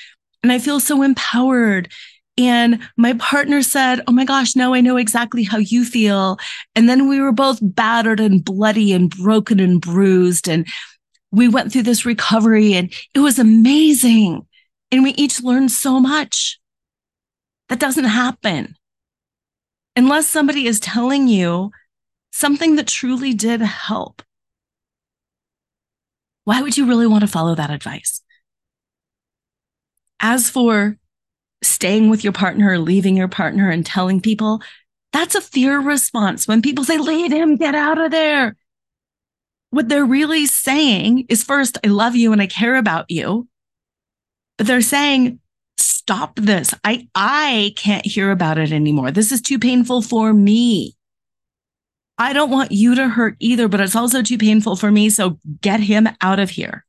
and 0.44 0.52
i 0.52 0.60
feel 0.60 0.80
so 0.80 1.02
empowered 1.02 1.90
and 2.42 2.82
my 2.98 3.14
partner 3.14 3.62
said, 3.62 4.02
Oh 4.08 4.12
my 4.12 4.26
gosh, 4.26 4.56
now 4.56 4.74
I 4.74 4.82
know 4.82 4.98
exactly 4.98 5.44
how 5.44 5.58
you 5.58 5.86
feel. 5.86 6.38
And 6.76 6.90
then 6.90 7.08
we 7.08 7.20
were 7.20 7.32
both 7.32 7.60
battered 7.62 8.20
and 8.20 8.44
bloody 8.44 8.94
and 8.94 9.10
broken 9.10 9.60
and 9.60 9.80
bruised. 9.80 10.50
And 10.50 10.68
we 11.32 11.48
went 11.48 11.72
through 11.72 11.84
this 11.84 12.06
recovery 12.06 12.74
and 12.74 12.94
it 13.14 13.20
was 13.20 13.40
amazing. 13.40 14.46
And 14.92 15.04
we 15.04 15.12
each 15.12 15.42
learned 15.42 15.72
so 15.72 16.00
much. 16.00 16.60
That 17.70 17.80
doesn't 17.80 18.04
happen 18.04 18.76
unless 19.96 20.28
somebody 20.28 20.68
is 20.68 20.80
telling 20.80 21.30
you 21.30 21.72
something 22.32 22.76
that 22.76 22.88
truly 22.88 23.34
did 23.34 23.62
help. 23.62 24.22
Why 26.44 26.62
would 26.62 26.78
you 26.78 26.86
really 26.86 27.08
want 27.08 27.22
to 27.22 27.28
follow 27.28 27.56
that 27.56 27.70
advice? 27.70 28.22
As 30.20 30.50
for 30.50 30.98
staying 31.64 32.10
with 32.10 32.24
your 32.24 32.34
partner 32.34 32.78
leaving 32.80 33.16
your 33.16 33.28
partner 33.28 33.70
and 33.70 33.86
telling 33.86 34.22
people, 34.22 34.62
that's 35.14 35.36
a 35.36 35.42
fear 35.42 35.80
response. 35.80 36.48
When 36.48 36.62
people 36.62 36.84
say, 36.84 36.98
leave 36.98 37.32
him, 37.32 37.58
get 37.58 37.76
out 37.76 38.00
of 38.00 38.12
there. 38.12 38.56
What 39.70 39.90
they're 39.90 40.06
really 40.06 40.46
saying 40.46 41.26
is 41.30 41.44
first, 41.44 41.78
I 41.84 41.88
love 41.88 42.16
you 42.16 42.34
and 42.34 42.42
I 42.42 42.48
care 42.48 42.76
about 42.76 43.10
you. 43.10 43.48
But 44.58 44.68
they're 44.68 44.82
saying, 44.82 45.40
stop 45.78 46.36
this. 46.36 46.74
I, 46.84 47.08
I 47.16 47.74
can't 47.78 48.06
hear 48.06 48.32
about 48.32 48.58
it 48.58 48.72
anymore. 48.72 49.12
This 49.12 49.32
is 49.32 49.42
too 49.42 49.60
painful 49.60 50.02
for 50.02 50.34
me. 50.34 50.96
I 52.18 52.34
don't 52.34 52.52
want 52.52 52.72
you 52.72 52.96
to 52.96 53.08
hurt 53.08 53.36
either, 53.40 53.68
but 53.68 53.80
it's 53.82 53.96
also 53.96 54.22
too 54.22 54.38
painful 54.38 54.76
for 54.76 54.92
me. 54.92 55.10
So 55.10 55.40
get 55.62 55.80
him 55.80 56.08
out 56.22 56.40
of 56.40 56.52
here. 56.52 56.86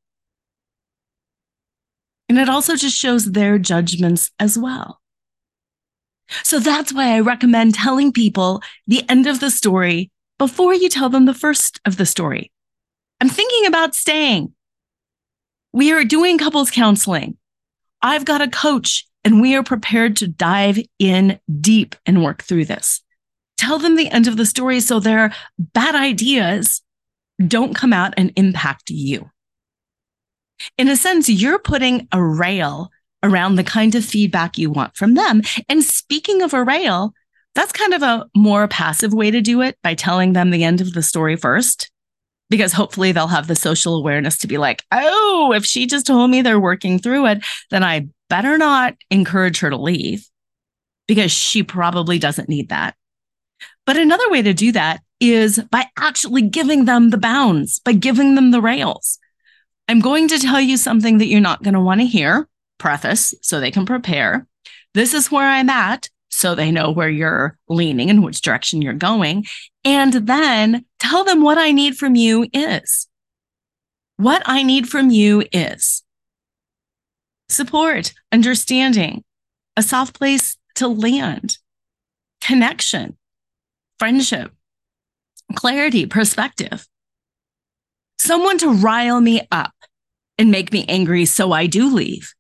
And 2.33 2.39
it 2.39 2.49
also 2.49 2.77
just 2.77 2.97
shows 2.97 3.33
their 3.33 3.59
judgments 3.59 4.31
as 4.41 4.57
well. 4.57 5.03
So 6.45 6.61
that's 6.61 6.91
why 6.91 7.15
I 7.15 7.21
recommend 7.21 7.75
telling 7.75 8.11
people 8.11 8.63
the 8.87 9.07
end 9.07 9.27
of 9.27 9.41
the 9.41 9.51
story 9.51 10.11
before 10.39 10.73
you 10.73 10.89
tell 10.89 11.11
them 11.11 11.27
the 11.27 11.35
first 11.35 11.79
of 11.85 11.99
the 11.99 12.07
story. 12.07 12.51
I'm 13.21 13.29
thinking 13.29 13.67
about 13.67 13.95
staying. 13.95 14.55
We 15.75 15.93
are 15.93 16.05
doing 16.05 16.39
couples 16.39 16.71
counseling. 16.71 17.37
I've 18.01 18.25
got 18.25 18.41
a 18.41 18.49
coach 18.49 19.07
and 19.25 19.43
we 19.43 19.55
are 19.55 19.63
prepared 19.63 20.17
to 20.17 20.27
dive 20.27 20.79
in 20.99 21.39
deep 21.61 21.97
and 22.07 22.25
work 22.25 22.45
through 22.45 22.65
this. 22.65 23.03
Tell 23.59 23.79
them 23.79 23.97
the 23.97 24.09
end 24.09 24.27
of 24.27 24.39
the 24.39 24.47
story 24.47 24.81
so 24.81 25.01
their 25.01 25.35
bad 25.59 25.95
ideas 25.95 26.81
don't 27.47 27.75
come 27.75 27.93
out 27.93 28.15
and 28.17 28.33
impact 28.37 28.89
you 28.89 29.29
in 30.79 30.89
a 30.89 30.97
sense, 30.97 31.29
you're 31.29 31.59
putting 31.59 32.09
a 32.13 32.23
rail 32.23 32.91
around 33.23 33.55
the 33.55 33.65
kind 33.65 33.95
of 33.95 34.05
feedback 34.05 34.59
you 34.59 34.71
want 34.71 34.97
from 34.97 35.15
them. 35.15 35.43
And 35.69 35.85
speaking 35.85 36.43
of 36.43 36.55
a 36.55 36.65
rail, 36.65 37.15
that's 37.55 37.73
kind 37.73 37.95
of 37.95 38.03
a 38.03 38.27
more 38.35 38.67
passive 38.69 39.13
way 39.13 39.31
to 39.31 39.41
do 39.41 39.61
it 39.61 39.77
by 39.83 39.95
telling 39.95 40.33
them 40.33 40.51
the 40.51 40.65
end 40.65 40.81
of 40.81 40.93
the 40.93 41.03
story 41.03 41.37
first, 41.37 41.91
because 42.51 42.73
hopefully 42.73 43.13
they'll 43.13 43.27
have 43.27 43.47
the 43.47 43.55
social 43.55 43.97
awareness 43.97 44.39
to 44.39 44.47
be 44.47 44.59
like, 44.59 44.83
oh, 44.91 45.53
if 45.55 45.65
she 45.65 45.87
just 45.87 46.07
told 46.07 46.31
me 46.31 46.43
they're 46.43 46.59
working 46.59 46.99
through 46.99 47.27
it, 47.27 47.45
then 47.71 47.85
I 47.85 48.09
better 48.29 48.57
not 48.59 48.95
encourage 49.11 49.61
her 49.61 49.71
to 49.71 49.77
leave 49.77 50.27
because 51.07 51.31
she 51.31 51.63
probably 51.63 52.19
doesn't 52.19 52.49
need 52.49 52.71
that. 52.71 52.95
But 53.85 53.97
another 53.97 54.31
way 54.31 54.43
to 54.43 54.55
do 54.55 54.73
that 54.73 55.03
is 55.21 55.59
by 55.71 55.87
actually 55.99 56.43
giving 56.43 56.85
them 56.85 57.11
the 57.11 57.19
bounds, 57.19 57.81
by 57.81 57.93
giving 57.93 58.35
them 58.35 58.51
the 58.51 58.63
rails. 58.63 59.19
I'm 59.93 60.01
going 60.01 60.27
to 60.29 60.39
tell 60.39 60.59
you 60.59 60.79
something 60.79 61.19
that 61.19 61.27
you're 61.27 61.39
not 61.39 61.63
going 61.63 61.75
to 61.75 61.81
want 61.81 62.01
to 62.01 62.07
hear, 62.07 62.49
preface, 62.79 63.35
so 63.43 63.61
they 63.61 63.71
can 63.71 63.85
prepare. 63.85 64.47
This 64.95 65.13
is 65.13 65.31
where 65.31 65.47
I'm 65.47 65.69
at, 65.69 66.09
so 66.31 66.55
they 66.55 66.71
know 66.71 66.91
where 66.91 67.11
you're 67.11 67.59
leaning 67.69 68.09
and 68.09 68.25
which 68.25 68.41
direction 68.41 68.81
you're 68.81 68.95
going. 68.95 69.45
And 69.85 70.15
then 70.15 70.87
tell 70.99 71.25
them 71.25 71.43
what 71.43 71.59
I 71.59 71.73
need 71.73 71.99
from 71.99 72.15
you 72.15 72.49
is. 72.55 73.07
What 74.17 74.43
I 74.47 74.63
need 74.63 74.89
from 74.89 75.11
you 75.11 75.45
is 75.53 76.03
support, 77.51 78.15
understanding, 78.33 79.25
a 79.77 79.83
soft 79.83 80.15
place 80.15 80.57
to 80.77 80.89
land, 80.89 81.59
connection, 82.41 83.19
friendship, 83.99 84.53
clarity, 85.55 86.07
perspective 86.07 86.89
someone 88.23 88.57
to 88.59 88.73
rile 88.73 89.21
me 89.21 89.47
up 89.51 89.73
and 90.39 90.51
make 90.51 90.73
me 90.73 90.85
angry 90.89 91.25
so 91.25 91.53
I 91.53 91.67
do 91.67 91.93
leave. 91.93 92.33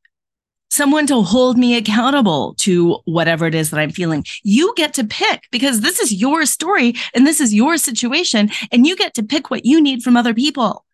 Someone 0.70 1.06
to 1.08 1.20
hold 1.20 1.58
me 1.58 1.76
accountable 1.76 2.54
to 2.60 2.98
whatever 3.04 3.46
it 3.46 3.54
is 3.54 3.70
that 3.70 3.80
I'm 3.80 3.90
feeling. 3.90 4.24
You 4.42 4.72
get 4.76 4.94
to 4.94 5.04
pick 5.04 5.42
because 5.50 5.80
this 5.80 6.00
is 6.00 6.14
your 6.14 6.46
story 6.46 6.94
and 7.14 7.26
this 7.26 7.40
is 7.40 7.52
your 7.52 7.76
situation, 7.76 8.50
and 8.70 8.86
you 8.86 8.96
get 8.96 9.12
to 9.14 9.22
pick 9.22 9.50
what 9.50 9.66
you 9.66 9.82
need 9.82 10.02
from 10.02 10.16
other 10.16 10.32
people. 10.32 10.86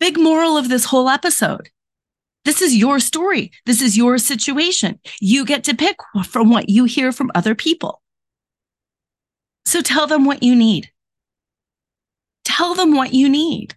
Big 0.00 0.18
moral 0.18 0.56
of 0.56 0.68
this 0.68 0.86
whole 0.86 1.10
episode. 1.10 1.68
This 2.44 2.62
is 2.62 2.74
your 2.74 3.00
story. 3.00 3.52
This 3.66 3.82
is 3.82 3.96
your 3.96 4.18
situation. 4.18 4.98
You 5.20 5.44
get 5.44 5.64
to 5.64 5.76
pick 5.76 5.96
from 6.24 6.48
what 6.48 6.70
you 6.70 6.84
hear 6.84 7.12
from 7.12 7.30
other 7.34 7.54
people. 7.54 8.00
So 9.64 9.82
tell 9.82 10.06
them 10.06 10.24
what 10.24 10.42
you 10.42 10.56
need. 10.56 10.90
Tell 12.56 12.74
them 12.74 12.94
what 12.94 13.14
you 13.14 13.28
need. 13.28 13.74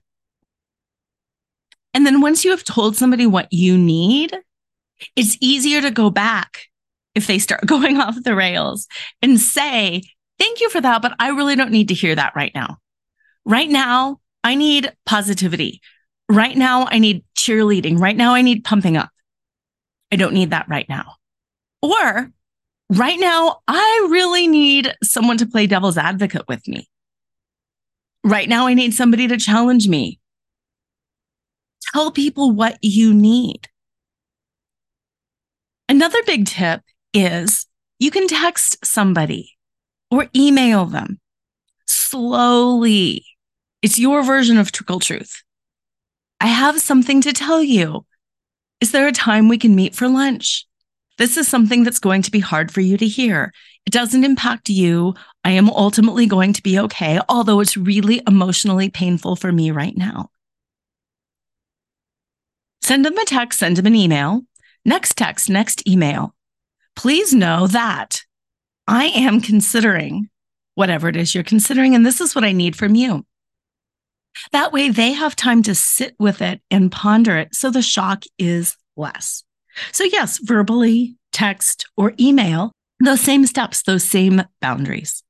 And 1.93 2.05
then 2.05 2.19
once 2.19 2.43
you 2.43 2.51
have 2.51 2.63
told 2.63 2.97
somebody 2.97 3.25
what 3.25 3.47
you 3.51 3.77
need, 3.77 4.35
it's 5.15 5.37
easier 5.39 5.81
to 5.81 5.91
go 5.91 6.09
back 6.09 6.63
if 7.13 7.27
they 7.27 7.39
start 7.39 7.61
going 7.65 7.97
off 7.97 8.21
the 8.23 8.35
rails 8.35 8.87
and 9.21 9.39
say, 9.39 10.03
Thank 10.37 10.59
you 10.59 10.69
for 10.69 10.81
that, 10.81 11.01
but 11.01 11.15
I 11.17 11.29
really 11.29 11.55
don't 11.55 11.71
need 11.71 11.87
to 11.87 11.93
hear 11.93 12.13
that 12.13 12.35
right 12.35 12.51
now. 12.53 12.77
Right 13.45 13.69
now, 13.69 14.19
I 14.43 14.55
need 14.55 14.91
positivity. 15.05 15.79
Right 16.27 16.57
now, 16.57 16.87
I 16.91 16.99
need 16.99 17.23
cheerleading. 17.37 17.97
Right 17.97 18.17
now, 18.17 18.33
I 18.33 18.41
need 18.41 18.65
pumping 18.65 18.97
up. 18.97 19.09
I 20.11 20.17
don't 20.17 20.33
need 20.33 20.49
that 20.49 20.67
right 20.67 20.89
now. 20.89 21.13
Or 21.81 22.29
right 22.89 23.19
now, 23.19 23.61
I 23.65 24.07
really 24.11 24.47
need 24.47 24.93
someone 25.01 25.37
to 25.37 25.45
play 25.45 25.67
devil's 25.67 25.97
advocate 25.97 26.49
with 26.49 26.67
me. 26.67 26.89
Right 28.25 28.49
now, 28.49 28.65
I 28.65 28.73
need 28.73 28.95
somebody 28.95 29.27
to 29.27 29.37
challenge 29.37 29.87
me. 29.87 30.19
Tell 31.93 32.09
people 32.09 32.49
what 32.49 32.79
you 32.81 33.13
need. 33.13 33.69
Another 35.87 36.17
big 36.25 36.47
tip 36.47 36.81
is 37.13 37.67
you 37.99 38.09
can 38.09 38.27
text 38.27 38.83
somebody 38.83 39.51
or 40.09 40.27
email 40.35 40.87
them 40.87 41.19
slowly. 41.85 43.23
It's 43.83 43.99
your 43.99 44.23
version 44.23 44.57
of 44.57 44.71
trickle 44.71 44.99
truth. 44.99 45.43
I 46.41 46.47
have 46.47 46.81
something 46.81 47.21
to 47.21 47.31
tell 47.31 47.61
you. 47.61 48.07
Is 48.81 48.91
there 48.91 49.07
a 49.07 49.11
time 49.11 49.49
we 49.49 49.59
can 49.59 49.75
meet 49.75 49.93
for 49.93 50.07
lunch? 50.07 50.65
This 51.19 51.37
is 51.37 51.47
something 51.47 51.83
that's 51.83 51.99
going 51.99 52.23
to 52.23 52.31
be 52.31 52.39
hard 52.39 52.71
for 52.71 52.81
you 52.81 52.97
to 52.97 53.07
hear. 53.07 53.53
It 53.85 53.91
doesn't 53.93 54.23
impact 54.23 54.67
you. 54.67 55.13
I 55.45 55.51
am 55.51 55.69
ultimately 55.69 56.25
going 56.25 56.53
to 56.53 56.63
be 56.63 56.79
okay, 56.79 57.19
although 57.29 57.59
it's 57.59 57.77
really 57.77 58.19
emotionally 58.27 58.89
painful 58.89 59.35
for 59.35 59.51
me 59.51 59.69
right 59.69 59.95
now. 59.95 60.31
Send 62.81 63.05
them 63.05 63.15
a 63.15 63.25
text, 63.25 63.59
send 63.59 63.77
them 63.77 63.85
an 63.85 63.93
email. 63.93 64.41
Next 64.85 65.15
text, 65.15 65.47
next 65.47 65.87
email. 65.87 66.33
Please 66.95 67.31
know 67.31 67.67
that 67.67 68.23
I 68.87 69.05
am 69.05 69.39
considering 69.39 70.29
whatever 70.73 71.09
it 71.09 71.15
is 71.15 71.35
you're 71.35 71.43
considering. 71.43 71.93
And 71.93 72.03
this 72.03 72.21
is 72.21 72.33
what 72.33 72.43
I 72.43 72.51
need 72.51 72.75
from 72.75 72.95
you. 72.95 73.23
That 74.51 74.73
way 74.73 74.89
they 74.89 75.13
have 75.13 75.35
time 75.35 75.61
to 75.63 75.75
sit 75.75 76.15
with 76.17 76.41
it 76.41 76.59
and 76.71 76.91
ponder 76.91 77.37
it. 77.37 77.53
So 77.53 77.69
the 77.69 77.83
shock 77.83 78.23
is 78.39 78.75
less. 78.97 79.43
So 79.91 80.05
yes, 80.05 80.39
verbally, 80.39 81.17
text 81.31 81.85
or 81.95 82.13
email, 82.19 82.71
those 82.99 83.21
same 83.21 83.45
steps, 83.45 83.83
those 83.83 84.03
same 84.03 84.41
boundaries. 84.59 85.21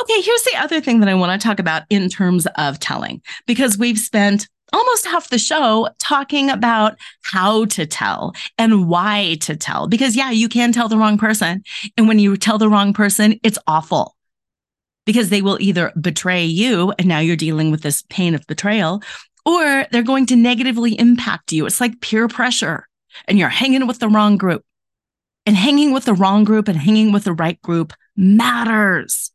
Okay, 0.00 0.20
here's 0.20 0.42
the 0.42 0.56
other 0.56 0.80
thing 0.80 1.00
that 1.00 1.08
I 1.08 1.14
want 1.14 1.40
to 1.40 1.46
talk 1.46 1.58
about 1.58 1.82
in 1.90 2.08
terms 2.08 2.46
of 2.56 2.78
telling, 2.78 3.22
because 3.46 3.78
we've 3.78 3.98
spent 3.98 4.48
almost 4.72 5.06
half 5.06 5.30
the 5.30 5.38
show 5.38 5.88
talking 5.98 6.50
about 6.50 6.98
how 7.22 7.64
to 7.66 7.86
tell 7.86 8.34
and 8.58 8.88
why 8.88 9.36
to 9.40 9.56
tell. 9.56 9.86
Because, 9.86 10.16
yeah, 10.16 10.30
you 10.30 10.48
can 10.48 10.72
tell 10.72 10.88
the 10.88 10.98
wrong 10.98 11.16
person. 11.16 11.62
And 11.96 12.08
when 12.08 12.18
you 12.18 12.36
tell 12.36 12.58
the 12.58 12.68
wrong 12.68 12.92
person, 12.92 13.38
it's 13.42 13.58
awful 13.66 14.16
because 15.06 15.30
they 15.30 15.42
will 15.42 15.60
either 15.60 15.92
betray 16.00 16.44
you 16.44 16.92
and 16.98 17.06
now 17.06 17.20
you're 17.20 17.36
dealing 17.36 17.70
with 17.70 17.82
this 17.82 18.02
pain 18.08 18.34
of 18.34 18.46
betrayal, 18.46 19.02
or 19.46 19.86
they're 19.92 20.02
going 20.02 20.26
to 20.26 20.36
negatively 20.36 20.98
impact 20.98 21.52
you. 21.52 21.66
It's 21.66 21.80
like 21.80 22.00
peer 22.00 22.26
pressure 22.26 22.88
and 23.28 23.38
you're 23.38 23.48
hanging 23.48 23.86
with 23.86 23.98
the 23.98 24.08
wrong 24.08 24.36
group. 24.36 24.62
And 25.46 25.54
hanging 25.54 25.92
with 25.92 26.06
the 26.06 26.14
wrong 26.14 26.44
group 26.44 26.68
and 26.68 26.78
hanging 26.78 27.12
with 27.12 27.24
the 27.24 27.34
right 27.34 27.60
group 27.60 27.92
matters 28.16 29.30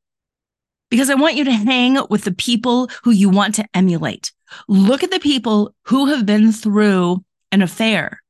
because 0.89 1.10
I 1.10 1.15
want 1.15 1.36
you 1.36 1.43
to 1.45 1.52
hang 1.52 1.97
with 2.10 2.23
the 2.23 2.34
people 2.34 2.89
who 3.04 3.12
you 3.12 3.30
want 3.30 3.56
to 3.56 3.65
emulate. 3.73 4.32
Look 4.67 5.04
at 5.04 5.12
the 5.12 5.19
people 5.19 5.75
who 5.84 6.08
have 6.08 6.25
been 6.25 6.52
through 6.52 7.23
an 7.52 7.62
affair. 7.62 8.21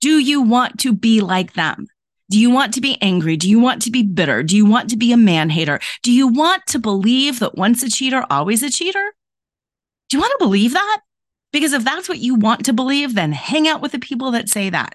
Do 0.00 0.18
you 0.18 0.42
want 0.42 0.78
to 0.80 0.92
be 0.92 1.20
like 1.20 1.54
them? 1.54 1.86
Do 2.30 2.38
you 2.38 2.50
want 2.50 2.74
to 2.74 2.80
be 2.80 2.98
angry? 3.00 3.36
Do 3.36 3.48
you 3.48 3.58
want 3.58 3.82
to 3.82 3.90
be 3.90 4.02
bitter? 4.02 4.42
Do 4.42 4.56
you 4.56 4.66
want 4.66 4.90
to 4.90 4.96
be 4.96 5.12
a 5.12 5.16
man 5.16 5.48
hater? 5.48 5.80
Do 6.02 6.12
you 6.12 6.28
want 6.28 6.66
to 6.68 6.78
believe 6.78 7.38
that 7.38 7.56
once 7.56 7.82
a 7.82 7.90
cheater, 7.90 8.24
always 8.28 8.62
a 8.62 8.70
cheater? 8.70 9.14
Do 10.08 10.16
you 10.16 10.20
want 10.20 10.32
to 10.38 10.44
believe 10.44 10.72
that? 10.74 11.00
Because 11.52 11.72
if 11.72 11.84
that's 11.84 12.08
what 12.08 12.18
you 12.18 12.34
want 12.34 12.66
to 12.66 12.74
believe, 12.74 13.14
then 13.14 13.32
hang 13.32 13.66
out 13.66 13.80
with 13.80 13.92
the 13.92 13.98
people 13.98 14.30
that 14.32 14.50
say 14.50 14.68
that. 14.68 14.94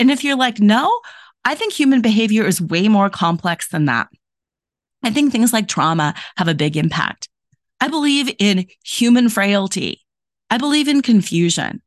And 0.00 0.10
if 0.10 0.24
you're 0.24 0.36
like, 0.36 0.60
no, 0.60 1.00
I 1.44 1.54
think 1.54 1.74
human 1.74 2.00
behavior 2.00 2.44
is 2.44 2.60
way 2.60 2.88
more 2.88 3.10
complex 3.10 3.68
than 3.68 3.84
that. 3.86 4.08
I 5.02 5.10
think 5.10 5.32
things 5.32 5.52
like 5.52 5.68
trauma 5.68 6.14
have 6.36 6.48
a 6.48 6.54
big 6.54 6.76
impact. 6.76 7.28
I 7.80 7.88
believe 7.88 8.34
in 8.38 8.66
human 8.84 9.28
frailty. 9.28 10.04
I 10.50 10.58
believe 10.58 10.88
in 10.88 11.02
confusion. 11.02 11.82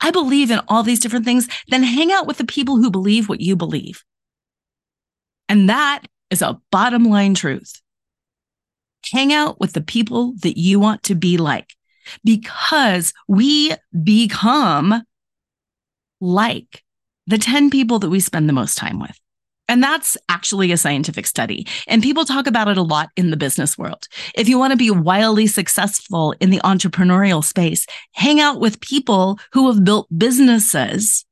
I 0.00 0.10
believe 0.10 0.50
in 0.50 0.60
all 0.68 0.82
these 0.82 1.00
different 1.00 1.24
things. 1.24 1.48
Then 1.68 1.82
hang 1.82 2.12
out 2.12 2.26
with 2.26 2.38
the 2.38 2.44
people 2.44 2.76
who 2.76 2.90
believe 2.90 3.28
what 3.28 3.40
you 3.40 3.56
believe. 3.56 4.04
And 5.48 5.68
that 5.68 6.02
is 6.30 6.42
a 6.42 6.60
bottom 6.70 7.04
line 7.04 7.34
truth. 7.34 7.80
Hang 9.12 9.32
out 9.32 9.58
with 9.58 9.72
the 9.72 9.80
people 9.80 10.34
that 10.42 10.58
you 10.58 10.78
want 10.78 11.02
to 11.04 11.14
be 11.14 11.36
like 11.36 11.74
because 12.24 13.12
we 13.26 13.74
become 14.02 15.02
like 16.20 16.84
the 17.26 17.38
10 17.38 17.70
people 17.70 17.98
that 17.98 18.10
we 18.10 18.20
spend 18.20 18.48
the 18.48 18.52
most 18.52 18.76
time 18.76 19.00
with. 19.00 19.18
And 19.70 19.84
that's 19.84 20.18
actually 20.28 20.72
a 20.72 20.76
scientific 20.76 21.28
study. 21.28 21.64
And 21.86 22.02
people 22.02 22.24
talk 22.24 22.48
about 22.48 22.66
it 22.66 22.76
a 22.76 22.82
lot 22.82 23.10
in 23.16 23.30
the 23.30 23.36
business 23.36 23.78
world. 23.78 24.08
If 24.34 24.48
you 24.48 24.58
want 24.58 24.72
to 24.72 24.76
be 24.76 24.90
wildly 24.90 25.46
successful 25.46 26.34
in 26.40 26.50
the 26.50 26.58
entrepreneurial 26.64 27.44
space, 27.44 27.86
hang 28.10 28.40
out 28.40 28.58
with 28.58 28.80
people 28.80 29.38
who 29.52 29.70
have 29.70 29.84
built 29.84 30.08
businesses 30.18 31.24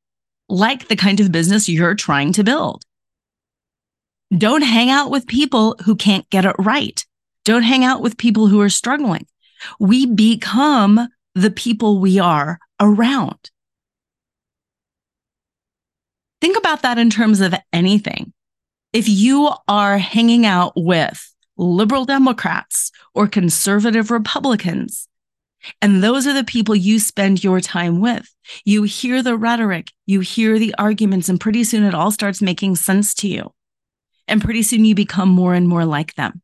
like 0.48 0.86
the 0.86 0.94
kind 0.94 1.18
of 1.18 1.32
business 1.32 1.68
you're 1.68 1.96
trying 1.96 2.32
to 2.34 2.44
build. 2.44 2.84
Don't 4.36 4.62
hang 4.62 4.88
out 4.88 5.10
with 5.10 5.26
people 5.26 5.74
who 5.84 5.96
can't 5.96 6.30
get 6.30 6.44
it 6.44 6.54
right. 6.60 7.04
Don't 7.44 7.64
hang 7.64 7.82
out 7.82 8.02
with 8.02 8.18
people 8.18 8.46
who 8.46 8.60
are 8.60 8.68
struggling. 8.68 9.26
We 9.80 10.06
become 10.06 11.08
the 11.34 11.50
people 11.50 11.98
we 11.98 12.20
are 12.20 12.60
around. 12.78 13.50
Think 16.40 16.56
about 16.56 16.82
that 16.82 16.98
in 16.98 17.10
terms 17.10 17.40
of 17.40 17.54
anything. 17.72 18.32
If 18.92 19.08
you 19.08 19.50
are 19.66 19.98
hanging 19.98 20.46
out 20.46 20.72
with 20.76 21.34
liberal 21.56 22.04
Democrats 22.04 22.90
or 23.14 23.26
conservative 23.26 24.10
Republicans, 24.10 25.08
and 25.82 26.02
those 26.02 26.26
are 26.26 26.32
the 26.32 26.44
people 26.44 26.74
you 26.74 26.98
spend 27.00 27.42
your 27.42 27.60
time 27.60 28.00
with. 28.00 28.32
You 28.64 28.84
hear 28.84 29.22
the 29.22 29.36
rhetoric, 29.36 29.90
you 30.06 30.20
hear 30.20 30.58
the 30.58 30.74
arguments, 30.78 31.28
and 31.28 31.40
pretty 31.40 31.64
soon 31.64 31.82
it 31.82 31.94
all 31.94 32.10
starts 32.10 32.40
making 32.40 32.76
sense 32.76 33.12
to 33.14 33.28
you. 33.28 33.52
And 34.28 34.42
pretty 34.42 34.62
soon 34.62 34.84
you 34.84 34.94
become 34.94 35.28
more 35.28 35.54
and 35.54 35.68
more 35.68 35.84
like 35.84 36.14
them. 36.14 36.42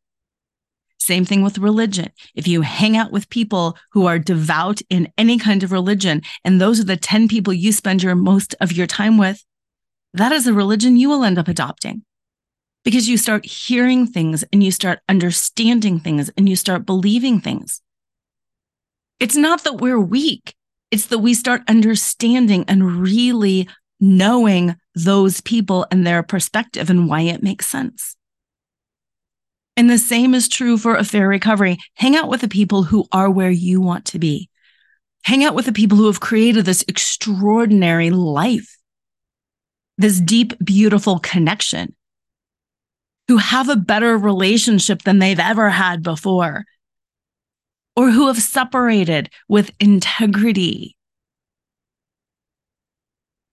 Same 0.98 1.24
thing 1.24 1.42
with 1.42 1.58
religion. 1.58 2.10
If 2.34 2.48
you 2.48 2.62
hang 2.62 2.96
out 2.96 3.12
with 3.12 3.28
people 3.28 3.76
who 3.92 4.06
are 4.06 4.18
devout 4.18 4.80
in 4.88 5.12
any 5.18 5.38
kind 5.38 5.62
of 5.62 5.70
religion, 5.70 6.22
and 6.44 6.60
those 6.60 6.80
are 6.80 6.84
the 6.84 6.96
10 6.96 7.28
people 7.28 7.52
you 7.52 7.72
spend 7.72 8.02
your 8.02 8.14
most 8.14 8.54
of 8.60 8.72
your 8.72 8.86
time 8.86 9.18
with, 9.18 9.44
that 10.14 10.32
is 10.32 10.46
a 10.46 10.54
religion 10.54 10.96
you 10.96 11.08
will 11.08 11.24
end 11.24 11.38
up 11.38 11.48
adopting 11.48 12.02
because 12.84 13.08
you 13.08 13.16
start 13.16 13.44
hearing 13.44 14.06
things 14.06 14.44
and 14.52 14.62
you 14.62 14.70
start 14.70 15.00
understanding 15.08 15.98
things 15.98 16.30
and 16.36 16.48
you 16.48 16.54
start 16.54 16.86
believing 16.86 17.40
things. 17.40 17.82
It's 19.18 19.36
not 19.36 19.64
that 19.64 19.80
we're 19.80 20.00
weak. 20.00 20.54
It's 20.90 21.06
that 21.06 21.18
we 21.18 21.34
start 21.34 21.62
understanding 21.66 22.64
and 22.68 23.00
really 23.00 23.68
knowing 24.00 24.76
those 24.94 25.40
people 25.40 25.86
and 25.90 26.06
their 26.06 26.22
perspective 26.22 26.90
and 26.90 27.08
why 27.08 27.22
it 27.22 27.42
makes 27.42 27.66
sense. 27.66 28.16
And 29.76 29.90
the 29.90 29.98
same 29.98 30.34
is 30.34 30.48
true 30.48 30.78
for 30.78 30.94
affair 30.94 31.26
recovery. 31.26 31.78
Hang 31.94 32.14
out 32.14 32.28
with 32.28 32.42
the 32.42 32.48
people 32.48 32.84
who 32.84 33.06
are 33.10 33.30
where 33.30 33.50
you 33.50 33.80
want 33.80 34.04
to 34.06 34.20
be. 34.20 34.48
Hang 35.24 35.42
out 35.42 35.54
with 35.54 35.64
the 35.64 35.72
people 35.72 35.98
who 35.98 36.06
have 36.06 36.20
created 36.20 36.64
this 36.64 36.84
extraordinary 36.86 38.10
life 38.10 38.76
this 39.98 40.20
deep, 40.20 40.52
beautiful 40.64 41.18
connection, 41.18 41.94
who 43.28 43.38
have 43.38 43.68
a 43.68 43.76
better 43.76 44.18
relationship 44.18 45.02
than 45.02 45.18
they've 45.18 45.40
ever 45.40 45.70
had 45.70 46.02
before, 46.02 46.64
or 47.96 48.10
who 48.10 48.26
have 48.26 48.42
separated 48.42 49.30
with 49.48 49.70
integrity, 49.80 50.96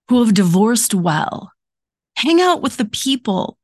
who 0.09 0.23
have 0.23 0.33
divorced 0.33 0.93
well. 0.93 1.51
Hang 2.17 2.41
out 2.41 2.61
with 2.61 2.77
the 2.77 2.85
people 2.85 3.57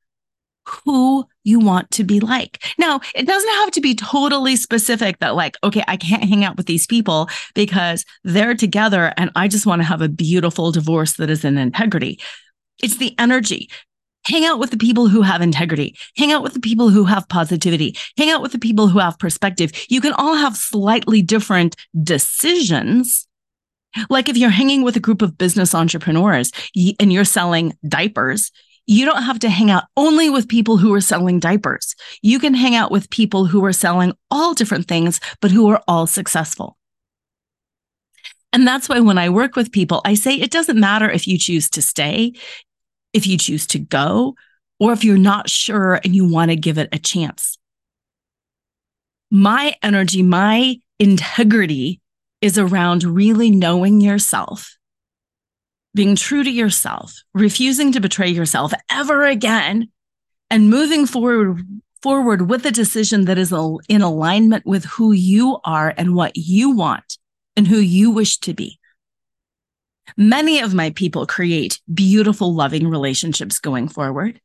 who 0.85 1.25
you 1.43 1.59
want 1.59 1.89
to 1.91 2.03
be 2.03 2.19
like. 2.19 2.63
Now, 2.77 2.99
it 3.15 3.25
doesn't 3.25 3.53
have 3.55 3.71
to 3.71 3.81
be 3.81 3.95
totally 3.95 4.55
specific 4.55 5.19
that, 5.19 5.35
like, 5.35 5.55
okay, 5.63 5.83
I 5.87 5.97
can't 5.97 6.23
hang 6.23 6.43
out 6.43 6.57
with 6.57 6.65
these 6.65 6.85
people 6.85 7.29
because 7.55 8.05
they're 8.23 8.55
together 8.55 9.13
and 9.17 9.31
I 9.35 9.47
just 9.47 9.65
want 9.65 9.81
to 9.81 9.87
have 9.87 10.01
a 10.01 10.09
beautiful 10.09 10.71
divorce 10.71 11.13
that 11.13 11.29
is 11.29 11.45
in 11.45 11.57
integrity. 11.57 12.19
It's 12.81 12.97
the 12.97 13.15
energy. 13.19 13.69
Hang 14.25 14.45
out 14.45 14.59
with 14.59 14.71
the 14.71 14.77
people 14.77 15.07
who 15.07 15.21
have 15.21 15.41
integrity. 15.41 15.97
Hang 16.17 16.31
out 16.31 16.43
with 16.43 16.53
the 16.53 16.59
people 16.59 16.89
who 16.89 17.05
have 17.05 17.29
positivity. 17.29 17.95
Hang 18.17 18.29
out 18.29 18.41
with 18.41 18.51
the 18.51 18.59
people 18.59 18.87
who 18.87 18.99
have 18.99 19.17
perspective. 19.19 19.71
You 19.89 20.01
can 20.01 20.13
all 20.13 20.35
have 20.35 20.57
slightly 20.57 21.21
different 21.21 21.75
decisions. 22.03 23.25
Like 24.09 24.27
if 24.27 24.35
you're 24.35 24.49
hanging 24.49 24.83
with 24.83 24.97
a 24.97 25.01
group 25.01 25.21
of 25.21 25.37
business 25.37 25.73
entrepreneurs 25.73 26.51
and 26.99 27.13
you're 27.13 27.23
selling 27.23 27.77
diapers, 27.87 28.51
you 28.85 29.05
don't 29.05 29.23
have 29.23 29.39
to 29.39 29.49
hang 29.49 29.71
out 29.71 29.85
only 29.95 30.29
with 30.29 30.47
people 30.47 30.77
who 30.77 30.93
are 30.93 31.01
selling 31.01 31.39
diapers. 31.39 31.95
You 32.21 32.39
can 32.39 32.53
hang 32.53 32.75
out 32.75 32.91
with 32.91 33.09
people 33.09 33.45
who 33.45 33.63
are 33.65 33.73
selling 33.73 34.13
all 34.29 34.53
different 34.53 34.87
things, 34.87 35.19
but 35.41 35.51
who 35.51 35.69
are 35.69 35.81
all 35.87 36.05
successful. 36.05 36.77
And 38.53 38.65
that's 38.65 38.87
why 38.87 38.99
when 39.01 39.17
I 39.17 39.29
work 39.29 39.55
with 39.55 39.71
people, 39.71 40.01
I 40.05 40.13
say 40.13 40.35
it 40.35 40.51
doesn't 40.51 40.79
matter 40.79 41.09
if 41.09 41.27
you 41.27 41.37
choose 41.37 41.69
to 41.71 41.81
stay 41.81 42.33
if 43.17 43.27
you 43.27 43.37
choose 43.37 43.67
to 43.67 43.79
go, 43.79 44.35
or 44.79 44.93
if 44.93 45.03
you're 45.03 45.17
not 45.17 45.49
sure 45.49 45.95
and 45.95 46.15
you 46.15 46.27
want 46.27 46.51
to 46.51 46.55
give 46.55 46.77
it 46.77 46.89
a 46.91 46.99
chance. 46.99 47.57
My 49.29 49.75
energy, 49.83 50.23
my 50.23 50.77
integrity 50.99 51.99
is 52.41 52.57
around 52.57 53.03
really 53.03 53.49
knowing 53.49 53.99
yourself, 53.99 54.77
being 55.93 56.15
true 56.15 56.43
to 56.43 56.51
yourself, 56.51 57.13
refusing 57.33 57.91
to 57.91 57.99
betray 57.99 58.29
yourself 58.29 58.71
ever 58.89 59.25
again, 59.25 59.89
and 60.49 60.69
moving 60.69 61.05
forward 61.05 61.65
forward 62.01 62.47
with 62.47 62.65
a 62.65 62.71
decision 62.71 63.25
that 63.25 63.39
is 63.39 63.51
in 63.89 64.01
alignment 64.01 64.65
with 64.65 64.85
who 64.85 65.11
you 65.11 65.57
are 65.65 65.93
and 65.97 66.15
what 66.15 66.37
you 66.37 66.69
want 66.69 67.17
and 67.55 67.67
who 67.67 67.79
you 67.79 68.11
wish 68.11 68.37
to 68.37 68.53
be. 68.53 68.76
Many 70.15 70.59
of 70.61 70.73
my 70.73 70.91
people 70.91 71.25
create 71.25 71.81
beautiful, 71.93 72.53
loving 72.53 72.87
relationships 72.87 73.59
going 73.59 73.87
forward. 73.89 74.39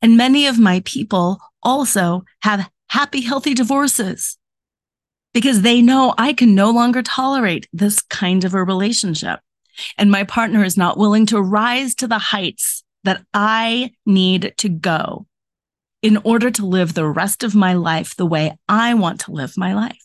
And 0.00 0.16
many 0.16 0.46
of 0.46 0.58
my 0.58 0.80
people 0.84 1.38
also 1.62 2.24
have 2.42 2.70
happy, 2.88 3.22
healthy 3.22 3.54
divorces. 3.54 4.38
because 5.32 5.62
they 5.62 5.82
know 5.82 6.14
I 6.16 6.32
can 6.32 6.54
no 6.54 6.70
longer 6.70 7.02
tolerate 7.02 7.68
this 7.72 8.00
kind 8.00 8.44
of 8.44 8.54
a 8.54 8.62
relationship. 8.62 9.40
And 9.98 10.10
my 10.10 10.22
partner 10.24 10.62
is 10.62 10.76
not 10.76 10.96
willing 10.96 11.26
to 11.26 11.42
rise 11.42 11.96
to 11.96 12.06
the 12.06 12.18
heights 12.18 12.84
that 13.02 13.22
I 13.34 13.90
need 14.06 14.54
to 14.58 14.68
go 14.68 15.26
in 16.02 16.18
order 16.18 16.50
to 16.52 16.64
live 16.64 16.94
the 16.94 17.06
rest 17.06 17.42
of 17.42 17.54
my 17.54 17.72
life 17.72 18.14
the 18.14 18.26
way 18.26 18.56
I 18.68 18.94
want 18.94 19.22
to 19.22 19.32
live 19.32 19.56
my 19.56 19.74
life. 19.74 20.03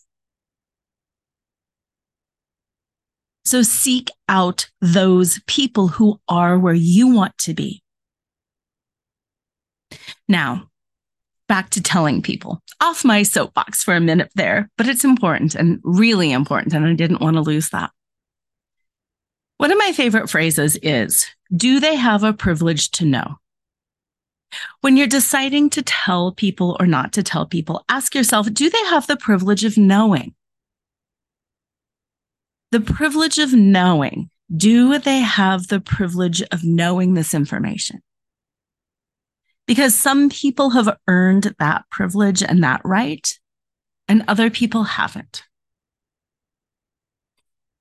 So 3.49 3.63
seek 3.63 4.11
out 4.27 4.69
those 4.79 5.39
people 5.47 5.87
who 5.87 6.21
are 6.27 6.59
where 6.59 6.75
you 6.75 7.07
want 7.07 7.35
to 7.39 7.55
be. 7.55 7.81
Now, 10.27 10.69
back 11.47 11.71
to 11.71 11.81
telling 11.81 12.21
people 12.21 12.61
off 12.79 13.03
my 13.03 13.23
soapbox 13.23 13.81
for 13.81 13.95
a 13.95 13.99
minute 13.99 14.29
there, 14.35 14.69
but 14.77 14.87
it's 14.87 15.03
important 15.03 15.55
and 15.55 15.79
really 15.83 16.31
important. 16.31 16.75
And 16.75 16.85
I 16.85 16.93
didn't 16.93 17.21
want 17.21 17.37
to 17.37 17.41
lose 17.41 17.71
that. 17.71 17.89
One 19.57 19.71
of 19.71 19.79
my 19.79 19.93
favorite 19.93 20.29
phrases 20.29 20.75
is 20.83 21.25
Do 21.51 21.79
they 21.79 21.95
have 21.95 22.23
a 22.23 22.33
privilege 22.33 22.91
to 22.91 23.05
know? 23.05 23.39
When 24.81 24.95
you're 24.95 25.07
deciding 25.07 25.71
to 25.71 25.81
tell 25.81 26.33
people 26.33 26.77
or 26.79 26.85
not 26.85 27.13
to 27.13 27.23
tell 27.23 27.47
people, 27.47 27.83
ask 27.89 28.13
yourself 28.13 28.53
Do 28.53 28.69
they 28.69 28.85
have 28.91 29.07
the 29.07 29.17
privilege 29.17 29.65
of 29.65 29.75
knowing? 29.75 30.35
The 32.71 32.81
privilege 32.81 33.39
of 33.39 33.53
knowing. 33.53 34.29
Do 34.55 34.97
they 34.97 35.19
have 35.19 35.67
the 35.67 35.79
privilege 35.79 36.41
of 36.51 36.63
knowing 36.63 37.13
this 37.13 37.33
information? 37.33 38.01
because 39.69 39.93
some 39.93 40.29
people 40.29 40.71
have 40.71 40.97
earned 41.07 41.53
that 41.59 41.87
privilege 41.91 42.41
and 42.41 42.63
that 42.63 42.81
right, 42.83 43.37
and 44.07 44.23
other 44.27 44.49
people 44.49 44.81
haven't. 44.83 45.43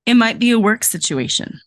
It 0.04 0.12
might 0.12 0.38
be 0.38 0.50
a 0.50 0.58
work 0.58 0.84
situation. 0.84 1.62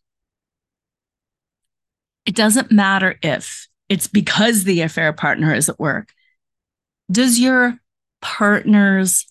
It 2.28 2.36
doesn't 2.36 2.72
matter 2.72 3.17
if 3.24 3.67
it's 3.89 4.05
because 4.05 4.63
the 4.63 4.82
affair 4.82 5.11
partner 5.11 5.55
is 5.55 5.69
at 5.69 5.80
work. 5.80 6.13
Does 7.11 7.39
your 7.39 7.80
partner's 8.22 9.26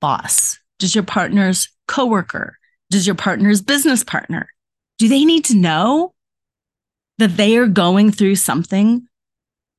boss, 0.00 0.60
does 0.78 0.94
your 0.94 1.04
partner's 1.04 1.68
coworker, 1.86 2.56
does 2.94 3.08
your 3.08 3.16
partner's 3.16 3.60
business 3.60 4.04
partner, 4.04 4.48
do 4.98 5.08
they 5.08 5.24
need 5.24 5.44
to 5.46 5.56
know 5.56 6.14
that 7.18 7.36
they 7.36 7.56
are 7.56 7.66
going 7.66 8.12
through 8.12 8.36
something 8.36 9.08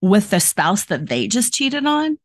with 0.01 0.31
the 0.31 0.39
spouse 0.41 0.83
that 0.83 1.07
they 1.07 1.25
just 1.25 1.53
cheated 1.53 1.85
on? 1.85 2.17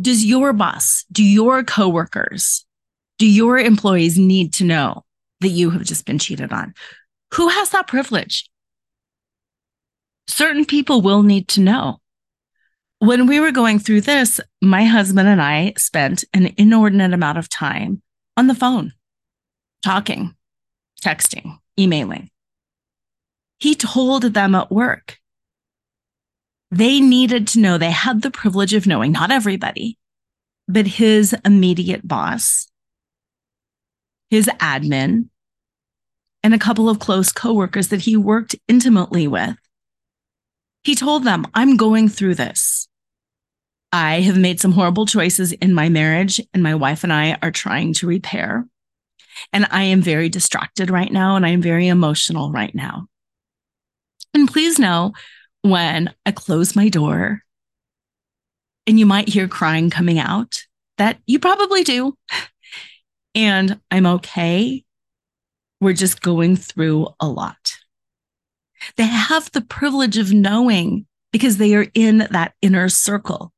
Does 0.00 0.24
your 0.24 0.54
boss, 0.54 1.04
do 1.12 1.22
your 1.22 1.62
coworkers, 1.62 2.64
do 3.18 3.30
your 3.30 3.58
employees 3.58 4.16
need 4.16 4.54
to 4.54 4.64
know 4.64 5.04
that 5.40 5.48
you 5.48 5.68
have 5.68 5.84
just 5.84 6.06
been 6.06 6.18
cheated 6.18 6.50
on? 6.50 6.72
Who 7.34 7.48
has 7.48 7.68
that 7.70 7.88
privilege? 7.88 8.48
Certain 10.28 10.64
people 10.64 11.02
will 11.02 11.22
need 11.22 11.46
to 11.48 11.60
know. 11.60 11.98
When 13.00 13.26
we 13.26 13.38
were 13.38 13.52
going 13.52 13.80
through 13.80 14.00
this, 14.00 14.40
my 14.62 14.84
husband 14.84 15.28
and 15.28 15.42
I 15.42 15.74
spent 15.76 16.24
an 16.32 16.54
inordinate 16.56 17.12
amount 17.12 17.36
of 17.36 17.50
time 17.50 18.00
on 18.36 18.46
the 18.46 18.54
phone, 18.54 18.92
talking, 19.84 20.34
texting, 21.02 21.58
emailing. 21.78 22.30
He 23.58 23.74
told 23.74 24.22
them 24.22 24.54
at 24.54 24.70
work. 24.70 25.18
They 26.70 27.00
needed 27.00 27.48
to 27.48 27.60
know 27.60 27.78
they 27.78 27.90
had 27.90 28.22
the 28.22 28.30
privilege 28.30 28.74
of 28.74 28.86
knowing, 28.86 29.12
not 29.12 29.30
everybody, 29.30 29.98
but 30.68 30.86
his 30.86 31.34
immediate 31.44 32.06
boss, 32.06 32.68
his 34.30 34.46
admin, 34.60 35.28
and 36.42 36.54
a 36.54 36.58
couple 36.58 36.88
of 36.88 36.98
close 36.98 37.32
coworkers 37.32 37.88
that 37.88 38.02
he 38.02 38.16
worked 38.16 38.54
intimately 38.68 39.26
with. 39.26 39.56
He 40.84 40.94
told 40.94 41.24
them, 41.24 41.44
I'm 41.52 41.76
going 41.76 42.08
through 42.08 42.36
this. 42.36 42.88
I 43.92 44.20
have 44.20 44.38
made 44.38 44.60
some 44.60 44.72
horrible 44.72 45.06
choices 45.06 45.52
in 45.52 45.74
my 45.74 45.88
marriage, 45.88 46.40
and 46.54 46.62
my 46.62 46.74
wife 46.74 47.02
and 47.02 47.12
I 47.12 47.36
are 47.42 47.50
trying 47.50 47.92
to 47.94 48.06
repair. 48.06 48.66
And 49.52 49.66
I 49.70 49.84
am 49.84 50.02
very 50.02 50.28
distracted 50.28 50.90
right 50.90 51.10
now, 51.10 51.36
and 51.36 51.44
I 51.44 51.50
am 51.50 51.62
very 51.62 51.88
emotional 51.88 52.52
right 52.52 52.74
now. 52.74 53.06
And 54.32 54.48
please 54.48 54.78
know 54.78 55.12
when 55.62 56.14
I 56.24 56.32
close 56.32 56.76
my 56.76 56.88
door 56.88 57.42
and 58.86 58.98
you 58.98 59.06
might 59.06 59.28
hear 59.28 59.48
crying 59.48 59.90
coming 59.90 60.18
out, 60.18 60.64
that 60.98 61.18
you 61.26 61.38
probably 61.38 61.84
do. 61.84 62.16
And 63.32 63.78
I'm 63.92 64.06
okay. 64.06 64.82
We're 65.80 65.92
just 65.92 66.20
going 66.20 66.56
through 66.56 67.06
a 67.20 67.28
lot. 67.28 67.76
They 68.96 69.04
have 69.06 69.52
the 69.52 69.60
privilege 69.60 70.18
of 70.18 70.32
knowing 70.32 71.06
because 71.30 71.58
they 71.58 71.76
are 71.76 71.86
in 71.94 72.26
that 72.32 72.54
inner 72.60 72.88
circle. 72.88 73.52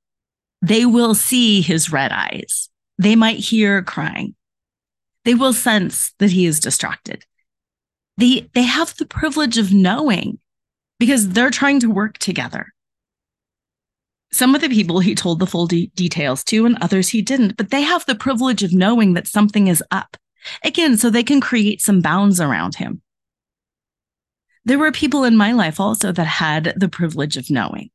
They 0.62 0.86
will 0.86 1.14
see 1.14 1.60
his 1.60 1.90
red 1.92 2.12
eyes. 2.12 2.70
They 2.96 3.16
might 3.16 3.38
hear 3.38 3.82
crying. 3.82 4.36
They 5.24 5.34
will 5.34 5.52
sense 5.52 6.12
that 6.18 6.30
he 6.30 6.46
is 6.46 6.60
distracted. 6.60 7.24
They, 8.16 8.48
they 8.54 8.62
have 8.62 8.96
the 8.96 9.06
privilege 9.06 9.58
of 9.58 9.72
knowing 9.72 10.38
because 11.00 11.30
they're 11.30 11.50
trying 11.50 11.80
to 11.80 11.90
work 11.90 12.18
together. 12.18 12.68
Some 14.30 14.54
of 14.54 14.60
the 14.60 14.68
people 14.68 15.00
he 15.00 15.14
told 15.14 15.40
the 15.40 15.46
full 15.46 15.66
de- 15.66 15.90
details 15.94 16.44
to, 16.44 16.64
and 16.64 16.78
others 16.80 17.08
he 17.08 17.22
didn't, 17.22 17.56
but 17.56 17.70
they 17.70 17.82
have 17.82 18.06
the 18.06 18.14
privilege 18.14 18.62
of 18.62 18.72
knowing 18.72 19.14
that 19.14 19.26
something 19.26 19.66
is 19.66 19.82
up. 19.90 20.16
Again, 20.64 20.96
so 20.96 21.10
they 21.10 21.22
can 21.22 21.40
create 21.40 21.82
some 21.82 22.00
bounds 22.00 22.40
around 22.40 22.76
him. 22.76 23.02
There 24.64 24.78
were 24.78 24.92
people 24.92 25.24
in 25.24 25.36
my 25.36 25.52
life 25.52 25.80
also 25.80 26.12
that 26.12 26.26
had 26.26 26.72
the 26.76 26.88
privilege 26.88 27.36
of 27.36 27.50
knowing. 27.50 27.90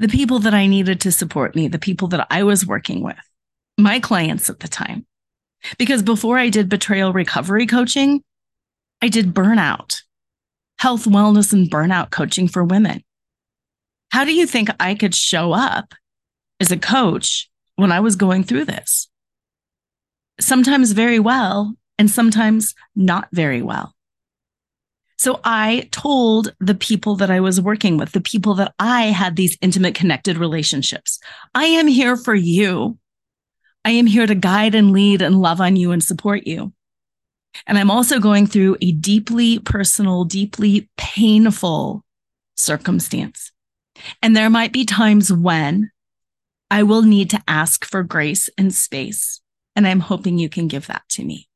The 0.00 0.08
people 0.08 0.38
that 0.40 0.54
I 0.54 0.66
needed 0.66 1.00
to 1.02 1.12
support 1.12 1.54
me, 1.54 1.68
the 1.68 1.78
people 1.78 2.08
that 2.08 2.26
I 2.30 2.42
was 2.42 2.66
working 2.66 3.02
with, 3.02 3.20
my 3.76 4.00
clients 4.00 4.48
at 4.48 4.60
the 4.60 4.66
time. 4.66 5.04
Because 5.78 6.02
before 6.02 6.38
I 6.38 6.48
did 6.48 6.70
betrayal 6.70 7.12
recovery 7.12 7.66
coaching, 7.66 8.24
I 9.02 9.08
did 9.08 9.34
burnout 9.34 10.00
health, 10.78 11.04
wellness, 11.04 11.52
and 11.52 11.70
burnout 11.70 12.10
coaching 12.10 12.48
for 12.48 12.64
women. 12.64 13.04
How 14.10 14.24
do 14.24 14.32
you 14.32 14.46
think 14.46 14.70
I 14.80 14.94
could 14.94 15.14
show 15.14 15.52
up 15.52 15.94
as 16.58 16.72
a 16.72 16.78
coach 16.78 17.50
when 17.76 17.92
I 17.92 18.00
was 18.00 18.16
going 18.16 18.44
through 18.44 18.64
this? 18.64 19.10
Sometimes 20.40 20.92
very 20.92 21.18
well, 21.18 21.74
and 21.98 22.10
sometimes 22.10 22.74
not 22.96 23.28
very 23.32 23.60
well. 23.60 23.94
So 25.20 25.38
I 25.44 25.86
told 25.90 26.54
the 26.60 26.74
people 26.74 27.16
that 27.16 27.30
I 27.30 27.40
was 27.40 27.60
working 27.60 27.98
with, 27.98 28.12
the 28.12 28.22
people 28.22 28.54
that 28.54 28.72
I 28.78 29.08
had 29.08 29.36
these 29.36 29.58
intimate 29.60 29.94
connected 29.94 30.38
relationships, 30.38 31.20
I 31.54 31.66
am 31.66 31.86
here 31.86 32.16
for 32.16 32.34
you. 32.34 32.96
I 33.84 33.90
am 33.90 34.06
here 34.06 34.26
to 34.26 34.34
guide 34.34 34.74
and 34.74 34.92
lead 34.92 35.20
and 35.20 35.42
love 35.42 35.60
on 35.60 35.76
you 35.76 35.92
and 35.92 36.02
support 36.02 36.46
you. 36.46 36.72
And 37.66 37.76
I'm 37.76 37.90
also 37.90 38.18
going 38.18 38.46
through 38.46 38.78
a 38.80 38.92
deeply 38.92 39.58
personal, 39.58 40.24
deeply 40.24 40.88
painful 40.96 42.02
circumstance. 42.56 43.52
And 44.22 44.34
there 44.34 44.48
might 44.48 44.72
be 44.72 44.86
times 44.86 45.30
when 45.30 45.90
I 46.70 46.82
will 46.82 47.02
need 47.02 47.28
to 47.28 47.42
ask 47.46 47.84
for 47.84 48.02
grace 48.02 48.48
and 48.56 48.74
space. 48.74 49.42
And 49.76 49.86
I'm 49.86 50.00
hoping 50.00 50.38
you 50.38 50.48
can 50.48 50.66
give 50.66 50.86
that 50.86 51.02
to 51.10 51.24
me. 51.26 51.49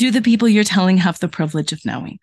Do 0.00 0.10
the 0.10 0.22
people 0.22 0.48
you're 0.48 0.64
telling 0.64 0.96
have 0.96 1.18
the 1.18 1.28
privilege 1.28 1.72
of 1.72 1.84
knowing? 1.84 2.20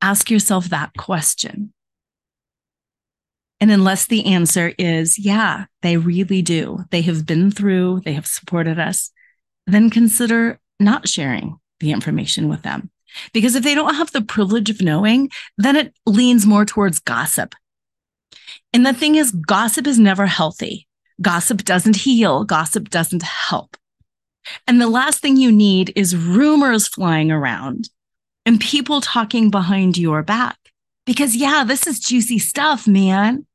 Ask 0.00 0.30
yourself 0.30 0.70
that 0.70 0.94
question. 0.96 1.74
And 3.60 3.70
unless 3.70 4.06
the 4.06 4.24
answer 4.24 4.72
is, 4.78 5.18
yeah, 5.18 5.66
they 5.82 5.98
really 5.98 6.40
do, 6.40 6.78
they 6.90 7.02
have 7.02 7.26
been 7.26 7.50
through, 7.50 8.00
they 8.06 8.14
have 8.14 8.26
supported 8.26 8.78
us, 8.78 9.10
then 9.66 9.90
consider 9.90 10.60
not 10.80 11.06
sharing 11.06 11.58
the 11.80 11.92
information 11.92 12.48
with 12.48 12.62
them. 12.62 12.90
Because 13.34 13.54
if 13.54 13.64
they 13.64 13.74
don't 13.74 13.96
have 13.96 14.12
the 14.12 14.22
privilege 14.22 14.70
of 14.70 14.80
knowing, 14.80 15.28
then 15.58 15.76
it 15.76 15.92
leans 16.06 16.46
more 16.46 16.64
towards 16.64 17.00
gossip. 17.00 17.54
And 18.72 18.86
the 18.86 18.94
thing 18.94 19.16
is, 19.16 19.30
gossip 19.30 19.86
is 19.86 19.98
never 19.98 20.24
healthy. 20.24 20.88
Gossip 21.20 21.64
doesn't 21.64 21.96
heal, 21.96 22.44
gossip 22.44 22.88
doesn't 22.88 23.22
help. 23.22 23.76
And 24.66 24.80
the 24.80 24.88
last 24.88 25.20
thing 25.20 25.36
you 25.36 25.52
need 25.52 25.92
is 25.96 26.16
rumors 26.16 26.88
flying 26.88 27.30
around 27.30 27.88
and 28.44 28.60
people 28.60 29.00
talking 29.00 29.50
behind 29.50 29.98
your 29.98 30.22
back. 30.22 30.58
Because 31.04 31.36
yeah, 31.36 31.64
this 31.64 31.86
is 31.86 32.00
juicy 32.00 32.38
stuff, 32.38 32.86
man. 32.88 33.46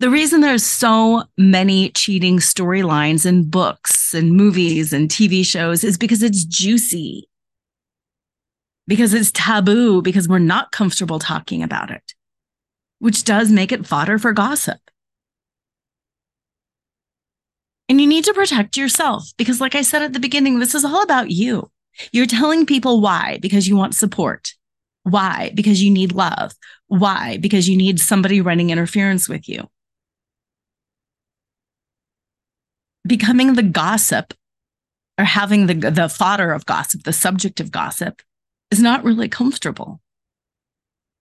The 0.00 0.10
reason 0.10 0.40
there's 0.40 0.64
so 0.64 1.24
many 1.38 1.90
cheating 1.90 2.38
storylines 2.38 3.24
in 3.24 3.48
books 3.48 4.12
and 4.12 4.32
movies 4.32 4.92
and 4.92 5.08
TV 5.08 5.44
shows 5.46 5.84
is 5.84 5.96
because 5.96 6.22
it's 6.22 6.44
juicy. 6.44 7.28
because 8.86 9.14
it's 9.14 9.30
taboo 9.32 10.02
because 10.02 10.28
we're 10.28 10.38
not 10.38 10.72
comfortable 10.72 11.18
talking 11.18 11.62
about 11.62 11.90
it, 11.90 12.14
which 12.98 13.24
does 13.24 13.50
make 13.50 13.72
it 13.72 13.86
fodder 13.86 14.18
for 14.18 14.32
gossip. 14.32 14.78
And 17.88 18.00
you 18.00 18.06
need 18.06 18.24
to 18.24 18.34
protect 18.34 18.76
yourself 18.76 19.32
because, 19.36 19.60
like 19.60 19.74
I 19.74 19.82
said 19.82 20.02
at 20.02 20.12
the 20.12 20.20
beginning, 20.20 20.58
this 20.58 20.74
is 20.74 20.84
all 20.84 21.02
about 21.02 21.30
you. 21.30 21.70
You're 22.12 22.26
telling 22.26 22.66
people 22.66 23.00
why 23.00 23.38
because 23.40 23.68
you 23.68 23.76
want 23.76 23.94
support. 23.94 24.54
Why? 25.02 25.52
Because 25.54 25.82
you 25.82 25.90
need 25.90 26.12
love. 26.12 26.52
Why? 26.88 27.36
Because 27.36 27.68
you 27.68 27.76
need 27.76 28.00
somebody 28.00 28.40
running 28.40 28.70
interference 28.70 29.28
with 29.28 29.48
you. 29.48 29.68
Becoming 33.06 33.54
the 33.54 33.62
gossip 33.62 34.32
or 35.18 35.24
having 35.26 35.66
the, 35.66 35.74
the 35.74 36.08
fodder 36.08 36.52
of 36.52 36.64
gossip, 36.64 37.02
the 37.02 37.12
subject 37.12 37.60
of 37.60 37.70
gossip, 37.70 38.22
is 38.70 38.80
not 38.80 39.04
really 39.04 39.28
comfortable 39.28 40.00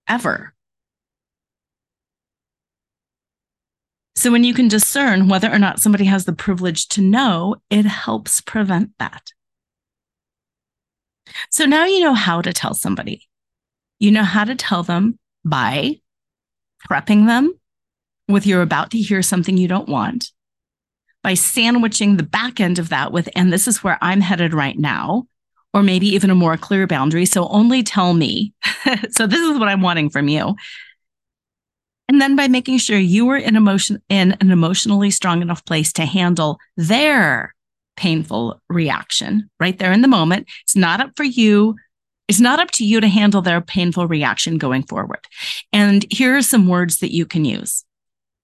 ever. 0.08 0.53
So 4.16 4.32
when 4.32 4.44
you 4.44 4.54
can 4.54 4.68
discern 4.68 5.28
whether 5.28 5.52
or 5.52 5.60
not 5.60 5.80
somebody 5.80 6.06
has 6.06 6.26
the 6.26 6.34
privilege 6.34 6.88
to 6.90 7.02
know, 7.02 7.56
it 7.70 7.86
helps 7.86 8.42
prevent 8.42 8.92
that. 9.00 9.32
So 11.50 11.66
now 11.66 11.86
you 11.86 12.02
know 12.02 12.14
how 12.14 12.42
to 12.42 12.54
tell 12.54 12.74
somebody. 12.74 13.28
You 14.00 14.12
know 14.12 14.24
how 14.24 14.44
to 14.44 14.56
tell 14.56 14.84
them 14.84 15.18
by 15.44 16.00
prepping 16.90 17.26
them 17.26 17.54
with 18.28 18.46
you're 18.46 18.62
about 18.62 18.92
to 18.92 19.00
hear 19.00 19.22
something 19.22 19.58
you 19.58 19.68
don't 19.68 19.90
want, 19.90 20.32
by 21.24 21.34
sandwiching 21.34 22.18
the 22.18 22.24
back 22.24 22.60
end 22.60 22.80
of 22.80 22.90
that 22.90 23.12
with, 23.12 23.30
and 23.36 23.52
this 23.52 23.68
is 23.68 23.84
where 23.84 23.98
I'm 24.02 24.22
headed 24.22 24.54
right 24.54 24.78
now, 24.78 25.28
or 25.74 25.84
maybe 25.84 26.08
even 26.08 26.30
a 26.30 26.36
more 26.36 26.58
clear 26.58 26.88
boundary. 26.88 27.26
So 27.26 27.48
only 27.48 27.84
tell 27.84 28.14
me. 28.14 28.54
so 29.10 29.26
this 29.28 29.40
is 29.40 29.58
what 29.58 29.68
I'm 29.68 29.82
wanting 29.82 30.10
from 30.10 30.28
you. 30.28 30.56
And 32.14 32.22
then 32.22 32.36
by 32.36 32.48
making 32.48 32.78
sure 32.78 33.00
you 33.00 33.26
were 33.26 33.38
in 33.38 33.56
emotion 33.56 34.00
in 34.08 34.34
an 34.34 34.52
emotionally 34.52 35.10
strong 35.10 35.42
enough 35.42 35.66
place 35.66 35.92
to 35.94 36.06
handle 36.06 36.60
their 36.78 37.56
painful 37.98 38.62
reaction 38.70 39.50
right 39.60 39.80
there 39.80 39.92
in 39.92 40.04
the 40.04 40.08
moment. 40.08 40.48
It's 40.62 40.76
not 40.76 41.02
up 41.02 41.14
for 41.18 41.24
you. 41.24 41.76
It's 42.28 42.40
not 42.40 42.60
up 42.60 42.70
to 42.74 42.86
you 42.86 43.02
to 43.02 43.08
handle 43.08 43.42
their 43.42 43.62
painful 43.62 44.08
reaction 44.08 44.60
going 44.60 44.84
forward. 44.84 45.26
And 45.74 46.06
here 46.12 46.38
are 46.38 46.44
some 46.44 46.68
words 46.68 47.00
that 47.00 47.12
you 47.12 47.26
can 47.26 47.46
use. 47.46 47.84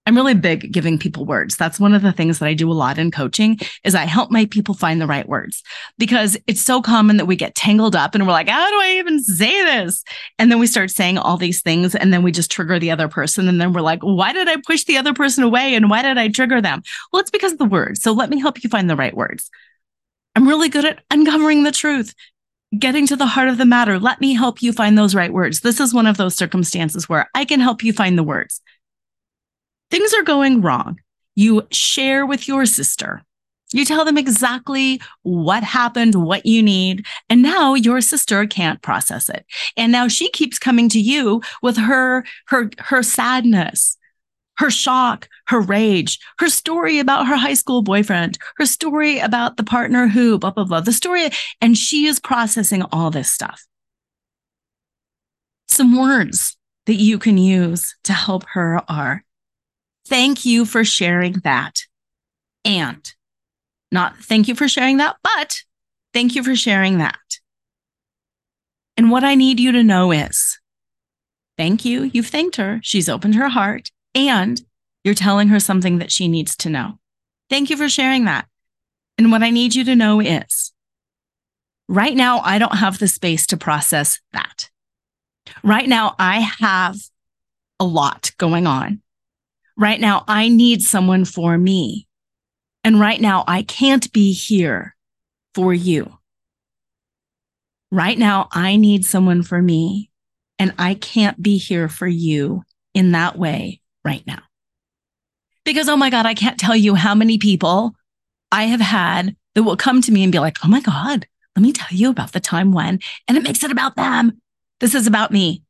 I'm 0.09 0.15
really 0.15 0.33
big 0.33 0.71
giving 0.71 0.97
people 0.97 1.23
words. 1.23 1.55
That's 1.55 1.79
one 1.79 1.93
of 1.93 2.01
the 2.01 2.11
things 2.11 2.39
that 2.39 2.47
I 2.47 2.55
do 2.55 2.71
a 2.71 2.73
lot 2.73 2.97
in 2.97 3.11
coaching 3.11 3.59
is 3.83 3.93
I 3.93 4.05
help 4.05 4.31
my 4.31 4.45
people 4.45 4.73
find 4.73 4.99
the 4.99 5.05
right 5.05 5.29
words 5.29 5.61
because 5.99 6.35
it's 6.47 6.61
so 6.61 6.81
common 6.81 7.17
that 7.17 7.27
we 7.27 7.35
get 7.35 7.53
tangled 7.53 7.95
up 7.95 8.15
and 8.15 8.25
we're 8.25 8.33
like, 8.33 8.49
how 8.49 8.67
do 8.67 8.75
I 8.75 8.95
even 8.97 9.21
say 9.21 9.63
this? 9.65 10.03
And 10.39 10.51
then 10.51 10.57
we 10.57 10.65
start 10.65 10.89
saying 10.89 11.19
all 11.19 11.37
these 11.37 11.61
things 11.61 11.93
and 11.93 12.11
then 12.11 12.23
we 12.23 12.31
just 12.31 12.49
trigger 12.49 12.79
the 12.79 12.89
other 12.89 13.07
person. 13.07 13.47
And 13.47 13.61
then 13.61 13.71
we're 13.71 13.81
like, 13.81 14.01
why 14.01 14.33
did 14.33 14.49
I 14.49 14.55
push 14.65 14.85
the 14.85 14.97
other 14.97 15.13
person 15.13 15.43
away? 15.43 15.75
And 15.75 15.91
why 15.91 16.01
did 16.01 16.17
I 16.17 16.29
trigger 16.29 16.59
them? 16.59 16.81
Well, 17.13 17.19
it's 17.19 17.29
because 17.29 17.51
of 17.51 17.59
the 17.59 17.65
words. 17.65 18.01
So 18.01 18.11
let 18.11 18.31
me 18.31 18.39
help 18.39 18.63
you 18.63 18.69
find 18.71 18.89
the 18.89 18.95
right 18.95 19.15
words. 19.15 19.51
I'm 20.35 20.47
really 20.47 20.69
good 20.69 20.85
at 20.85 21.03
uncovering 21.11 21.61
the 21.61 21.71
truth 21.71 22.15
getting 22.79 23.05
to 23.05 23.15
the 23.15 23.27
heart 23.27 23.49
of 23.49 23.59
the 23.59 23.65
matter. 23.65 23.99
Let 23.99 24.21
me 24.21 24.33
help 24.33 24.63
you 24.63 24.73
find 24.73 24.97
those 24.97 25.13
right 25.13 25.31
words. 25.31 25.59
This 25.59 25.79
is 25.79 25.93
one 25.93 26.07
of 26.07 26.17
those 26.17 26.33
circumstances 26.33 27.07
where 27.07 27.29
I 27.35 27.45
can 27.45 27.59
help 27.59 27.83
you 27.83 27.93
find 27.93 28.17
the 28.17 28.23
words 28.23 28.59
things 29.91 30.13
are 30.13 30.23
going 30.23 30.61
wrong. 30.61 30.99
You 31.35 31.67
share 31.71 32.25
with 32.25 32.47
your 32.47 32.65
sister. 32.65 33.23
You 33.71 33.85
tell 33.85 34.03
them 34.03 34.17
exactly 34.17 34.99
what 35.21 35.63
happened, 35.63 36.15
what 36.15 36.45
you 36.45 36.63
need. 36.63 37.05
And 37.29 37.41
now 37.41 37.75
your 37.75 38.01
sister 38.01 38.47
can't 38.47 38.81
process 38.81 39.29
it. 39.29 39.45
And 39.77 39.91
now 39.91 40.07
she 40.07 40.29
keeps 40.31 40.57
coming 40.57 40.89
to 40.89 40.99
you 40.99 41.41
with 41.61 41.77
her, 41.77 42.23
her, 42.47 42.71
her 42.79 43.03
sadness, 43.03 43.97
her 44.57 44.71
shock, 44.71 45.29
her 45.47 45.61
rage, 45.61 46.19
her 46.39 46.49
story 46.49 46.99
about 46.99 47.27
her 47.27 47.37
high 47.37 47.53
school 47.53 47.83
boyfriend, 47.83 48.37
her 48.57 48.65
story 48.65 49.19
about 49.19 49.55
the 49.57 49.63
partner 49.63 50.07
who, 50.07 50.39
blah, 50.39 50.51
blah, 50.51 50.65
blah, 50.65 50.81
the 50.81 50.91
story. 50.91 51.29
And 51.61 51.77
she 51.77 52.07
is 52.07 52.19
processing 52.19 52.83
all 52.91 53.11
this 53.11 53.31
stuff. 53.31 53.65
Some 55.67 55.95
words 55.95 56.57
that 56.87 56.95
you 56.95 57.19
can 57.19 57.37
use 57.37 57.95
to 58.03 58.13
help 58.13 58.43
her 58.53 58.81
are 58.89 59.23
Thank 60.09 60.43
you 60.43 60.65
for 60.65 60.83
sharing 60.83 61.33
that. 61.43 61.83
And 62.65 63.13
not 63.91 64.17
thank 64.17 64.47
you 64.47 64.55
for 64.55 64.67
sharing 64.67 64.97
that, 64.97 65.17
but 65.23 65.61
thank 66.13 66.33
you 66.35 66.43
for 66.43 66.55
sharing 66.55 66.97
that. 66.97 67.19
And 68.97 69.11
what 69.11 69.23
I 69.23 69.35
need 69.35 69.59
you 69.59 69.71
to 69.71 69.83
know 69.83 70.11
is 70.11 70.59
thank 71.57 71.85
you. 71.85 72.09
You've 72.11 72.27
thanked 72.27 72.55
her. 72.55 72.79
She's 72.81 73.07
opened 73.07 73.35
her 73.35 73.49
heart 73.49 73.91
and 74.15 74.59
you're 75.03 75.13
telling 75.13 75.49
her 75.49 75.59
something 75.59 75.99
that 75.99 76.11
she 76.11 76.27
needs 76.27 76.55
to 76.57 76.69
know. 76.71 76.97
Thank 77.47 77.69
you 77.69 77.77
for 77.77 77.87
sharing 77.87 78.25
that. 78.25 78.47
And 79.19 79.31
what 79.31 79.43
I 79.43 79.51
need 79.51 79.75
you 79.75 79.83
to 79.83 79.95
know 79.95 80.19
is 80.19 80.73
right 81.87 82.15
now, 82.15 82.39
I 82.39 82.57
don't 82.57 82.77
have 82.77 82.97
the 82.97 83.07
space 83.07 83.45
to 83.47 83.57
process 83.57 84.19
that. 84.33 84.71
Right 85.63 85.87
now, 85.87 86.15
I 86.17 86.39
have 86.59 86.97
a 87.79 87.85
lot 87.85 88.31
going 88.37 88.65
on. 88.65 89.01
Right 89.79 90.01
now, 90.01 90.25
I 90.27 90.49
need 90.49 90.81
someone 90.81 91.23
for 91.23 91.57
me. 91.57 92.05
And 92.83 92.99
right 92.99 93.21
now, 93.21 93.45
I 93.47 93.61
can't 93.61 94.11
be 94.11 94.33
here 94.33 94.93
for 95.55 95.73
you. 95.73 96.17
Right 97.89 98.17
now, 98.17 98.49
I 98.51 98.75
need 98.75 99.05
someone 99.05 99.41
for 99.41 99.61
me, 99.61 100.11
and 100.59 100.73
I 100.77 100.95
can't 100.95 101.41
be 101.41 101.57
here 101.57 101.87
for 101.87 102.07
you 102.07 102.63
in 102.93 103.13
that 103.13 103.37
way 103.37 103.79
right 104.03 104.21
now. 104.27 104.41
Because, 105.63 105.87
oh 105.87 105.97
my 105.97 106.09
God, 106.09 106.25
I 106.25 106.33
can't 106.33 106.59
tell 106.59 106.75
you 106.75 106.95
how 106.95 107.15
many 107.15 107.37
people 107.37 107.95
I 108.51 108.63
have 108.63 108.81
had 108.81 109.37
that 109.55 109.63
will 109.63 109.77
come 109.77 110.01
to 110.01 110.11
me 110.11 110.23
and 110.23 110.31
be 110.31 110.39
like, 110.39 110.57
oh 110.61 110.67
my 110.67 110.81
God, 110.81 111.25
let 111.55 111.63
me 111.63 111.71
tell 111.71 111.97
you 111.97 112.09
about 112.09 112.33
the 112.33 112.41
time 112.41 112.73
when, 112.73 112.99
and 113.29 113.37
it 113.37 113.43
makes 113.43 113.63
it 113.63 113.71
about 113.71 113.95
them. 113.95 114.41
This 114.81 114.93
is 114.93 115.07
about 115.07 115.31
me. 115.31 115.63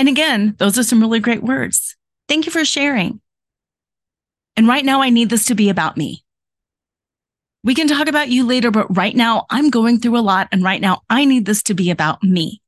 And 0.00 0.08
again, 0.08 0.54
those 0.56 0.78
are 0.78 0.82
some 0.82 0.98
really 0.98 1.20
great 1.20 1.42
words. 1.42 1.94
Thank 2.26 2.46
you 2.46 2.52
for 2.52 2.64
sharing. 2.64 3.20
And 4.56 4.66
right 4.66 4.82
now, 4.82 5.02
I 5.02 5.10
need 5.10 5.28
this 5.28 5.44
to 5.44 5.54
be 5.54 5.68
about 5.68 5.98
me. 5.98 6.24
We 7.64 7.74
can 7.74 7.86
talk 7.86 8.08
about 8.08 8.30
you 8.30 8.46
later, 8.46 8.70
but 8.70 8.96
right 8.96 9.14
now, 9.14 9.44
I'm 9.50 9.68
going 9.68 10.00
through 10.00 10.16
a 10.16 10.24
lot. 10.24 10.48
And 10.52 10.64
right 10.64 10.80
now, 10.80 11.02
I 11.10 11.26
need 11.26 11.44
this 11.44 11.62
to 11.64 11.74
be 11.74 11.90
about 11.90 12.22
me. 12.22 12.62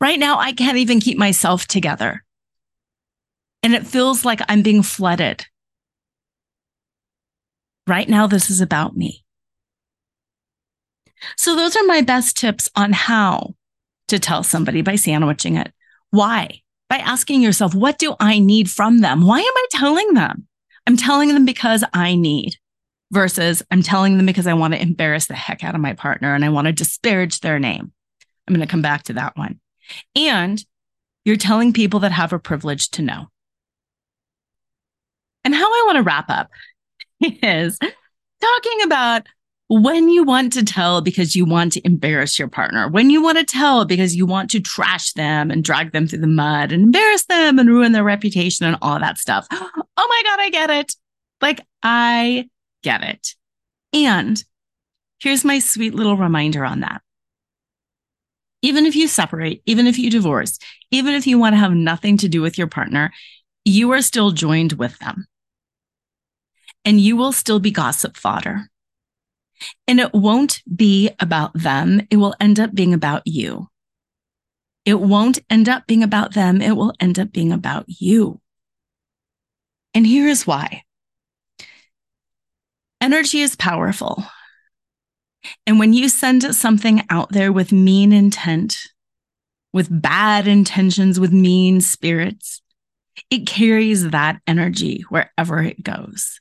Right 0.00 0.18
now, 0.18 0.40
I 0.40 0.52
can't 0.52 0.78
even 0.78 0.98
keep 0.98 1.16
myself 1.16 1.68
together. 1.68 2.24
And 3.62 3.72
it 3.76 3.86
feels 3.86 4.24
like 4.24 4.40
I'm 4.48 4.62
being 4.62 4.82
flooded. 4.82 5.46
Right 7.86 8.08
now, 8.08 8.26
this 8.26 8.50
is 8.50 8.60
about 8.60 8.96
me. 8.96 9.24
So, 11.36 11.54
those 11.54 11.76
are 11.76 11.84
my 11.84 12.00
best 12.00 12.36
tips 12.36 12.68
on 12.74 12.92
how 12.92 13.54
to 14.08 14.18
tell 14.18 14.42
somebody 14.42 14.82
by 14.82 14.96
sandwiching 14.96 15.54
it. 15.54 15.72
Why? 16.16 16.62
By 16.88 16.96
asking 16.96 17.42
yourself, 17.42 17.74
what 17.74 17.98
do 17.98 18.14
I 18.18 18.38
need 18.38 18.70
from 18.70 19.00
them? 19.00 19.26
Why 19.26 19.38
am 19.38 19.44
I 19.44 19.66
telling 19.72 20.14
them? 20.14 20.46
I'm 20.86 20.96
telling 20.96 21.28
them 21.28 21.44
because 21.44 21.84
I 21.92 22.14
need 22.14 22.56
versus 23.10 23.62
I'm 23.70 23.82
telling 23.82 24.16
them 24.16 24.24
because 24.24 24.46
I 24.46 24.54
want 24.54 24.72
to 24.72 24.80
embarrass 24.80 25.26
the 25.26 25.34
heck 25.34 25.62
out 25.62 25.74
of 25.74 25.80
my 25.82 25.92
partner 25.92 26.34
and 26.34 26.42
I 26.42 26.48
want 26.48 26.68
to 26.68 26.72
disparage 26.72 27.40
their 27.40 27.58
name. 27.58 27.92
I'm 28.48 28.54
going 28.54 28.66
to 28.66 28.70
come 28.70 28.80
back 28.80 29.02
to 29.04 29.12
that 29.12 29.36
one. 29.36 29.60
And 30.14 30.64
you're 31.26 31.36
telling 31.36 31.74
people 31.74 32.00
that 32.00 32.12
have 32.12 32.32
a 32.32 32.38
privilege 32.38 32.88
to 32.92 33.02
know. 33.02 33.26
And 35.44 35.54
how 35.54 35.66
I 35.66 35.82
want 35.84 35.96
to 35.96 36.02
wrap 36.02 36.30
up 36.30 36.48
is 37.20 37.78
talking 37.78 38.82
about 38.84 39.26
when 39.68 40.08
you 40.08 40.22
want 40.22 40.52
to 40.52 40.64
tell 40.64 41.00
because 41.00 41.34
you 41.34 41.44
want 41.44 41.72
to 41.72 41.84
embarrass 41.84 42.38
your 42.38 42.48
partner, 42.48 42.88
when 42.88 43.10
you 43.10 43.22
want 43.22 43.38
to 43.38 43.44
tell 43.44 43.84
because 43.84 44.14
you 44.14 44.24
want 44.24 44.50
to 44.50 44.60
trash 44.60 45.12
them 45.14 45.50
and 45.50 45.64
drag 45.64 45.92
them 45.92 46.06
through 46.06 46.20
the 46.20 46.26
mud 46.28 46.70
and 46.70 46.84
embarrass 46.84 47.24
them 47.26 47.58
and 47.58 47.68
ruin 47.68 47.92
their 47.92 48.04
reputation 48.04 48.66
and 48.66 48.76
all 48.82 48.98
that 48.98 49.18
stuff. 49.18 49.46
Oh 49.98 50.08
my 50.08 50.22
God, 50.24 50.40
I 50.40 50.50
get 50.50 50.68
it. 50.70 50.94
Like, 51.40 51.62
I 51.82 52.50
get 52.82 53.02
it. 53.02 53.34
And 53.94 54.42
here's 55.18 55.42
my 55.42 55.58
sweet 55.58 55.94
little 55.94 56.18
reminder 56.18 56.66
on 56.66 56.80
that. 56.80 57.00
Even 58.60 58.84
if 58.84 58.94
you 58.94 59.08
separate, 59.08 59.62
even 59.64 59.86
if 59.86 59.98
you 59.98 60.10
divorce, 60.10 60.58
even 60.90 61.14
if 61.14 61.26
you 61.26 61.38
want 61.38 61.54
to 61.54 61.58
have 61.58 61.72
nothing 61.72 62.18
to 62.18 62.28
do 62.28 62.42
with 62.42 62.58
your 62.58 62.66
partner, 62.66 63.10
you 63.64 63.90
are 63.92 64.02
still 64.02 64.32
joined 64.32 64.74
with 64.74 64.98
them. 64.98 65.26
And 66.84 67.00
you 67.00 67.16
will 67.16 67.32
still 67.32 67.58
be 67.58 67.70
gossip 67.70 68.18
fodder 68.18 68.68
and 69.86 70.00
it 70.00 70.12
won't 70.12 70.62
be 70.74 71.10
about 71.20 71.52
them. 71.54 72.06
It 72.10 72.16
will 72.16 72.34
end 72.40 72.60
up 72.60 72.74
being 72.74 72.94
about 72.94 73.22
you. 73.26 73.68
It 74.84 75.00
won't 75.00 75.38
end 75.50 75.68
up 75.68 75.86
being 75.86 76.02
about 76.02 76.34
them. 76.34 76.62
It 76.62 76.76
will 76.76 76.92
end 77.00 77.18
up 77.18 77.32
being 77.32 77.52
about 77.52 77.86
you. 77.88 78.40
And 79.94 80.06
here 80.06 80.28
is 80.28 80.46
why 80.46 80.82
energy 83.00 83.40
is 83.40 83.56
powerful. 83.56 84.24
And 85.66 85.78
when 85.78 85.92
you 85.92 86.08
send 86.08 86.42
something 86.54 87.04
out 87.08 87.30
there 87.30 87.52
with 87.52 87.72
mean 87.72 88.12
intent, 88.12 88.78
with 89.72 89.88
bad 89.90 90.48
intentions, 90.48 91.20
with 91.20 91.32
mean 91.32 91.80
spirits, 91.80 92.62
it 93.30 93.46
carries 93.46 94.10
that 94.10 94.40
energy 94.46 95.04
wherever 95.08 95.62
it 95.62 95.82
goes. 95.82 96.40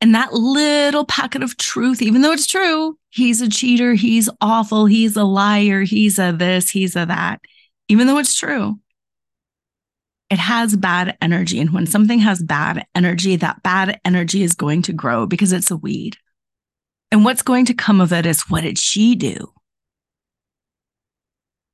And 0.00 0.14
that 0.14 0.34
little 0.34 1.04
packet 1.06 1.42
of 1.42 1.56
truth, 1.56 2.02
even 2.02 2.20
though 2.20 2.32
it's 2.32 2.46
true, 2.46 2.98
he's 3.10 3.40
a 3.40 3.48
cheater, 3.48 3.94
he's 3.94 4.28
awful, 4.40 4.86
he's 4.86 5.16
a 5.16 5.24
liar, 5.24 5.82
he's 5.82 6.18
a 6.18 6.32
this, 6.32 6.68
he's 6.68 6.96
a 6.96 7.06
that, 7.06 7.40
even 7.88 8.06
though 8.06 8.18
it's 8.18 8.38
true, 8.38 8.78
it 10.28 10.38
has 10.38 10.76
bad 10.76 11.16
energy. 11.22 11.60
And 11.60 11.72
when 11.72 11.86
something 11.86 12.18
has 12.18 12.42
bad 12.42 12.86
energy, 12.94 13.36
that 13.36 13.62
bad 13.62 14.00
energy 14.04 14.42
is 14.42 14.54
going 14.54 14.82
to 14.82 14.92
grow 14.92 15.26
because 15.26 15.52
it's 15.52 15.70
a 15.70 15.76
weed. 15.76 16.16
And 17.10 17.24
what's 17.24 17.42
going 17.42 17.66
to 17.66 17.74
come 17.74 18.00
of 18.00 18.12
it 18.12 18.26
is 18.26 18.50
what 18.50 18.62
did 18.62 18.78
she 18.78 19.14
do? 19.14 19.52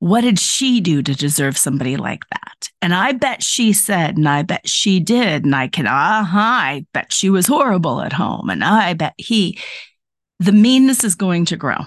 What 0.03 0.19
did 0.19 0.37
she 0.37 0.81
do 0.81 1.01
to 1.01 1.15
deserve 1.15 1.57
somebody 1.57 1.95
like 1.95 2.25
that? 2.31 2.69
And 2.81 2.93
I 2.93 3.13
bet 3.13 3.41
she 3.41 3.71
said, 3.71 4.17
and 4.17 4.27
I 4.27 4.41
bet 4.41 4.67
she 4.67 4.99
did. 4.99 5.45
And 5.45 5.55
I 5.55 5.69
can, 5.69 5.87
uh 5.87 6.25
huh, 6.25 6.39
I 6.39 6.85
bet 6.93 7.13
she 7.13 7.29
was 7.29 7.47
horrible 7.47 8.01
at 8.01 8.11
home. 8.11 8.49
And 8.49 8.65
I 8.65 8.95
bet 8.95 9.13
he, 9.17 9.57
the 10.41 10.51
meanness 10.51 11.05
is 11.05 11.15
going 11.15 11.45
to 11.45 11.55
grow. 11.55 11.77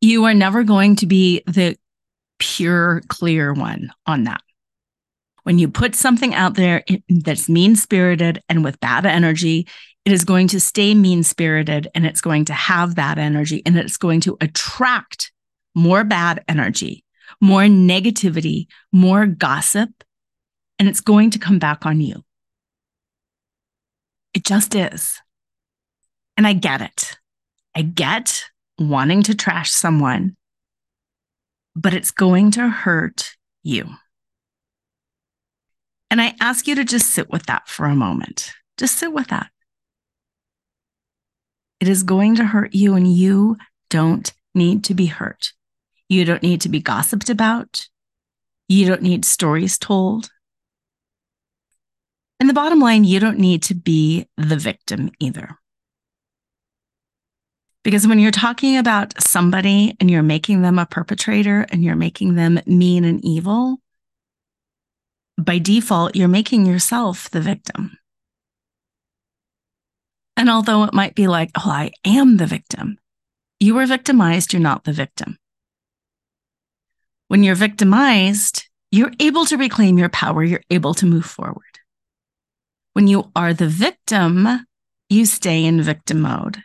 You 0.00 0.24
are 0.24 0.34
never 0.34 0.64
going 0.64 0.96
to 0.96 1.06
be 1.06 1.44
the 1.46 1.76
pure, 2.40 3.02
clear 3.06 3.52
one 3.52 3.92
on 4.04 4.24
that. 4.24 4.42
When 5.44 5.60
you 5.60 5.68
put 5.68 5.94
something 5.94 6.34
out 6.34 6.54
there 6.54 6.82
that's 7.08 7.48
mean 7.48 7.76
spirited 7.76 8.42
and 8.48 8.64
with 8.64 8.80
bad 8.80 9.06
energy, 9.06 9.68
it 10.04 10.10
is 10.10 10.24
going 10.24 10.48
to 10.48 10.58
stay 10.58 10.96
mean 10.96 11.22
spirited 11.22 11.86
and 11.94 12.04
it's 12.04 12.20
going 12.20 12.46
to 12.46 12.52
have 12.52 12.96
that 12.96 13.16
energy 13.16 13.62
and 13.64 13.78
it's 13.78 13.96
going 13.96 14.22
to 14.22 14.36
attract 14.40 15.30
more 15.74 16.04
bad 16.04 16.44
energy, 16.48 17.04
more 17.40 17.62
negativity, 17.62 18.66
more 18.92 19.26
gossip, 19.26 19.90
and 20.78 20.88
it's 20.88 21.00
going 21.00 21.30
to 21.30 21.38
come 21.38 21.58
back 21.58 21.86
on 21.86 22.00
you. 22.00 22.24
It 24.34 24.44
just 24.44 24.74
is. 24.74 25.20
And 26.36 26.46
I 26.46 26.52
get 26.52 26.80
it. 26.80 27.18
I 27.74 27.82
get 27.82 28.44
wanting 28.78 29.22
to 29.24 29.34
trash 29.34 29.70
someone, 29.70 30.36
but 31.76 31.94
it's 31.94 32.10
going 32.10 32.50
to 32.52 32.68
hurt 32.68 33.36
you. 33.62 33.88
And 36.10 36.20
I 36.20 36.34
ask 36.40 36.66
you 36.66 36.74
to 36.74 36.84
just 36.84 37.10
sit 37.10 37.30
with 37.30 37.46
that 37.46 37.68
for 37.68 37.86
a 37.86 37.94
moment. 37.94 38.52
Just 38.76 38.96
sit 38.96 39.12
with 39.12 39.28
that. 39.28 39.50
It 41.78 41.88
is 41.88 42.02
going 42.02 42.36
to 42.36 42.44
hurt 42.44 42.74
you, 42.74 42.94
and 42.94 43.10
you 43.10 43.56
don't 43.88 44.32
need 44.54 44.84
to 44.84 44.94
be 44.94 45.06
hurt. 45.06 45.52
You 46.10 46.24
don't 46.24 46.42
need 46.42 46.60
to 46.62 46.68
be 46.68 46.80
gossiped 46.80 47.30
about. 47.30 47.86
You 48.68 48.84
don't 48.84 49.00
need 49.00 49.24
stories 49.24 49.78
told. 49.78 50.28
And 52.40 52.48
the 52.48 52.54
bottom 52.54 52.80
line, 52.80 53.04
you 53.04 53.20
don't 53.20 53.38
need 53.38 53.62
to 53.64 53.74
be 53.74 54.26
the 54.36 54.56
victim 54.56 55.12
either. 55.20 55.56
Because 57.84 58.08
when 58.08 58.18
you're 58.18 58.32
talking 58.32 58.76
about 58.76 59.22
somebody 59.22 59.96
and 60.00 60.10
you're 60.10 60.24
making 60.24 60.62
them 60.62 60.80
a 60.80 60.84
perpetrator 60.84 61.64
and 61.70 61.84
you're 61.84 61.94
making 61.94 62.34
them 62.34 62.58
mean 62.66 63.04
and 63.04 63.24
evil, 63.24 63.78
by 65.38 65.58
default, 65.58 66.16
you're 66.16 66.26
making 66.28 66.66
yourself 66.66 67.30
the 67.30 67.40
victim. 67.40 67.96
And 70.36 70.50
although 70.50 70.82
it 70.82 70.92
might 70.92 71.14
be 71.14 71.28
like, 71.28 71.50
oh, 71.56 71.70
I 71.70 71.92
am 72.04 72.36
the 72.36 72.46
victim, 72.46 72.98
you 73.60 73.74
were 73.74 73.86
victimized, 73.86 74.52
you're 74.52 74.60
not 74.60 74.82
the 74.82 74.92
victim. 74.92 75.36
When 77.30 77.44
you're 77.44 77.54
victimized, 77.54 78.66
you're 78.90 79.12
able 79.20 79.44
to 79.46 79.56
reclaim 79.56 79.96
your 79.98 80.08
power, 80.08 80.42
you're 80.42 80.64
able 80.68 80.94
to 80.94 81.06
move 81.06 81.24
forward. 81.24 81.78
When 82.94 83.06
you 83.06 83.30
are 83.36 83.54
the 83.54 83.68
victim, 83.68 84.48
you 85.08 85.26
stay 85.26 85.64
in 85.64 85.80
victim 85.80 86.22
mode. 86.22 86.60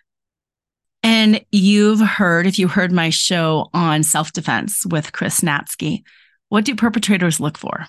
And 1.03 1.45
you've 1.51 1.99
heard, 1.99 2.47
if 2.47 2.57
you 2.57 2.68
heard 2.68 2.91
my 2.91 3.11
show 3.11 3.70
on 3.76 4.01
self 4.01 4.34
defense 4.34 4.84
with 4.88 5.11
Chris 5.11 5.41
Natsky, 5.41 6.01
what 6.49 6.66
do 6.66 6.74
perpetrators 6.74 7.39
look 7.39 7.59
for? 7.59 7.86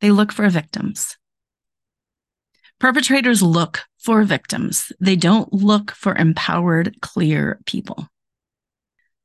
They 0.00 0.10
look 0.10 0.32
for 0.32 0.48
victims. 0.48 1.18
Perpetrators 2.80 3.42
look 3.42 3.82
for 3.98 4.24
victims. 4.24 4.92
They 4.98 5.16
don't 5.16 5.52
look 5.52 5.90
for 5.90 6.14
empowered, 6.14 7.02
clear 7.02 7.60
people. 7.66 8.08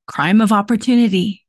Crime 0.05 0.41
of 0.41 0.51
opportunity 0.51 1.46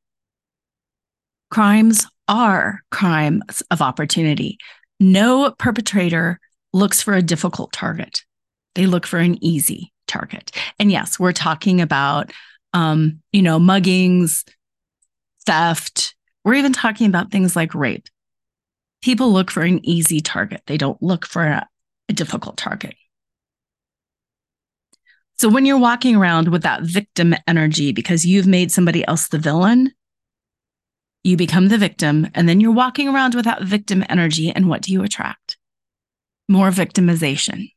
Crimes 1.51 2.07
are 2.29 2.81
crimes 2.91 3.63
of 3.71 3.81
opportunity. 3.81 4.59
No 5.01 5.55
perpetrator 5.59 6.39
looks 6.73 7.01
for 7.03 7.15
a 7.15 7.23
difficult 7.23 7.73
target. 7.73 8.23
They 8.75 8.87
look 8.87 9.07
for 9.07 9.19
an 9.19 9.43
easy 9.43 9.93
target. 10.07 10.51
And 10.79 10.91
yes, 10.91 11.19
we're 11.19 11.33
talking 11.33 11.81
about, 11.81 12.33
um, 12.75 13.21
you 13.33 13.43
know, 13.43 13.59
muggings, 13.59 14.45
theft. 15.47 16.15
We're 16.45 16.55
even 16.55 16.73
talking 16.73 17.07
about 17.07 17.31
things 17.31 17.57
like 17.57 17.75
rape. 17.75 18.07
People 19.03 19.33
look 19.33 19.51
for 19.51 19.63
an 19.63 19.85
easy 19.85 20.21
target. 20.21 20.63
They 20.67 20.77
don't 20.77 21.03
look 21.03 21.27
for 21.27 21.45
a, 21.45 21.67
a 22.09 22.13
difficult 22.13 22.57
target. 22.57 22.95
So 25.39 25.49
when 25.49 25.65
you're 25.65 25.79
walking 25.79 26.17
around 26.17 26.49
with 26.49 26.63
that 26.63 26.83
victim 26.83 27.35
energy 27.47 27.93
because 27.93 28.27
you've 28.27 28.47
made 28.47 28.73
somebody 28.73 29.07
else 29.07 29.29
the 29.29 29.39
villain, 29.39 29.93
you 31.29 31.37
become 31.37 31.69
the 31.69 31.79
victim, 31.79 32.29
and 32.35 32.49
then 32.49 32.61
you're 32.61 32.73
walking 32.73 33.09
around 33.09 33.35
without 33.35 33.63
victim 33.63 34.05
energy. 34.09 34.51
And 34.51 34.69
what 34.69 34.83
do 34.83 34.93
you 34.93 35.03
attract? 35.03 35.57
More 36.49 36.71
victimization. 36.71 37.71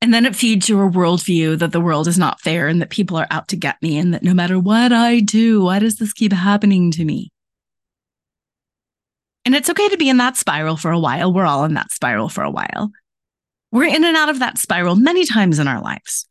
And 0.00 0.14
then 0.14 0.26
it 0.26 0.36
feeds 0.36 0.68
your 0.68 0.90
worldview 0.90 1.58
that 1.58 1.72
the 1.72 1.80
world 1.80 2.06
is 2.06 2.18
not 2.18 2.40
fair 2.40 2.68
and 2.68 2.80
that 2.80 2.90
people 2.90 3.16
are 3.16 3.26
out 3.30 3.48
to 3.48 3.56
get 3.56 3.82
me 3.82 3.98
and 3.98 4.14
that 4.14 4.22
no 4.22 4.32
matter 4.32 4.58
what 4.58 4.92
I 4.92 5.20
do, 5.20 5.64
why 5.64 5.80
does 5.80 5.96
this 5.96 6.12
keep 6.12 6.32
happening 6.32 6.92
to 6.92 7.04
me? 7.04 7.32
And 9.44 9.54
it's 9.54 9.70
okay 9.70 9.88
to 9.88 9.96
be 9.96 10.08
in 10.08 10.18
that 10.18 10.36
spiral 10.36 10.76
for 10.76 10.92
a 10.92 11.00
while. 11.00 11.32
We're 11.32 11.46
all 11.46 11.64
in 11.64 11.74
that 11.74 11.90
spiral 11.90 12.28
for 12.28 12.44
a 12.44 12.50
while. 12.50 12.90
We're 13.72 13.92
in 13.92 14.04
and 14.04 14.16
out 14.16 14.28
of 14.28 14.38
that 14.38 14.58
spiral 14.58 14.94
many 14.94 15.24
times 15.24 15.58
in 15.58 15.66
our 15.66 15.80
lives. 15.80 16.28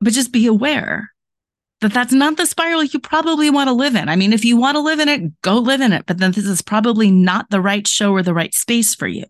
But 0.00 0.12
just 0.12 0.32
be 0.32 0.46
aware 0.46 1.10
that 1.80 1.92
that's 1.92 2.12
not 2.12 2.36
the 2.36 2.46
spiral 2.46 2.82
you 2.82 2.98
probably 2.98 3.50
want 3.50 3.68
to 3.68 3.72
live 3.72 3.94
in. 3.94 4.08
I 4.08 4.16
mean, 4.16 4.32
if 4.32 4.44
you 4.44 4.56
want 4.56 4.76
to 4.76 4.80
live 4.80 4.98
in 4.98 5.08
it, 5.08 5.40
go 5.42 5.58
live 5.58 5.80
in 5.80 5.92
it, 5.92 6.06
but 6.06 6.18
then 6.18 6.32
this 6.32 6.44
is 6.44 6.60
probably 6.60 7.10
not 7.10 7.50
the 7.50 7.60
right 7.60 7.86
show 7.86 8.12
or 8.12 8.22
the 8.22 8.34
right 8.34 8.52
space 8.52 8.94
for 8.94 9.06
you. 9.06 9.24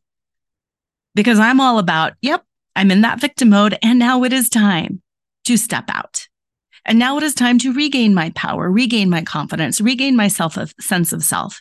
Because 1.14 1.38
I'm 1.38 1.61
all 1.61 1.78
about, 1.78 2.14
yep, 2.22 2.44
I'm 2.74 2.90
in 2.90 3.03
that 3.03 3.20
victim 3.20 3.51
mode 3.51 3.76
and 3.82 3.99
now 3.99 4.24
it 4.24 4.32
is 4.32 4.49
time 4.49 5.03
to 5.44 5.57
step 5.57 5.84
out. 5.88 6.26
And 6.84 6.99
now 6.99 7.18
it 7.18 7.22
is 7.22 7.34
time 7.34 7.59
to 7.59 7.72
regain 7.74 8.14
my 8.14 8.30
power, 8.30 8.70
regain 8.70 9.11
my 9.11 9.22
confidence, 9.22 9.80
regain 9.80 10.16
my 10.16 10.28
self 10.28 10.57
a 10.57 10.68
sense 10.80 11.12
of 11.12 11.22
self 11.22 11.61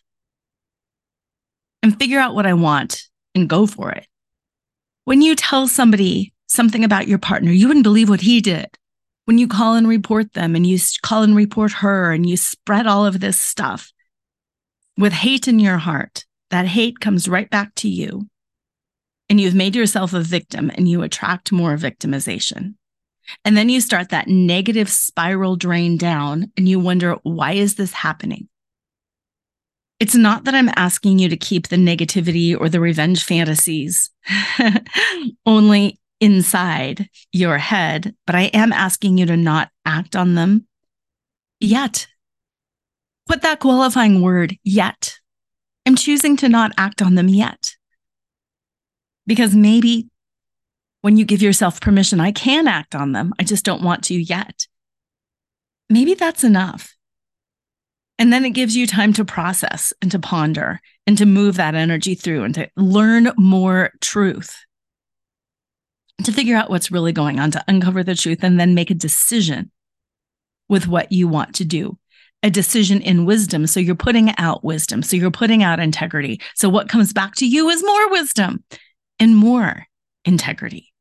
and 1.84 1.98
figure 1.98 2.20
out 2.20 2.34
what 2.34 2.46
I 2.46 2.54
want 2.54 3.04
and 3.36 3.50
go 3.50 3.68
for 3.68 3.92
it. 3.92 4.08
When 5.04 5.22
you 5.22 5.36
tell 5.36 5.68
somebody 5.68 6.34
something 6.48 6.84
about 6.84 7.08
your 7.08 7.18
partner, 7.18 7.52
you 7.52 7.68
wouldn't 7.68 7.84
believe 7.84 8.10
what 8.10 8.22
he 8.22 8.40
did 8.40 8.70
when 9.28 9.38
you 9.38 9.46
call 9.46 9.76
and 9.76 9.90
report 9.90 10.32
them 10.32 10.56
and 10.56 10.66
you 10.66 10.80
call 11.02 11.22
and 11.22 11.36
report 11.36 11.74
her 11.74 12.14
and 12.14 12.26
you 12.26 12.38
spread 12.38 12.88
all 12.88 13.06
of 13.06 13.20
this 13.20 13.38
stuff 13.38 13.92
with 14.98 15.12
hate 15.12 15.50
in 15.50 15.60
your 15.60 15.78
heart, 15.78 16.26
that 16.50 16.66
hate 16.66 17.02
comes 17.02 17.28
right 17.28 17.50
back 17.50 17.76
to 17.76 17.90
you. 17.90 18.30
And 19.30 19.42
you've 19.42 19.54
made 19.54 19.76
yourself 19.76 20.14
a 20.14 20.22
victim 20.22 20.72
and 20.74 20.88
you 20.88 21.02
attract 21.02 21.52
more 21.52 21.76
victimization. 21.76 22.76
And 23.44 23.58
then 23.58 23.68
you 23.68 23.82
start 23.82 24.12
that 24.12 24.30
negative 24.30 24.90
spiral 24.90 25.58
drain 25.58 25.98
down 25.98 26.50
and 26.56 26.70
you 26.70 26.80
wonder, 26.80 27.18
why 27.24 27.52
is 27.52 27.76
this 27.76 27.92
happening? 27.92 28.48
It's 30.00 30.16
not 30.16 30.46
that 30.46 30.56
I'm 30.56 30.72
asking 30.78 31.20
you 31.20 31.28
to 31.28 31.36
keep 31.36 31.68
the 31.68 31.76
negativity 31.76 32.58
or 32.58 32.70
the 32.70 32.80
revenge 32.80 33.26
fantasies. 33.26 34.10
Only 35.46 36.00
inside 36.20 37.10
your 37.32 37.58
head, 37.58 38.16
but 38.26 38.36
I 38.36 38.44
am 38.44 38.74
asking 38.74 39.18
you 39.18 39.26
to 39.28 39.38
not 39.38 39.70
act 39.86 40.16
on 40.16 40.36
them 40.36 40.68
yet. 41.60 42.08
Put 43.28 43.42
that 43.42 43.60
qualifying 43.60 44.22
word 44.22 44.56
yet. 44.64 45.16
I'm 45.86 45.96
choosing 45.96 46.38
to 46.38 46.50
not 46.50 46.72
act 46.78 47.02
on 47.02 47.16
them 47.16 47.30
yet. 47.30 47.76
Because 49.26 49.56
maybe 49.56 50.08
when 51.02 51.18
you 51.18 51.26
give 51.26 51.42
yourself 51.42 51.82
permission, 51.82 52.20
I 52.20 52.32
can 52.32 52.68
act 52.68 52.96
on 52.96 53.12
them. 53.12 53.34
I 53.40 53.44
just 53.44 53.66
don't 53.66 53.84
want 53.84 54.04
to 54.06 54.16
yet. 54.16 54.68
Maybe 55.90 56.14
that's 56.14 56.44
enough. 56.44 56.96
And 58.20 58.34
then 58.34 58.46
it 58.46 58.52
gives 58.52 58.76
you 58.76 58.88
time 58.88 59.14
to 59.14 59.26
process 59.26 59.94
and 60.02 60.12
to 60.12 60.20
ponder 60.20 60.82
and 61.06 61.18
to 61.18 61.26
move 61.26 61.58
that 61.58 61.76
energy 61.76 62.16
through 62.16 62.44
and 62.44 62.56
to 62.56 62.70
learn 62.76 63.32
more 63.38 63.92
truth 64.02 64.58
to 66.24 66.32
figure 66.32 66.56
out 66.56 66.70
what's 66.70 66.92
really 66.92 67.12
going 67.12 67.40
on, 67.40 67.52
to 67.52 67.64
uncover 67.68 68.04
the 68.04 68.16
truth, 68.16 68.44
and 68.44 68.60
then 68.60 68.74
make 68.74 68.90
a 68.90 68.96
decision 68.96 69.72
with 70.70 70.88
what 70.88 71.12
you 71.12 71.28
want 71.28 71.56
to 71.56 71.66
do. 71.66 71.98
A 72.44 72.50
decision 72.50 73.02
in 73.02 73.26
wisdom. 73.26 73.66
So 73.66 73.80
you're 73.80 73.96
putting 73.96 74.36
out 74.38 74.64
wisdom. 74.64 75.02
So 75.02 75.16
you're 75.16 75.32
putting 75.32 75.64
out 75.64 75.80
integrity. 75.80 76.40
So 76.56 76.70
what 76.70 76.90
comes 76.90 77.14
back 77.14 77.36
to 77.36 77.48
you 77.48 77.70
is 77.70 77.84
more 77.84 78.12
wisdom 78.12 78.64
and 79.20 79.36
more 79.36 79.88
integrity. 80.24 80.94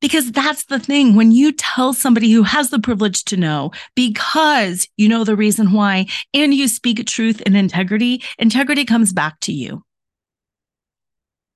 Because 0.00 0.32
that's 0.32 0.64
the 0.64 0.80
thing. 0.80 1.14
When 1.14 1.30
you 1.30 1.52
tell 1.52 1.92
somebody 1.94 2.30
who 2.32 2.42
has 2.42 2.70
the 2.70 2.80
privilege 2.80 3.24
to 3.26 3.36
know, 3.36 3.70
because 3.94 4.88
you 4.96 5.08
know 5.08 5.24
the 5.24 5.36
reason 5.36 5.72
why, 5.72 6.06
and 6.34 6.52
you 6.52 6.68
speak 6.68 7.06
truth 7.06 7.40
and 7.46 7.56
integrity, 7.56 8.22
integrity 8.38 8.84
comes 8.84 9.12
back 9.12 9.38
to 9.40 9.52
you. 9.52 9.84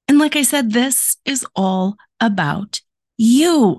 And 0.07 0.19
like 0.19 0.37
I 0.37 0.43
said, 0.43 0.73
this 0.73 1.17
is 1.25 1.45
all 1.55 1.97
about 2.21 2.81
you. 3.17 3.79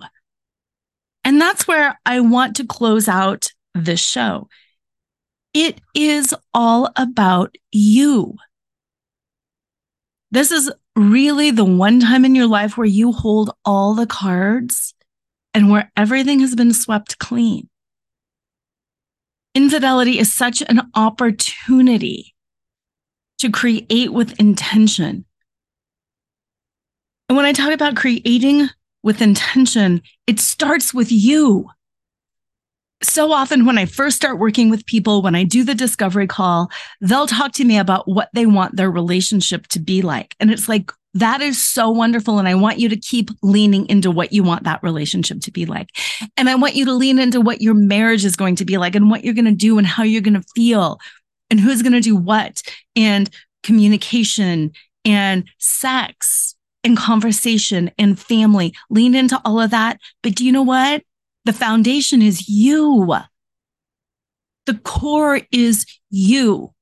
And 1.23 1.39
that's 1.39 1.67
where 1.67 1.99
I 2.05 2.19
want 2.21 2.55
to 2.57 2.65
close 2.65 3.07
out 3.07 3.51
this 3.75 3.99
show. 3.99 4.47
It 5.53 5.81
is 5.95 6.33
all 6.53 6.89
about 6.95 7.55
you. 7.71 8.35
This 10.31 10.51
is 10.51 10.71
really 10.95 11.51
the 11.51 11.65
one 11.65 11.99
time 11.99 12.23
in 12.25 12.35
your 12.35 12.47
life 12.47 12.77
where 12.77 12.85
you 12.85 13.11
hold 13.11 13.51
all 13.65 13.95
the 13.95 14.05
cards 14.05 14.93
and 15.53 15.69
where 15.69 15.91
everything 15.97 16.39
has 16.41 16.55
been 16.55 16.73
swept 16.73 17.17
clean. 17.17 17.69
Infidelity 19.55 20.19
is 20.19 20.31
such 20.31 20.61
an 20.61 20.91
opportunity 20.93 22.35
to 23.39 23.49
create 23.49 24.13
with 24.13 24.39
intention 24.39 25.25
and 27.29 27.37
when 27.37 27.45
I 27.45 27.53
talk 27.53 27.71
about 27.71 27.95
creating 27.95 28.69
with 29.03 29.21
intention, 29.21 30.01
it 30.25 30.39
starts 30.39 30.93
with 30.93 31.11
you. 31.11 31.69
So 33.01 33.31
often, 33.31 33.65
when 33.65 33.77
I 33.77 33.85
first 33.85 34.17
start 34.17 34.39
working 34.39 34.69
with 34.69 34.85
people, 34.85 35.21
when 35.21 35.35
I 35.35 35.43
do 35.43 35.63
the 35.63 35.75
discovery 35.75 36.27
call, 36.27 36.69
they'll 36.99 37.27
talk 37.27 37.53
to 37.53 37.63
me 37.63 37.77
about 37.77 38.09
what 38.09 38.29
they 38.33 38.45
want 38.45 38.75
their 38.75 38.91
relationship 38.91 39.67
to 39.67 39.79
be 39.79 40.01
like. 40.01 40.35
And 40.39 40.51
it's 40.51 40.67
like, 40.67 40.91
that 41.13 41.39
is 41.39 41.61
so 41.61 41.89
wonderful. 41.89 42.39
And 42.39 42.47
I 42.47 42.55
want 42.55 42.79
you 42.79 42.89
to 42.89 42.97
keep 42.97 43.29
leaning 43.41 43.87
into 43.87 44.11
what 44.11 44.33
you 44.33 44.43
want 44.43 44.63
that 44.63 44.83
relationship 44.83 45.39
to 45.41 45.51
be 45.51 45.65
like. 45.65 45.89
And 46.35 46.49
I 46.49 46.55
want 46.55 46.75
you 46.75 46.85
to 46.85 46.93
lean 46.93 47.19
into 47.19 47.39
what 47.39 47.61
your 47.61 47.73
marriage 47.73 48.25
is 48.25 48.35
going 48.35 48.55
to 48.57 48.65
be 48.65 48.77
like 48.77 48.95
and 48.95 49.09
what 49.09 49.23
you're 49.23 49.33
going 49.33 49.45
to 49.45 49.51
do 49.51 49.77
and 49.77 49.87
how 49.87 50.03
you're 50.03 50.21
going 50.21 50.33
to 50.33 50.45
feel 50.55 50.99
and 51.49 51.59
who's 51.59 51.81
going 51.81 51.93
to 51.93 52.01
do 52.01 52.15
what 52.15 52.61
and 52.95 53.29
communication 53.63 54.71
and 55.05 55.45
sex 55.57 56.55
and 56.83 56.97
conversation 56.97 57.91
and 57.97 58.19
family. 58.19 58.73
Lean 58.89 59.15
into 59.15 59.39
all 59.45 59.59
of 59.59 59.71
that. 59.71 59.99
But 60.23 60.35
do 60.35 60.45
you 60.45 60.51
know 60.51 60.63
what? 60.63 61.03
The 61.45 61.53
foundation 61.53 62.21
is 62.21 62.47
you. 62.47 63.15
The 64.65 64.75
core 64.75 65.41
is 65.51 65.85
you. 66.09 66.73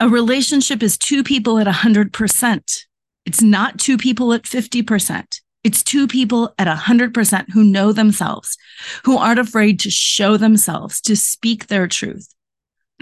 A 0.00 0.08
relationship 0.08 0.82
is 0.82 0.96
two 0.96 1.22
people 1.22 1.58
at 1.58 1.66
100%. 1.66 2.84
It's 3.26 3.42
not 3.42 3.78
two 3.78 3.98
people 3.98 4.32
at 4.32 4.42
50%. 4.42 5.40
It's 5.62 5.82
two 5.82 6.08
people 6.08 6.54
at 6.58 6.66
100% 6.66 7.50
who 7.50 7.62
know 7.62 7.92
themselves, 7.92 8.56
who 9.04 9.18
aren't 9.18 9.38
afraid 9.38 9.78
to 9.80 9.90
show 9.90 10.38
themselves, 10.38 11.02
to 11.02 11.14
speak 11.14 11.66
their 11.66 11.86
truth. 11.86 12.34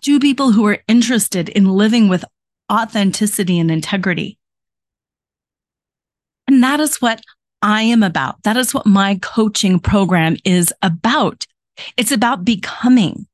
Two 0.02 0.18
people 0.18 0.52
who 0.52 0.66
are 0.66 0.82
interested 0.88 1.48
in 1.48 1.66
living 1.66 2.08
with 2.08 2.24
authenticity 2.70 3.58
and 3.58 3.70
integrity. 3.70 4.38
And 6.46 6.62
that 6.62 6.80
is 6.80 7.00
what 7.00 7.20
I 7.60 7.82
am 7.82 8.02
about. 8.02 8.42
That 8.44 8.56
is 8.56 8.72
what 8.72 8.86
my 8.86 9.16
coaching 9.20 9.80
program 9.80 10.36
is 10.44 10.72
about. 10.82 11.46
It's 11.96 12.12
about 12.12 12.44
becoming. 12.44 13.26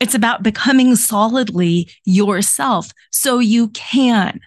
It's 0.00 0.14
about 0.14 0.42
becoming 0.42 0.94
solidly 0.96 1.90
yourself 2.04 2.92
so 3.10 3.38
you 3.38 3.68
can 3.68 4.40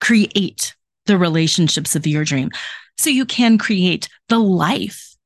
create 0.00 0.74
the 1.06 1.18
relationships 1.18 1.96
of 1.96 2.06
your 2.06 2.24
dream, 2.24 2.50
so 2.96 3.10
you 3.10 3.24
can 3.24 3.58
create 3.58 4.08
the 4.28 4.38
life 4.38 5.16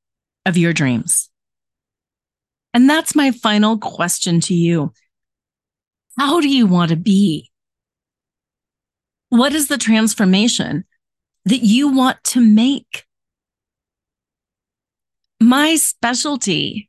of 0.45 0.57
your 0.57 0.73
dreams. 0.73 1.29
And 2.73 2.89
that's 2.89 3.15
my 3.15 3.31
final 3.31 3.77
question 3.77 4.39
to 4.41 4.55
you. 4.55 4.93
How 6.17 6.39
do 6.39 6.47
you 6.49 6.65
want 6.65 6.89
to 6.89 6.95
be? 6.95 7.51
What 9.33 9.55
is 9.55 9.67
the 9.67 9.79
transformation 9.79 10.85
that 11.45 11.63
you 11.63 11.87
want 11.87 12.23
to 12.25 12.39
make? 12.39 13.05
My 15.41 15.75
specialty 15.75 16.87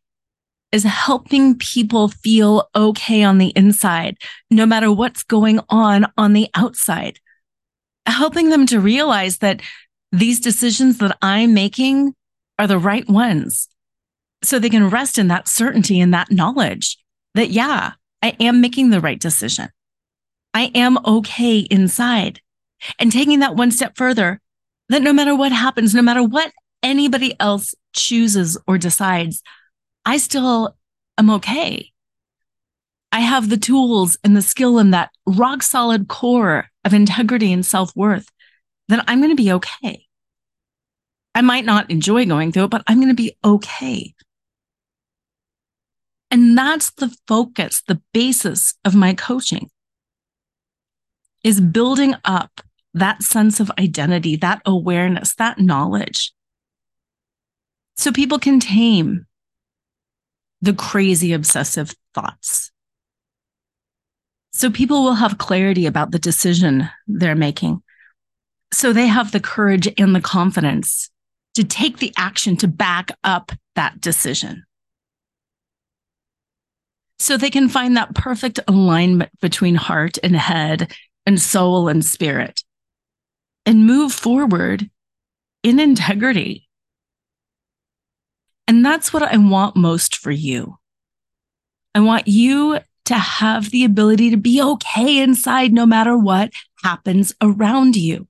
is 0.70 0.82
helping 0.82 1.57
people 1.57 2.09
feel 2.09 2.68
okay 2.76 3.22
on 3.22 3.38
the 3.38 3.51
inside, 3.57 4.18
no 4.51 4.66
matter 4.66 4.92
what's 4.92 5.22
going 5.22 5.59
on 5.70 6.05
on 6.18 6.34
the 6.34 6.51
outside. 6.55 7.18
Helping 8.05 8.51
them 8.51 8.66
to 8.66 8.78
realize 8.78 9.38
that 9.38 9.62
these 10.12 10.38
decisions 10.38 10.99
that 10.99 11.16
I'm 11.22 11.55
making 11.55 12.14
are 12.59 12.66
the 12.66 12.78
right 12.78 13.09
ones. 13.09 13.68
So 14.42 14.59
they 14.59 14.68
can 14.68 14.90
rest 14.90 15.16
in 15.16 15.28
that 15.28 15.49
certainty 15.49 15.99
and 15.99 16.12
that 16.12 16.30
knowledge 16.30 16.99
that, 17.34 17.49
yeah, 17.49 17.92
I 18.22 18.36
am 18.38 18.61
making 18.61 18.90
the 18.90 19.01
right 19.01 19.18
decision. 19.18 19.70
I 20.55 20.70
am 20.74 20.98
okay 21.05 21.59
inside. 21.59 22.40
And 22.98 23.11
taking 23.11 23.40
that 23.40 23.57
one 23.57 23.72
step 23.72 23.96
further, 23.96 24.40
that 24.88 25.02
no 25.02 25.12
matter 25.12 25.34
what 25.34 25.52
happens, 25.52 25.94
no 25.94 26.02
matter 26.02 26.22
what 26.22 26.52
anybody 26.82 27.34
else 27.40 27.74
chooses 27.92 28.57
or 28.66 28.78
decides, 28.78 29.42
I 30.05 30.18
still 30.18 30.76
am 31.18 31.30
okay. 31.30 31.90
I 33.11 33.20
have 33.20 33.48
the 33.48 33.57
tools 33.57 34.16
and 34.22 34.36
the 34.36 34.42
skill 34.42 34.78
and 34.78 34.94
that 34.94 35.11
rock 35.26 35.62
solid 35.62 36.09
core 36.09 36.66
of 36.84 36.94
integrity 36.94 37.52
and 37.52 37.64
self 37.64 37.94
worth 37.96 38.28
that 38.88 39.05
I'm 39.09 39.18
going 39.18 39.34
to 39.34 39.42
be 39.42 39.52
okay. 39.52 40.07
I 41.34 41.40
might 41.40 41.64
not 41.64 41.90
enjoy 41.90 42.26
going 42.26 42.52
through 42.52 42.64
it, 42.64 42.70
but 42.70 42.84
I'm 42.86 42.98
going 42.98 43.09
to 43.09 43.14
be 43.14 43.36
okay. 43.44 44.14
And 46.30 46.57
that's 46.57 46.90
the 46.90 47.14
focus, 47.26 47.82
the 47.86 48.00
basis 48.12 48.74
of 48.84 48.94
my 48.94 49.14
coaching 49.14 49.70
is 51.45 51.61
building 51.61 52.14
up 52.24 52.61
that 52.95 53.22
sense 53.22 53.61
of 53.61 53.70
identity, 53.78 54.36
that 54.36 54.62
awareness, 54.64 55.34
that 55.36 55.59
knowledge. 55.59 56.32
So 57.97 58.11
people 58.11 58.38
can 58.38 58.59
tame 58.59 59.26
the 60.62 60.72
crazy 60.72 61.32
obsessive 61.32 61.95
thoughts. 62.14 62.72
So 64.53 64.70
people 64.70 65.05
will 65.05 65.14
have 65.14 65.38
clarity 65.38 65.86
about 65.86 66.11
the 66.11 66.18
decision 66.18 66.88
they're 67.07 67.34
making. 67.34 67.82
So 68.72 68.92
they 68.92 69.07
have 69.07 69.32
the 69.32 69.40
courage 69.40 69.88
and 69.99 70.14
the 70.14 70.20
confidence 70.20 71.11
to 71.55 71.64
take 71.64 71.99
the 71.99 72.12
action 72.16 72.57
to 72.59 72.68
back 72.68 73.11
up 73.22 73.53
that 73.74 74.01
decision. 74.01 74.64
So 77.18 77.36
they 77.36 77.51
can 77.51 77.68
find 77.68 77.97
that 77.97 78.14
perfect 78.14 78.61
alignment 78.66 79.30
between 79.40 79.74
heart 79.74 80.18
and 80.22 80.34
head 80.34 80.92
and 81.27 81.41
soul 81.41 81.89
and 81.89 82.05
spirit 82.05 82.62
and 83.66 83.87
move 83.87 84.12
forward 84.12 84.91
in 85.62 85.81
integrity. 85.81 86.68
And 88.66 88.85
that's 88.85 89.12
what 89.12 89.22
I 89.22 89.37
want 89.37 89.77
most 89.77 90.16
for 90.16 90.31
you. 90.31 90.79
I 91.95 92.01
want 92.01 92.29
you 92.29 92.81
to 93.07 93.14
have 93.14 93.70
the 93.70 93.85
ability 93.85 94.31
to 94.31 94.37
be 94.37 94.61
okay 94.62 95.18
inside 95.18 95.72
no 95.72 95.87
matter 95.87 96.16
what 96.16 96.51
happens 96.83 97.35
around 97.41 97.97
you. 97.97 98.27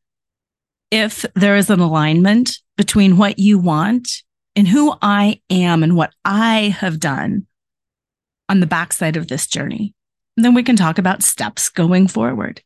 If 0.90 1.24
there 1.34 1.56
is 1.56 1.70
an 1.70 1.80
alignment 1.80 2.58
between 2.76 3.16
what 3.16 3.38
you 3.38 3.58
want 3.58 4.08
and 4.54 4.68
who 4.68 4.94
I 5.00 5.40
am 5.48 5.82
and 5.82 5.96
what 5.96 6.12
I 6.24 6.76
have 6.78 7.00
done 7.00 7.46
on 8.52 8.60
the 8.60 8.66
backside 8.66 9.16
of 9.16 9.28
this 9.28 9.46
journey, 9.46 9.94
then 10.36 10.52
we 10.52 10.62
can 10.62 10.76
talk 10.76 10.98
about 10.98 11.22
steps 11.22 11.70
going 11.70 12.06
forward. 12.06 12.60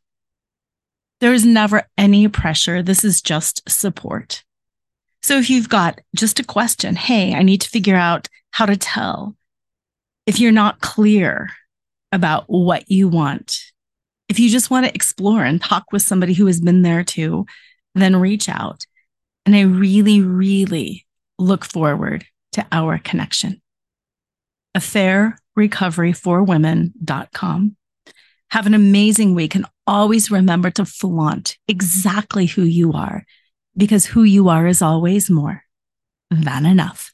There 1.21 1.33
is 1.33 1.45
never 1.45 1.87
any 1.97 2.27
pressure. 2.27 2.83
This 2.83 3.05
is 3.05 3.21
just 3.21 3.61
support. 3.69 4.43
So 5.23 5.37
if 5.37 5.49
you've 5.49 5.69
got 5.69 6.01
just 6.13 6.41
a 6.41 6.43
question, 6.43 6.97
hey, 6.97 7.33
I 7.33 7.41
need 7.41 7.61
to 7.61 7.69
figure 7.69 7.95
out 7.95 8.27
how 8.51 8.65
to 8.65 8.75
tell. 8.75 9.37
If 10.25 10.41
you're 10.41 10.51
not 10.51 10.81
clear 10.81 11.51
about 12.11 12.43
what 12.47 12.91
you 12.91 13.07
want, 13.07 13.57
if 14.27 14.39
you 14.41 14.49
just 14.49 14.69
want 14.69 14.87
to 14.87 14.93
explore 14.93 15.45
and 15.45 15.61
talk 15.61 15.85
with 15.93 16.01
somebody 16.01 16.33
who 16.33 16.47
has 16.47 16.59
been 16.59 16.81
there 16.81 17.05
too, 17.05 17.45
then 17.95 18.17
reach 18.17 18.49
out. 18.49 18.85
And 19.45 19.55
I 19.55 19.61
really, 19.61 20.19
really 20.19 21.05
look 21.39 21.63
forward 21.63 22.25
to 22.51 22.65
our 22.73 22.97
connection. 22.97 23.61
Affairrecoveryforwomen.com. 25.57 27.75
Have 28.51 28.65
an 28.65 28.73
amazing 28.73 29.35
week 29.35 29.55
and 29.55 29.65
always 29.85 30.31
remember 30.31 30.71
to 30.71 30.85
flaunt 30.85 31.57
exactly 31.67 32.45
who 32.45 32.63
you 32.63 32.93
are 32.93 33.25
because 33.75 34.05
who 34.05 34.23
you 34.23 34.47
are 34.49 34.67
is 34.67 34.81
always 34.81 35.29
more 35.29 35.63
than 36.31 36.65
enough. 36.65 37.13